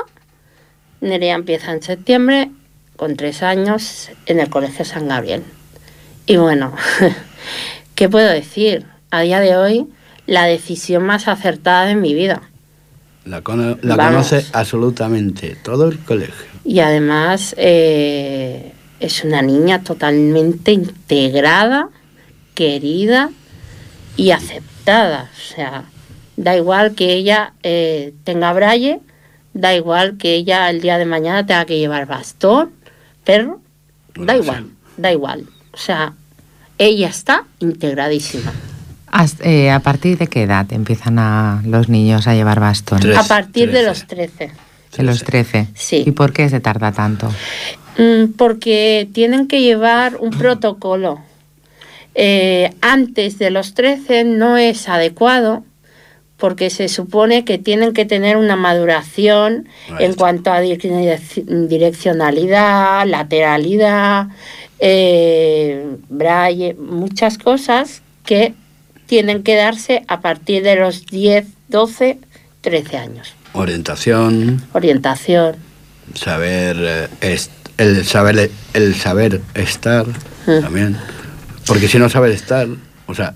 Nerea 1.01 1.35
empieza 1.35 1.73
en 1.73 1.81
septiembre, 1.81 2.49
con 2.95 3.17
tres 3.17 3.43
años, 3.43 4.09
en 4.27 4.39
el 4.39 4.49
Colegio 4.49 4.85
San 4.85 5.09
Gabriel. 5.09 5.43
Y 6.25 6.37
bueno, 6.37 6.73
¿qué 7.95 8.07
puedo 8.07 8.29
decir? 8.29 8.85
A 9.09 9.21
día 9.21 9.41
de 9.41 9.57
hoy, 9.57 9.87
la 10.25 10.45
decisión 10.45 11.03
más 11.03 11.27
acertada 11.27 11.85
de 11.85 11.95
mi 11.95 12.13
vida. 12.13 12.43
La, 13.25 13.41
cono- 13.41 13.77
la 13.81 13.97
Vamos. 13.97 14.29
conoce 14.29 14.45
absolutamente 14.53 15.57
todo 15.61 15.89
el 15.89 15.99
colegio. 15.99 16.50
Y 16.63 16.79
además 16.79 17.55
eh, 17.57 18.73
es 18.99 19.23
una 19.23 19.41
niña 19.41 19.83
totalmente 19.83 20.71
integrada, 20.71 21.89
querida 22.53 23.31
y 24.15 24.31
aceptada. 24.31 25.29
O 25.33 25.55
sea, 25.55 25.85
da 26.37 26.55
igual 26.55 26.93
que 26.93 27.13
ella 27.13 27.53
eh, 27.63 28.13
tenga 28.23 28.53
braille, 28.53 28.99
da 29.53 29.73
igual 29.75 30.17
que 30.17 30.35
ella 30.35 30.69
el 30.69 30.81
día 30.81 30.97
de 30.97 31.05
mañana 31.05 31.45
tenga 31.45 31.65
que 31.65 31.79
llevar 31.79 32.05
bastón, 32.05 32.71
perro, 33.23 33.61
da 34.15 34.35
igual, 34.35 34.65
sí. 34.65 34.93
da 34.97 35.11
igual. 35.11 35.45
O 35.73 35.77
sea, 35.77 36.13
ella 36.77 37.07
está 37.07 37.45
integradísima. 37.59 38.51
Eh, 39.43 39.69
¿A 39.69 39.79
partir 39.79 40.17
de 40.17 40.27
qué 40.27 40.43
edad 40.43 40.71
empiezan 40.71 41.19
a 41.19 41.61
los 41.65 41.89
niños 41.89 42.27
a 42.27 42.33
llevar 42.33 42.59
bastón? 42.59 43.01
Tres. 43.01 43.17
A 43.17 43.23
partir 43.23 43.71
de 43.71 43.83
trece. 43.83 43.87
los 43.87 44.07
13. 44.07 44.51
De 44.97 45.03
los 45.03 45.23
13. 45.23 45.67
Sí. 45.75 46.03
¿Y 46.05 46.11
por 46.11 46.33
qué 46.33 46.49
se 46.49 46.59
tarda 46.59 46.91
tanto? 46.91 47.29
Mm, 47.97 48.33
Porque 48.37 49.07
tienen 49.13 49.47
que 49.47 49.61
llevar 49.61 50.17
un 50.17 50.31
protocolo. 50.31 51.19
Eh, 52.15 52.71
antes 52.81 53.37
de 53.39 53.51
los 53.51 53.73
13 53.73 54.23
no 54.25 54.57
es 54.57 54.89
adecuado 54.89 55.63
porque 56.35 56.69
se 56.71 56.89
supone 56.89 57.45
que 57.45 57.57
tienen 57.57 57.93
que 57.93 58.03
tener 58.03 58.35
una 58.35 58.55
maduración 58.55 59.67
en 59.99 60.13
cuanto 60.15 60.51
a 60.51 60.61
direc- 60.61 61.67
direccionalidad, 61.67 63.05
lateralidad, 63.07 64.27
eh, 64.79 65.85
braille, 66.09 66.73
muchas 66.73 67.37
cosas 67.37 68.01
que 68.25 68.55
tienen 69.05 69.43
que 69.43 69.55
darse 69.55 70.03
a 70.07 70.19
partir 70.21 70.63
de 70.63 70.75
los 70.77 71.05
10, 71.05 71.45
12, 71.67 72.17
13 72.61 72.97
años. 72.97 73.33
Orientación, 73.53 74.61
Orientación. 74.73 75.55
saber 76.15 76.77
eh, 77.21 77.37
el 77.77 78.05
saber 78.05 78.49
el 78.73 78.95
saber 78.95 79.41
estar 79.53 80.05
Mm. 80.47 80.61
también. 80.61 80.97
Porque 81.67 81.87
si 81.87 81.99
no 81.99 82.09
saber 82.09 82.31
estar, 82.31 82.67
o 83.07 83.13
sea, 83.13 83.35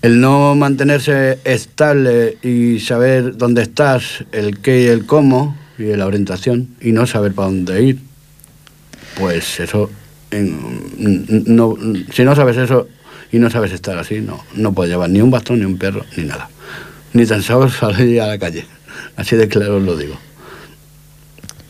el 0.00 0.20
no 0.20 0.54
mantenerse 0.54 1.38
estable 1.44 2.38
y 2.42 2.80
saber 2.80 3.36
dónde 3.36 3.62
estás, 3.62 4.24
el 4.32 4.58
qué 4.60 4.82
y 4.82 4.86
el 4.86 5.04
cómo 5.06 5.56
y 5.78 5.84
la 5.96 6.06
orientación 6.06 6.68
y 6.80 6.92
no 6.92 7.06
saber 7.06 7.32
para 7.34 7.48
dónde 7.48 7.82
ir, 7.82 7.98
pues 9.18 9.60
eso 9.60 9.90
en- 10.30 11.44
no, 11.54 11.76
si 12.12 12.24
no 12.24 12.34
sabes 12.34 12.56
eso 12.56 12.88
y 13.30 13.38
no 13.38 13.50
sabes 13.50 13.72
estar 13.72 13.98
así, 13.98 14.20
no, 14.20 14.42
no 14.54 14.72
puedes 14.72 14.90
llevar 14.92 15.10
ni 15.10 15.20
un 15.20 15.30
bastón, 15.30 15.58
ni 15.58 15.64
un 15.66 15.76
perro, 15.76 16.04
ni 16.16 16.24
nada. 16.24 16.48
Ni 17.12 17.26
tan 17.26 17.42
solo 17.42 17.68
salir 17.70 18.20
a 18.22 18.26
la 18.26 18.38
calle. 18.38 18.64
Así 19.16 19.36
de 19.36 19.48
claro 19.48 19.76
os 19.76 19.82
lo 19.82 19.96
digo. 19.96 20.18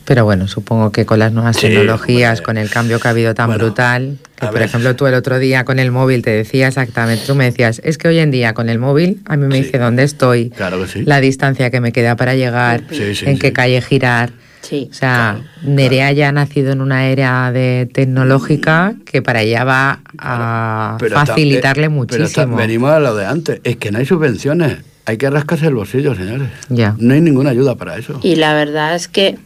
Pero 0.04 0.24
bueno, 0.24 0.48
supongo 0.48 0.90
que 0.90 1.06
con 1.06 1.20
las 1.20 1.32
nuevas 1.32 1.56
Sí, 1.56 1.68
tecnologías, 1.68 2.40
hombre. 2.40 2.44
con 2.44 2.58
el 2.58 2.68
cambio 2.70 2.98
que 2.98 3.06
ha 3.06 3.12
habido 3.12 3.34
tan 3.34 3.46
Bueno, 3.46 3.64
brutal, 3.64 4.18
que 4.34 4.46
por 4.46 4.54
ver. 4.54 4.62
ejemplo 4.64 4.96
tú 4.96 5.06
el 5.06 5.14
otro 5.14 5.38
día 5.38 5.64
con 5.64 5.78
el 5.78 5.92
móvil 5.92 6.22
te 6.22 6.30
decía 6.30 6.66
exactamente, 6.68 7.24
tú 7.24 7.36
me 7.36 7.44
decías, 7.44 7.80
es 7.84 7.98
que 7.98 8.08
hoy 8.08 8.18
en 8.18 8.32
día 8.32 8.52
con 8.52 8.68
el 8.68 8.80
móvil 8.80 9.20
a 9.26 9.36
mí 9.36 9.46
me 9.46 9.56
Sí. 9.58 9.62
dice 9.62 9.78
dónde 9.78 10.02
estoy, 10.02 10.50
Claro 10.50 10.80
que 10.82 10.88
sí. 10.88 11.02
la 11.04 11.20
distancia 11.20 11.70
que 11.70 11.80
me 11.80 11.92
queda 11.92 12.16
para 12.16 12.34
llegar, 12.34 12.82
Sí, 12.90 13.14
sí, 13.14 13.26
en 13.26 13.34
sí. 13.36 13.38
qué 13.38 13.52
calle 13.52 13.80
girar. 13.80 14.32
Sí. 14.60 14.88
O 14.90 14.94
sea, 14.94 15.40
Nerea 15.62 16.10
ya 16.12 16.28
ha 16.28 16.32
nacido 16.32 16.72
en 16.72 16.80
una 16.80 17.06
era 17.08 17.50
de 17.52 17.88
tecnológica 17.92 18.94
que 19.06 19.22
para 19.22 19.42
ella 19.42 19.64
va 19.64 20.00
a 20.18 20.96
Pero 21.00 21.14
facilitarle 21.16 21.86
eh, 21.86 21.90
pero 21.90 22.24
está- 22.24 22.42
muchísimo. 22.42 22.56
venimos 22.56 22.90
a 22.90 22.98
lo 23.00 23.14
de 23.14 23.26
antes. 23.26 23.60
Es 23.64 23.76
que 23.76 23.90
no 23.92 23.98
hay 23.98 24.06
subvenciones. 24.06 24.78
Hay 25.04 25.16
que 25.16 25.28
rascarse 25.30 25.66
el 25.66 25.74
bolsillo, 25.74 26.14
señores. 26.14 26.48
Ya. 26.68 26.94
No 26.98 27.14
hay 27.14 27.20
ninguna 27.20 27.50
ayuda 27.50 27.74
para 27.76 27.96
eso. 27.96 28.20
Y 28.22 28.36
la 28.36 28.54
verdad 28.54 28.94
es 28.94 29.08
que 29.08 29.36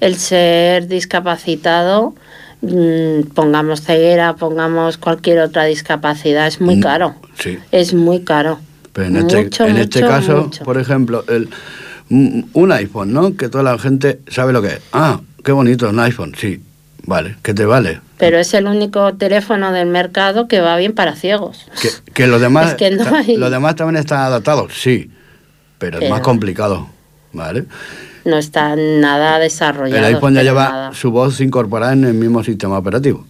el 0.00 0.16
ser 0.16 0.88
discapacitado, 0.88 2.14
mm, 2.62 3.22
pongamos 3.34 3.82
ceguera, 3.82 4.34
pongamos 4.36 4.96
cualquier 4.98 5.40
otra 5.40 5.64
discapacidad, 5.64 6.46
es 6.46 6.60
muy 6.60 6.76
Mm, 6.76 6.80
caro. 6.80 7.14
Sí. 7.38 7.58
Es 7.72 7.92
muy 7.94 8.20
caro. 8.22 8.58
Pero 8.92 9.08
en 9.08 9.16
este, 9.16 9.44
Mucho, 9.44 9.66
en 9.66 9.76
este 9.78 10.00
caso, 10.00 10.42
mucho. 10.44 10.64
por 10.64 10.78
ejemplo, 10.78 11.24
el, 11.28 11.48
un 12.10 12.48
un 12.52 12.72
iPhone, 12.72 13.12
¿no? 13.12 13.36
Que 13.36 13.48
toda 13.48 13.64
la 13.64 13.78
gente 13.78 14.20
sabe 14.28 14.52
lo 14.52 14.60
que 14.60 14.68
es. 14.68 14.80
Ah, 14.92 15.20
qué 15.44 15.52
bonito, 15.52 15.88
un 15.88 15.98
iPhone, 16.00 16.34
sí. 16.36 16.60
Vale, 17.04 17.36
¿qué 17.42 17.52
te 17.52 17.64
vale? 17.64 18.00
Pero 18.18 18.38
es 18.38 18.54
el 18.54 18.66
único 18.66 19.14
teléfono 19.14 19.72
del 19.72 19.88
mercado 19.88 20.46
que 20.46 20.60
va 20.60 20.76
bien 20.76 20.92
para 20.94 21.16
ciegos. 21.16 21.66
Que, 21.80 21.88
que 22.12 22.26
los 22.28 22.40
demás 22.40 22.70
Es 22.70 22.74
que 22.76 22.90
no 22.92 23.04
ta- 23.04 23.18
hay- 23.18 23.36
los 23.36 23.50
demás 23.50 23.74
también 23.74 23.96
están 23.96 24.20
adaptados, 24.20 24.72
sí. 24.80 25.10
Pero, 25.78 25.98
es 25.98 26.08
más 26.08 26.20
complicado, 26.20 26.88
¿vale? 27.32 27.64
No 28.24 28.38
está 28.38 28.76
nada 28.76 29.40
desarrollado. 29.40 29.98
El 30.06 30.14
iPhone 30.14 30.34
ya 30.34 30.44
lleva 30.44 30.68
nada. 30.68 30.94
su 30.94 31.10
voz 31.10 31.40
incorporada 31.40 31.92
en 31.92 32.04
el 32.04 32.14
mismo 32.14 32.44
sistema 32.44 32.78
operativo. 32.78 33.26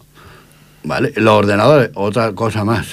¿Vale? 0.84 1.12
Los 1.16 1.32
ordenadores, 1.34 1.90
otra 1.94 2.32
cosa 2.32 2.64
más. 2.64 2.88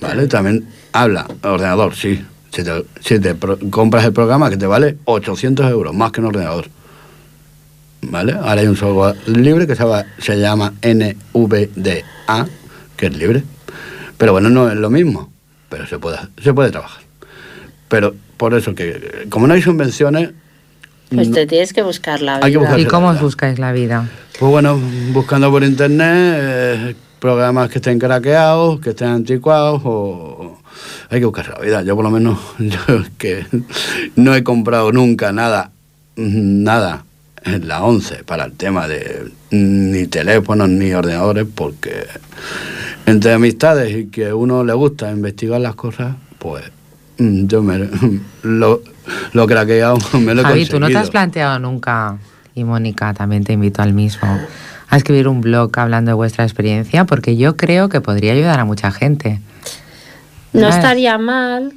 ¿Vale? 0.00 0.26
También 0.26 0.66
habla, 0.92 1.26
ordenador, 1.44 1.94
sí. 1.94 2.24
Si 2.52 2.64
te, 2.64 2.84
si 3.00 3.20
te 3.20 3.36
pro- 3.36 3.58
compras 3.70 4.04
el 4.04 4.12
programa 4.12 4.50
que 4.50 4.56
te 4.56 4.66
vale 4.66 4.96
800 5.04 5.70
euros, 5.70 5.94
más 5.94 6.10
que 6.10 6.20
un 6.20 6.26
ordenador. 6.26 6.66
¿Vale? 8.02 8.32
Ahora 8.32 8.60
hay 8.60 8.66
un 8.66 8.76
software 8.76 9.16
libre 9.26 9.66
que 9.66 9.74
se 9.76 9.82
llama, 9.82 10.04
se 10.18 10.38
llama 10.38 10.72
NVDA, 10.82 12.46
que 12.96 13.06
es 13.06 13.16
libre. 13.16 13.42
Pero 14.16 14.32
bueno, 14.32 14.50
no 14.50 14.70
es 14.70 14.76
lo 14.76 14.90
mismo, 14.90 15.30
pero 15.68 15.86
se 15.86 15.98
puede, 15.98 16.18
se 16.42 16.52
puede 16.52 16.70
trabajar. 16.70 17.02
Pero 17.88 18.14
por 18.36 18.54
eso 18.54 18.74
que, 18.74 19.26
como 19.28 19.46
no 19.46 19.54
hay 19.54 19.62
subvenciones, 19.62 20.30
Pues 21.14 21.30
te 21.32 21.46
tienes 21.46 21.72
que 21.72 21.82
buscar 21.82 22.22
la 22.22 22.36
vida. 22.36 22.46
Hay 22.46 22.52
que 22.52 22.58
buscar- 22.58 22.78
¿Y 22.80 22.84
cómo 22.86 23.08
os 23.08 23.20
buscáis 23.20 23.58
la 23.58 23.72
vida? 23.72 24.08
Pues 24.38 24.50
bueno, 24.50 24.80
buscando 25.12 25.50
por 25.50 25.64
internet 25.64 26.08
eh, 26.38 26.94
programas 27.18 27.68
que 27.68 27.78
estén 27.78 27.98
craqueados, 27.98 28.80
que 28.80 28.90
estén 28.90 29.08
anticuados 29.08 29.82
o... 29.84 30.58
Hay 31.10 31.18
que 31.18 31.26
buscar 31.26 31.48
la 31.48 31.58
vida. 31.58 31.82
Yo 31.82 31.96
por 31.96 32.04
lo 32.04 32.10
menos, 32.10 32.38
yo 32.58 32.78
es 33.00 33.10
que 33.18 33.44
no 34.16 34.34
he 34.34 34.44
comprado 34.44 34.92
nunca 34.92 35.32
nada, 35.32 35.72
nada 36.16 37.04
la 37.44 37.84
11 37.84 38.24
para 38.24 38.44
el 38.44 38.52
tema 38.52 38.86
de 38.86 39.30
ni 39.50 40.06
teléfonos 40.06 40.68
ni 40.68 40.92
ordenadores 40.92 41.46
porque 41.54 42.06
entre 43.06 43.32
amistades 43.32 43.96
y 43.96 44.06
que 44.06 44.28
a 44.28 44.34
uno 44.34 44.62
le 44.62 44.74
gusta 44.74 45.10
investigar 45.10 45.60
las 45.60 45.74
cosas, 45.74 46.16
pues 46.38 46.64
mm, 47.18 47.46
yo 47.46 47.62
me 47.62 47.78
lo, 48.42 48.82
lo 49.32 49.46
craqueado 49.46 49.98
me 50.18 50.34
lo 50.34 50.42
he 50.42 50.44
Javi, 50.44 50.66
¿tú 50.66 50.78
no 50.78 50.88
te 50.88 50.98
has 50.98 51.10
planteado 51.10 51.58
nunca, 51.58 52.18
y 52.54 52.64
Mónica 52.64 53.14
también 53.14 53.44
te 53.44 53.52
invito 53.52 53.82
al 53.82 53.94
mismo, 53.94 54.28
a 54.88 54.96
escribir 54.96 55.28
un 55.28 55.40
blog 55.40 55.70
hablando 55.78 56.10
de 56.10 56.14
vuestra 56.14 56.44
experiencia? 56.44 57.04
Porque 57.04 57.36
yo 57.36 57.56
creo 57.56 57.88
que 57.88 58.00
podría 58.00 58.32
ayudar 58.32 58.60
a 58.60 58.64
mucha 58.64 58.90
gente. 58.90 59.40
No 60.52 60.62
¿Sabes? 60.62 60.76
estaría 60.76 61.16
mal, 61.16 61.72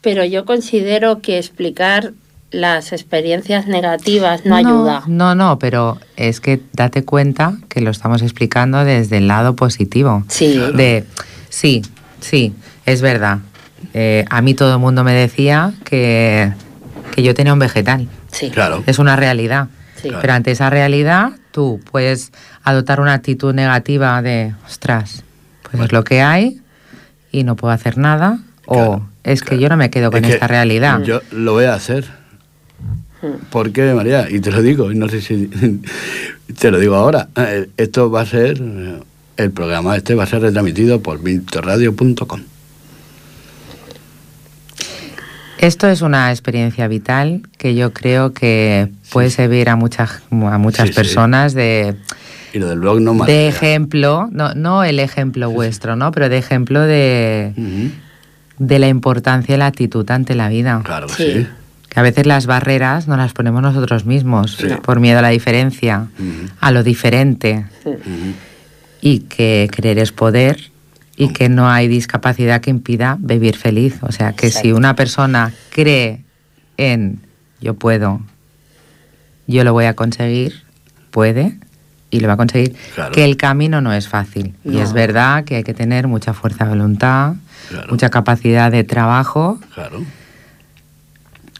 pero 0.00 0.24
yo 0.24 0.44
considero 0.44 1.20
que 1.20 1.38
explicar 1.38 2.12
las 2.50 2.92
experiencias 2.92 3.66
negativas 3.66 4.44
no, 4.44 4.56
ayuda. 4.56 5.02
No, 5.06 5.34
no, 5.34 5.58
pero 5.58 5.98
es 6.16 6.40
que 6.40 6.60
date 6.72 7.04
cuenta 7.04 7.54
que 7.68 7.80
lo 7.80 7.90
estamos 7.90 8.22
explicando 8.22 8.84
desde 8.84 9.18
el 9.18 9.28
lado 9.28 9.54
positivo. 9.56 10.24
Sí. 10.28 10.58
De, 10.74 11.04
sí, 11.48 11.82
sí, 12.20 12.54
es 12.86 13.02
verdad. 13.02 13.38
Eh, 13.94 14.24
a 14.28 14.42
mí 14.42 14.54
todo 14.54 14.74
el 14.74 14.80
mundo 14.80 15.04
me 15.04 15.12
decía 15.12 15.72
que, 15.84 16.52
que 17.14 17.22
yo 17.22 17.34
tenía 17.34 17.52
un 17.52 17.58
vegetal. 17.58 18.08
Sí. 18.32 18.50
Claro. 18.50 18.82
Es 18.86 18.98
una 18.98 19.16
realidad. 19.16 19.68
Sí. 19.96 20.08
Claro. 20.08 20.20
Pero 20.20 20.32
ante 20.32 20.50
esa 20.50 20.70
realidad, 20.70 21.32
tú 21.52 21.80
puedes 21.90 22.32
adoptar 22.64 23.00
una 23.00 23.14
actitud 23.14 23.54
negativa 23.54 24.22
de, 24.22 24.54
ostras, 24.66 25.24
pues 25.62 25.84
es 25.84 25.92
lo 25.92 26.04
que 26.04 26.22
hay 26.22 26.60
y 27.30 27.44
no 27.44 27.56
puedo 27.56 27.72
hacer 27.72 27.96
nada. 27.96 28.38
o 28.66 28.74
Claro, 28.74 29.08
es 29.24 29.42
que 29.42 29.58
yo 29.58 29.68
no 29.68 29.76
me 29.76 29.90
quedo 29.90 30.10
con 30.10 30.24
Es 30.24 30.34
esta 30.34 30.46
realidad. 30.46 31.00
Yo 31.02 31.20
lo 31.30 31.52
voy 31.52 31.66
a 31.66 31.74
hacer. 31.74 32.19
¿Por 33.50 33.70
qué, 33.72 33.92
María? 33.94 34.26
Y 34.30 34.40
te 34.40 34.50
lo 34.50 34.62
digo, 34.62 34.90
y 34.90 34.94
no 34.96 35.08
sé 35.08 35.20
si 35.20 35.50
te 36.58 36.70
lo 36.70 36.78
digo 36.78 36.94
ahora. 36.94 37.28
Eh, 37.36 37.68
Esto 37.76 38.10
va 38.10 38.22
a 38.22 38.26
ser, 38.26 38.60
eh, 38.60 39.00
el 39.36 39.50
programa 39.50 39.96
este 39.96 40.14
va 40.14 40.24
a 40.24 40.26
ser 40.26 40.40
retransmitido 40.42 41.00
por 41.02 41.22
vintorradio.com. 41.22 42.40
Esto 45.58 45.88
es 45.88 46.00
una 46.00 46.30
experiencia 46.30 46.88
vital 46.88 47.42
que 47.58 47.74
yo 47.74 47.92
creo 47.92 48.32
que 48.32 48.88
puede 49.12 49.28
servir 49.28 49.68
a 49.68 49.76
muchas, 49.76 50.22
a 50.30 50.56
muchas 50.58 50.86
Sí, 50.88 50.92
sí. 50.94 50.96
personas 50.96 51.52
de, 51.52 51.96
Y 52.54 52.58
lo 52.58 52.68
del 52.68 52.78
blog 52.80 53.00
no 53.02 53.12
más. 53.12 53.26
de 53.28 53.46
ejemplo, 53.48 54.28
no, 54.32 54.54
no 54.54 54.84
el 54.84 54.98
ejemplo 54.98 55.50
vuestro, 55.50 55.96
¿no? 55.96 56.12
Pero 56.12 56.30
de 56.30 56.38
ejemplo 56.38 56.80
de, 56.80 57.52
de 58.58 58.78
la 58.78 58.88
importancia 58.88 59.52
de 59.54 59.58
la 59.58 59.66
actitud 59.66 60.10
ante 60.10 60.34
la 60.34 60.48
vida. 60.48 60.80
Claro 60.82 61.08
que 61.08 61.12
Sí. 61.42 61.46
Que 61.90 62.00
a 62.00 62.02
veces 62.02 62.24
las 62.24 62.46
barreras 62.46 63.08
no 63.08 63.16
las 63.16 63.32
ponemos 63.34 63.60
nosotros 63.62 64.06
mismos 64.06 64.56
Sí. 64.56 64.68
por 64.82 65.00
miedo 65.00 65.18
a 65.18 65.22
la 65.22 65.28
diferencia, 65.30 66.06
a 66.60 66.70
lo 66.70 66.82
diferente. 66.82 67.66
Y 69.02 69.20
que 69.20 69.68
creer 69.74 69.98
es 69.98 70.12
poder 70.12 70.70
y 71.16 71.32
que 71.32 71.48
no 71.48 71.68
hay 71.68 71.88
discapacidad 71.88 72.60
que 72.60 72.70
impida 72.70 73.16
vivir 73.20 73.56
feliz. 73.56 73.98
O 74.02 74.12
sea, 74.12 74.32
que 74.34 74.50
si 74.50 74.72
una 74.72 74.94
persona 74.94 75.52
cree 75.70 76.22
en 76.76 77.20
yo 77.60 77.74
puedo, 77.74 78.20
yo 79.46 79.64
lo 79.64 79.72
voy 79.72 79.86
a 79.86 79.94
conseguir, 79.94 80.62
puede 81.10 81.58
y 82.10 82.20
lo 82.20 82.28
va 82.28 82.34
a 82.34 82.36
conseguir. 82.36 82.74
Claro. 82.94 83.12
Que 83.12 83.24
el 83.24 83.36
camino 83.36 83.80
no 83.80 83.92
es 83.92 84.08
fácil. 84.08 84.54
Y 84.64 84.78
es 84.78 84.92
verdad 84.92 85.44
que 85.44 85.56
hay 85.56 85.62
que 85.64 85.74
tener 85.74 86.06
mucha 86.06 86.32
fuerza 86.34 86.64
de 86.64 86.70
voluntad, 86.70 87.34
Claro. 87.68 87.88
mucha 87.90 88.10
capacidad 88.10 88.70
de 88.70 88.84
trabajo, 88.84 89.58
Claro. 89.74 90.02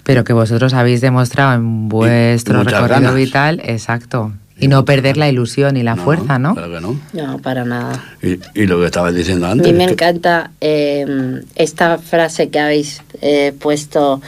Pero 0.05 0.24
que 0.24 0.32
vosotros 0.32 0.74
habéis 0.74 1.01
demostrado 1.01 1.55
en 1.55 1.88
vuestro 1.88 2.62
recorrido 2.64 2.88
ganas. 2.88 3.14
vital, 3.14 3.61
exacto. 3.64 4.32
Y 4.59 4.66
Y 4.66 4.68
no 4.68 4.84
perder 4.84 5.16
la 5.16 5.26
ilusión 5.28 5.78
y 5.78 5.82
la 5.82 5.96
fuerza, 5.96 6.38
¿no? 6.38 6.55
Claro 6.55 6.70
que 6.74 6.80
no. 6.82 7.01
No, 7.14 7.38
para 7.38 7.64
nada. 7.64 8.05
Y, 8.22 8.38
y 8.55 8.66
lo 8.66 8.78
que 8.78 8.86
estabas 8.86 9.14
diciendo 9.14 9.46
A 9.46 9.53
antes. 9.53 9.66
mí 9.66 9.72
me 9.72 9.86
que- 9.86 9.92
encanta 9.92 10.51
eh, 10.61 11.40
esta 11.55 11.96
frase 11.96 12.51
que 12.51 12.61
habéis 12.61 13.01
eh, 13.22 13.55
puesto 13.59 14.20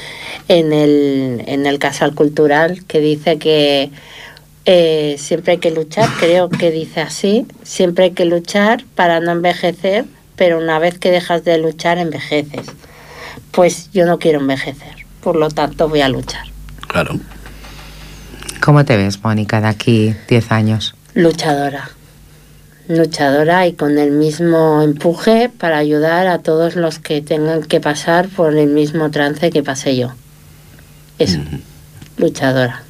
en 0.48 0.72
el, 0.72 1.42
en 1.46 1.66
el 1.66 1.78
Casal 1.78 2.14
Cultural, 2.14 2.82
que 2.86 3.00
dice 3.00 3.36
que 3.38 3.90
eh, 4.64 5.16
siempre 5.18 5.52
hay 5.52 5.58
que 5.58 5.70
luchar, 5.70 6.08
creo 6.18 6.48
que 6.48 6.70
dice 6.70 7.00
así, 7.02 7.46
siempre 7.62 8.04
hay 8.06 8.10
que 8.12 8.24
luchar 8.24 8.84
para 8.94 9.20
no 9.20 9.32
envejecer, 9.32 10.06
pero 10.36 10.56
una 10.58 10.78
vez 10.78 10.98
que 10.98 11.10
dejas 11.10 11.44
de 11.44 11.58
luchar, 11.58 11.98
envejeces. 11.98 12.66
Pues 13.50 13.90
yo 13.92 14.06
no 14.06 14.18
quiero 14.18 14.40
envejecer, 14.40 15.01
por 15.22 15.36
lo 15.36 15.48
tanto 15.50 15.88
voy 15.88 16.00
a 16.00 16.08
luchar. 16.08 16.46
Claro. 16.88 17.18
¿Cómo 18.60 18.84
te 18.84 18.96
ves, 18.96 19.22
Mónica, 19.22 19.60
de 19.60 19.68
aquí 19.68 20.14
10 20.28 20.52
años? 20.52 20.94
Luchadora. 21.14 21.90
Luchadora 22.88 23.66
y 23.66 23.74
con 23.74 23.98
el 23.98 24.10
mismo 24.10 24.82
empuje 24.82 25.48
para 25.48 25.78
ayudar 25.78 26.26
a 26.26 26.38
todos 26.40 26.76
los 26.76 26.98
que 26.98 27.22
tengan 27.22 27.62
que 27.62 27.80
pasar 27.80 28.28
por 28.28 28.56
el 28.56 28.68
mismo 28.68 29.10
trance 29.10 29.50
que 29.50 29.62
pasé 29.62 29.96
yo. 29.96 30.12
Eso, 31.18 31.38
luchadora. 32.16 32.82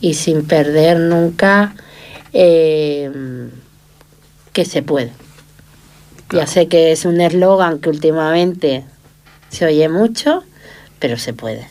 Y 0.00 0.14
sin 0.14 0.46
perder 0.46 0.98
nunca 0.98 1.74
eh, 2.32 3.10
que 4.52 4.64
se 4.64 4.82
puede. 4.82 5.12
Ya 6.32 6.46
sé 6.46 6.68
que 6.68 6.92
es 6.92 7.04
un 7.04 7.20
eslogan 7.20 7.80
que 7.80 7.90
últimamente 7.90 8.84
se 9.50 9.66
oye 9.66 9.88
mucho, 9.88 10.44
pero 11.00 11.18
se 11.18 11.32
puede. 11.32 11.66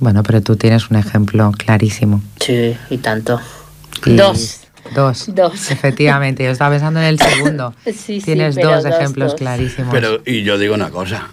Bueno, 0.00 0.24
pero 0.24 0.40
tú 0.42 0.56
tienes 0.56 0.90
un 0.90 0.96
ejemplo 0.96 1.52
clarísimo. 1.56 2.20
Sí, 2.44 2.76
y 2.90 2.98
tanto. 2.98 3.40
Y- 4.04 4.16
Dos. 4.16 4.60
Dos. 4.94 5.26
Dos. 5.34 5.70
Efectivamente, 5.70 6.42
yo 6.44 6.50
estaba 6.50 6.70
pensando 6.74 6.98
en 7.00 7.06
el 7.06 7.18
segundo. 7.20 7.72
Sí, 7.86 7.92
sí, 7.94 8.20
Tienes 8.22 8.56
pero 8.56 8.72
dos 8.72 8.82
dos, 8.84 8.92
ejemplos 8.92 9.30
dos. 9.32 9.38
clarísimos. 9.40 9.92
Pero, 9.94 10.20
y 10.26 10.42
yo 10.42 10.58
digo 10.58 10.74
una 10.74 10.90
cosa, 10.90 11.28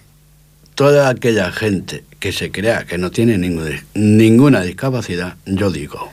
toda 0.75 1.09
aquella 1.09 1.51
gente 1.51 2.03
que 2.19 2.31
se 2.31 2.51
crea 2.51 2.85
que 2.85 2.97
no 2.99 3.09
tiene 3.09 3.37
ningún- 3.39 3.81
ninguna 3.95 4.61
discapacidad, 4.61 5.35
yo 5.47 5.71
digo, 5.71 6.11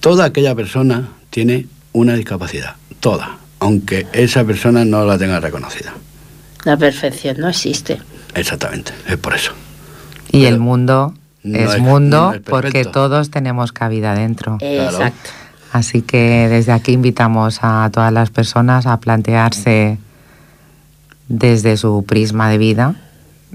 toda 0.00 0.24
aquella 0.24 0.54
persona 0.54 1.10
tiene 1.28 1.66
una 1.92 2.14
discapacidad, 2.14 2.76
toda, 3.00 3.38
aunque 3.58 4.06
esa 4.12 4.44
persona 4.44 4.84
no 4.86 5.04
la 5.04 5.18
tenga 5.18 5.40
reconocida. 5.40 5.92
La 6.64 6.76
perfección 6.76 7.36
no 7.38 7.48
existe. 7.48 8.00
Exactamente, 8.34 8.92
es 9.08 9.16
por 9.18 9.34
eso. 9.34 9.52
Y 10.32 10.44
el 10.44 10.58
mundo 10.58 11.14
no 11.42 11.58
es 11.58 11.74
es- 11.74 11.80
mundo 11.80 12.28
no 12.30 12.34
es 12.34 12.40
porque 12.40 12.84
todos 12.84 13.30
tenemos 13.30 13.72
cabida 13.72 14.14
dentro. 14.14 14.58
Exacto. 14.60 15.30
Así 15.72 16.02
que 16.02 16.48
desde 16.48 16.72
aquí 16.72 16.92
invitamos 16.92 17.60
a 17.62 17.88
todas 17.92 18.12
las 18.12 18.30
personas 18.30 18.86
a 18.86 18.98
plantearse 18.98 19.98
desde 21.28 21.76
su 21.76 22.04
prisma 22.06 22.50
de 22.50 22.58
vida 22.58 22.96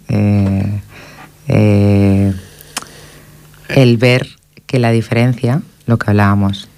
eh, 0.08 0.82
eh, 1.48 2.34
el 3.70 3.98
ver 3.98 4.28
que 4.66 4.80
la 4.80 4.92
diferencia, 4.92 5.62
lo 5.86 5.98
que 5.98 6.10
hablábamos, 6.10 6.70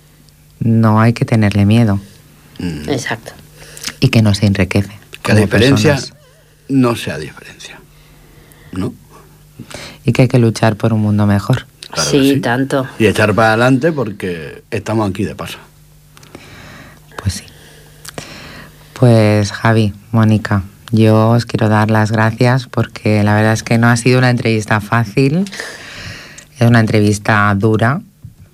no 0.60 1.00
hay 1.00 1.14
que 1.14 1.26
tenerle 1.26 1.66
miedo 1.66 2.00
Mm, 2.60 2.90
Exacto. 2.90 3.34
y 4.00 4.10
que 4.10 4.24
no 4.24 4.34
se 4.34 4.48
enriquece. 4.48 4.92
que 5.22 5.34
la 5.34 5.42
diferencia 5.42 5.94
personas. 5.94 6.20
no 6.70 6.96
sea 6.96 7.20
diferencia. 7.20 7.80
¿No? 8.72 8.94
Y 10.06 10.12
que 10.12 10.24
hay 10.24 10.28
que 10.28 10.40
luchar 10.40 10.76
por 10.76 10.94
un 10.94 11.02
mundo 11.02 11.26
mejor. 11.26 11.66
Claro 11.92 12.12
que 12.12 12.20
sí, 12.20 12.40
tanto. 12.42 12.88
Y 13.00 13.06
echar 13.06 13.34
para 13.34 13.50
adelante 13.50 13.92
porque 13.92 14.64
estamos 14.72 15.10
aquí 15.10 15.24
de 15.24 15.36
paso. 15.36 15.58
Pues 17.22 17.36
sí. 17.36 17.44
Pues 18.94 19.52
Javi, 19.52 19.94
Mónica, 20.12 20.64
yo 20.92 21.30
os 21.30 21.46
quiero 21.46 21.70
dar 21.70 21.92
las 21.92 22.12
gracias 22.12 22.68
porque 22.68 23.24
la 23.24 23.36
verdad 23.36 23.54
es 23.54 23.64
que 23.64 23.78
no 23.78 23.88
ha 23.88 23.98
sido 23.98 24.20
una 24.20 24.30
entrevista 24.30 24.82
fácil, 24.82 25.46
es 26.60 26.68
una 26.68 26.80
entrevista 26.80 27.54
dura, 27.56 28.02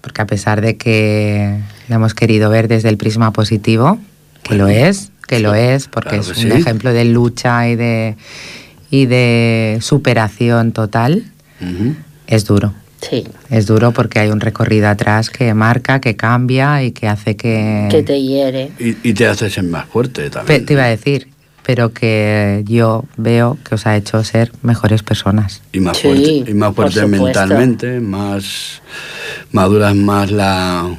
porque 0.02 0.22
a 0.22 0.26
pesar 0.26 0.62
de 0.62 0.76
que 0.78 1.60
la 1.88 1.96
hemos 1.96 2.14
querido 2.14 2.50
ver 2.50 2.68
desde 2.68 2.90
el 2.90 2.98
prisma 2.98 3.32
positivo, 3.32 4.00
que 4.44 4.56
lo 4.56 4.68
es, 4.68 5.12
que 5.28 5.40
lo 5.40 5.54
es, 5.54 5.88
porque 5.88 6.18
claro 6.18 6.24
es 6.24 6.30
un 6.30 6.52
sí. 6.52 6.58
ejemplo 6.58 6.92
de 6.92 7.06
lucha 7.06 7.70
y 7.70 7.76
de, 7.76 8.18
y 8.94 9.08
de 9.08 9.80
superación 9.82 10.72
total, 10.72 11.24
es 12.28 12.46
duro. 12.46 12.74
Sí. 13.02 13.24
Es 13.50 13.66
duro 13.66 13.92
porque 13.92 14.20
hay 14.20 14.30
un 14.30 14.40
recorrido 14.40 14.88
atrás 14.88 15.32
que 15.32 15.52
marca, 15.56 16.00
que 16.00 16.16
cambia 16.16 16.84
y 16.84 16.92
que 16.92 17.08
hace 17.08 17.36
que... 17.36 17.88
Que 17.90 18.04
te 18.04 18.22
hiere. 18.22 18.70
Y, 18.78 18.96
y 19.10 19.14
te 19.16 19.26
haces 19.26 19.52
ser 19.54 19.64
más 19.64 19.88
fuerte 19.88 20.22
Pe- 20.22 20.30
también. 20.30 20.66
te 20.68 20.74
iba 20.74 20.84
a 20.84 20.90
decir, 20.90 21.28
pero 21.66 21.92
que 21.92 22.62
yo 22.68 23.06
veo 23.18 23.58
que 23.68 23.74
os 23.74 23.88
ha 23.88 23.98
hecho 23.98 24.24
ser 24.24 24.52
mejores 24.62 25.02
personas. 25.02 25.64
Y 25.72 25.80
más 25.80 25.98
Sí, 25.98 26.04
fuerte, 26.08 26.52
y 26.52 26.54
más 26.54 26.76
fuerte 26.76 27.06
mentalmente, 27.08 28.00
más 28.00 28.82
maduras 29.52 29.96
más 29.96 30.30
la 30.32 30.96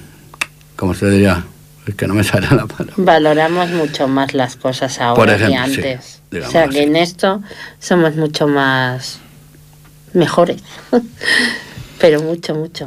¿cómo 0.75 0.95
se 0.95 1.09
diría? 1.11 1.45
Es 1.87 1.95
que 1.95 2.07
no 2.07 2.15
me 2.15 2.25
sale 2.25 2.47
la 2.51 2.67
palabra. 2.67 2.95
Valoramos 2.97 3.71
mucho 3.71 4.09
más 4.09 4.33
las 4.35 4.57
cosas 4.57 5.01
ahora 5.01 5.15
Por 5.17 5.31
ejemplo, 5.31 5.65
que 5.67 5.71
sí, 5.71 5.81
antes. 5.89 6.21
o 6.47 6.51
sea 6.51 6.63
así. 6.65 6.71
que 6.75 6.83
en 6.85 6.97
esto 6.97 7.43
somos 7.79 8.17
mucho 8.17 8.49
más 8.49 9.19
mejores. 10.15 10.63
Pero 12.01 12.23
mucho, 12.23 12.55
mucho. 12.55 12.87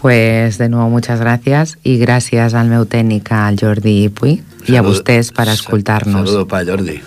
Pues 0.00 0.58
de 0.58 0.68
nuevo 0.68 0.88
muchas 0.90 1.20
gracias 1.20 1.78
y 1.82 1.98
gracias 1.98 2.52
al 2.54 2.68
meu 2.68 2.84
tècnic, 2.84 3.32
al 3.32 3.56
Jordi 3.58 4.08
Puy, 4.10 4.42
y 4.66 4.72
a 4.76 4.82
Saludo- 4.82 4.92
ustedes 4.92 5.32
para 5.32 5.52
escoltar-nos. 5.52 6.28
Saludos 6.28 6.46
para 6.48 6.64
Jordi. 6.70 7.00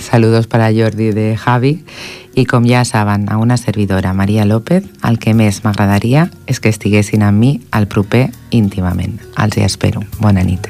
Saludos 0.00 0.46
para 0.46 0.72
Jordi 0.72 1.12
de 1.12 1.36
Javi 1.36 1.84
i 2.38 2.46
com 2.46 2.64
ja 2.64 2.84
saben, 2.84 3.26
a 3.32 3.36
una 3.36 3.56
servidora, 3.56 4.12
Maria 4.14 4.44
López, 4.44 4.84
el 5.02 5.18
que 5.18 5.32
més 5.34 5.64
m'agradaria 5.64 6.28
és 6.46 6.60
que 6.62 6.70
estiguessin 6.70 7.24
amb 7.26 7.42
mi 7.42 7.50
al 7.74 7.88
proper 7.90 8.28
íntimament. 8.54 9.16
Els 9.42 9.58
hi 9.58 9.64
espero. 9.66 10.04
Bona 10.22 10.44
nit. 10.46 10.68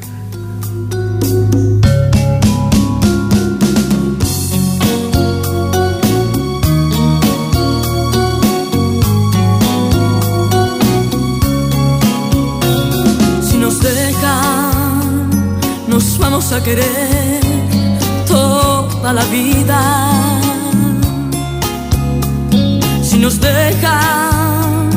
Si 13.44 13.58
nos 13.60 13.76
nos 15.86 16.18
vamos 16.18 16.52
a 16.52 16.64
querer 16.64 17.40
toda 18.26 19.12
la 19.12 19.24
vida. 19.24 20.37
Si 23.18 23.22
nos 23.24 23.40
dejan, 23.40 24.90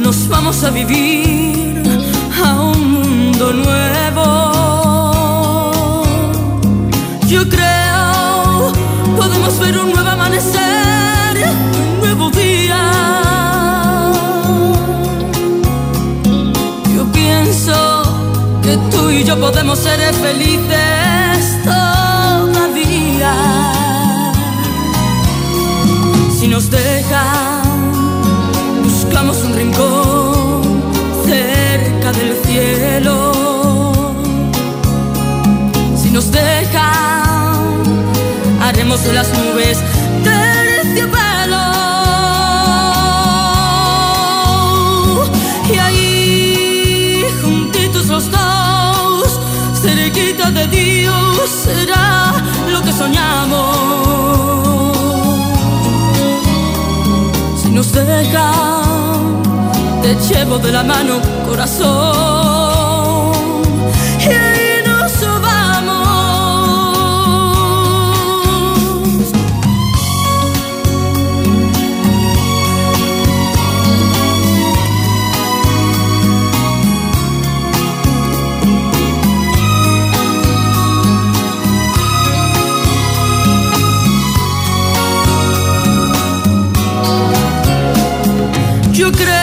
nos 0.00 0.28
vamos 0.28 0.64
a 0.64 0.70
vivir 0.70 1.80
a 2.44 2.60
un 2.62 2.94
mundo 2.94 3.52
nuevo. 3.52 4.24
Yo 7.28 7.48
creo 7.48 8.72
podemos 9.16 9.56
ver 9.60 9.78
un 9.78 9.92
nuevo 9.92 10.08
amanecer, 10.08 11.36
un 11.94 12.00
nuevo 12.00 12.30
día. 12.30 12.82
Yo 16.92 17.04
pienso 17.12 18.02
que 18.64 18.76
tú 18.90 19.10
y 19.10 19.22
yo 19.22 19.38
podemos 19.38 19.78
ser 19.78 20.00
felices 20.14 21.62
todavía. 21.62 23.32
Si 26.36 26.48
nos 26.48 26.68
dejan, 26.70 27.59
cerca 31.24 32.12
del 32.12 32.36
cielo. 32.44 33.32
Si 35.96 36.10
nos 36.10 36.30
dejan, 36.30 37.82
haremos 38.60 39.04
las 39.06 39.28
nubes 39.38 39.78
terciopelo. 40.24 41.64
Y 45.72 45.78
ahí, 45.78 47.24
juntitos 47.42 48.06
los 48.06 48.30
dos, 48.30 49.40
cerquita 49.82 50.50
de 50.50 50.66
Dios, 50.66 51.50
será 51.64 52.32
lo 52.72 52.82
que 52.82 52.92
soñamos. 52.92 53.76
Si 57.62 57.70
nos 57.70 57.92
dejan, 57.92 58.89
te 60.14 60.34
llevo 60.34 60.58
de 60.58 60.72
la 60.72 60.82
mano, 60.82 61.20
corazón. 61.46 63.32
Y 64.18 64.24
e 64.24 64.34
ahí 64.34 64.82
nos 64.84 65.20
vamos. 65.40 66.10
Yo 88.92 89.12
creo 89.12 89.39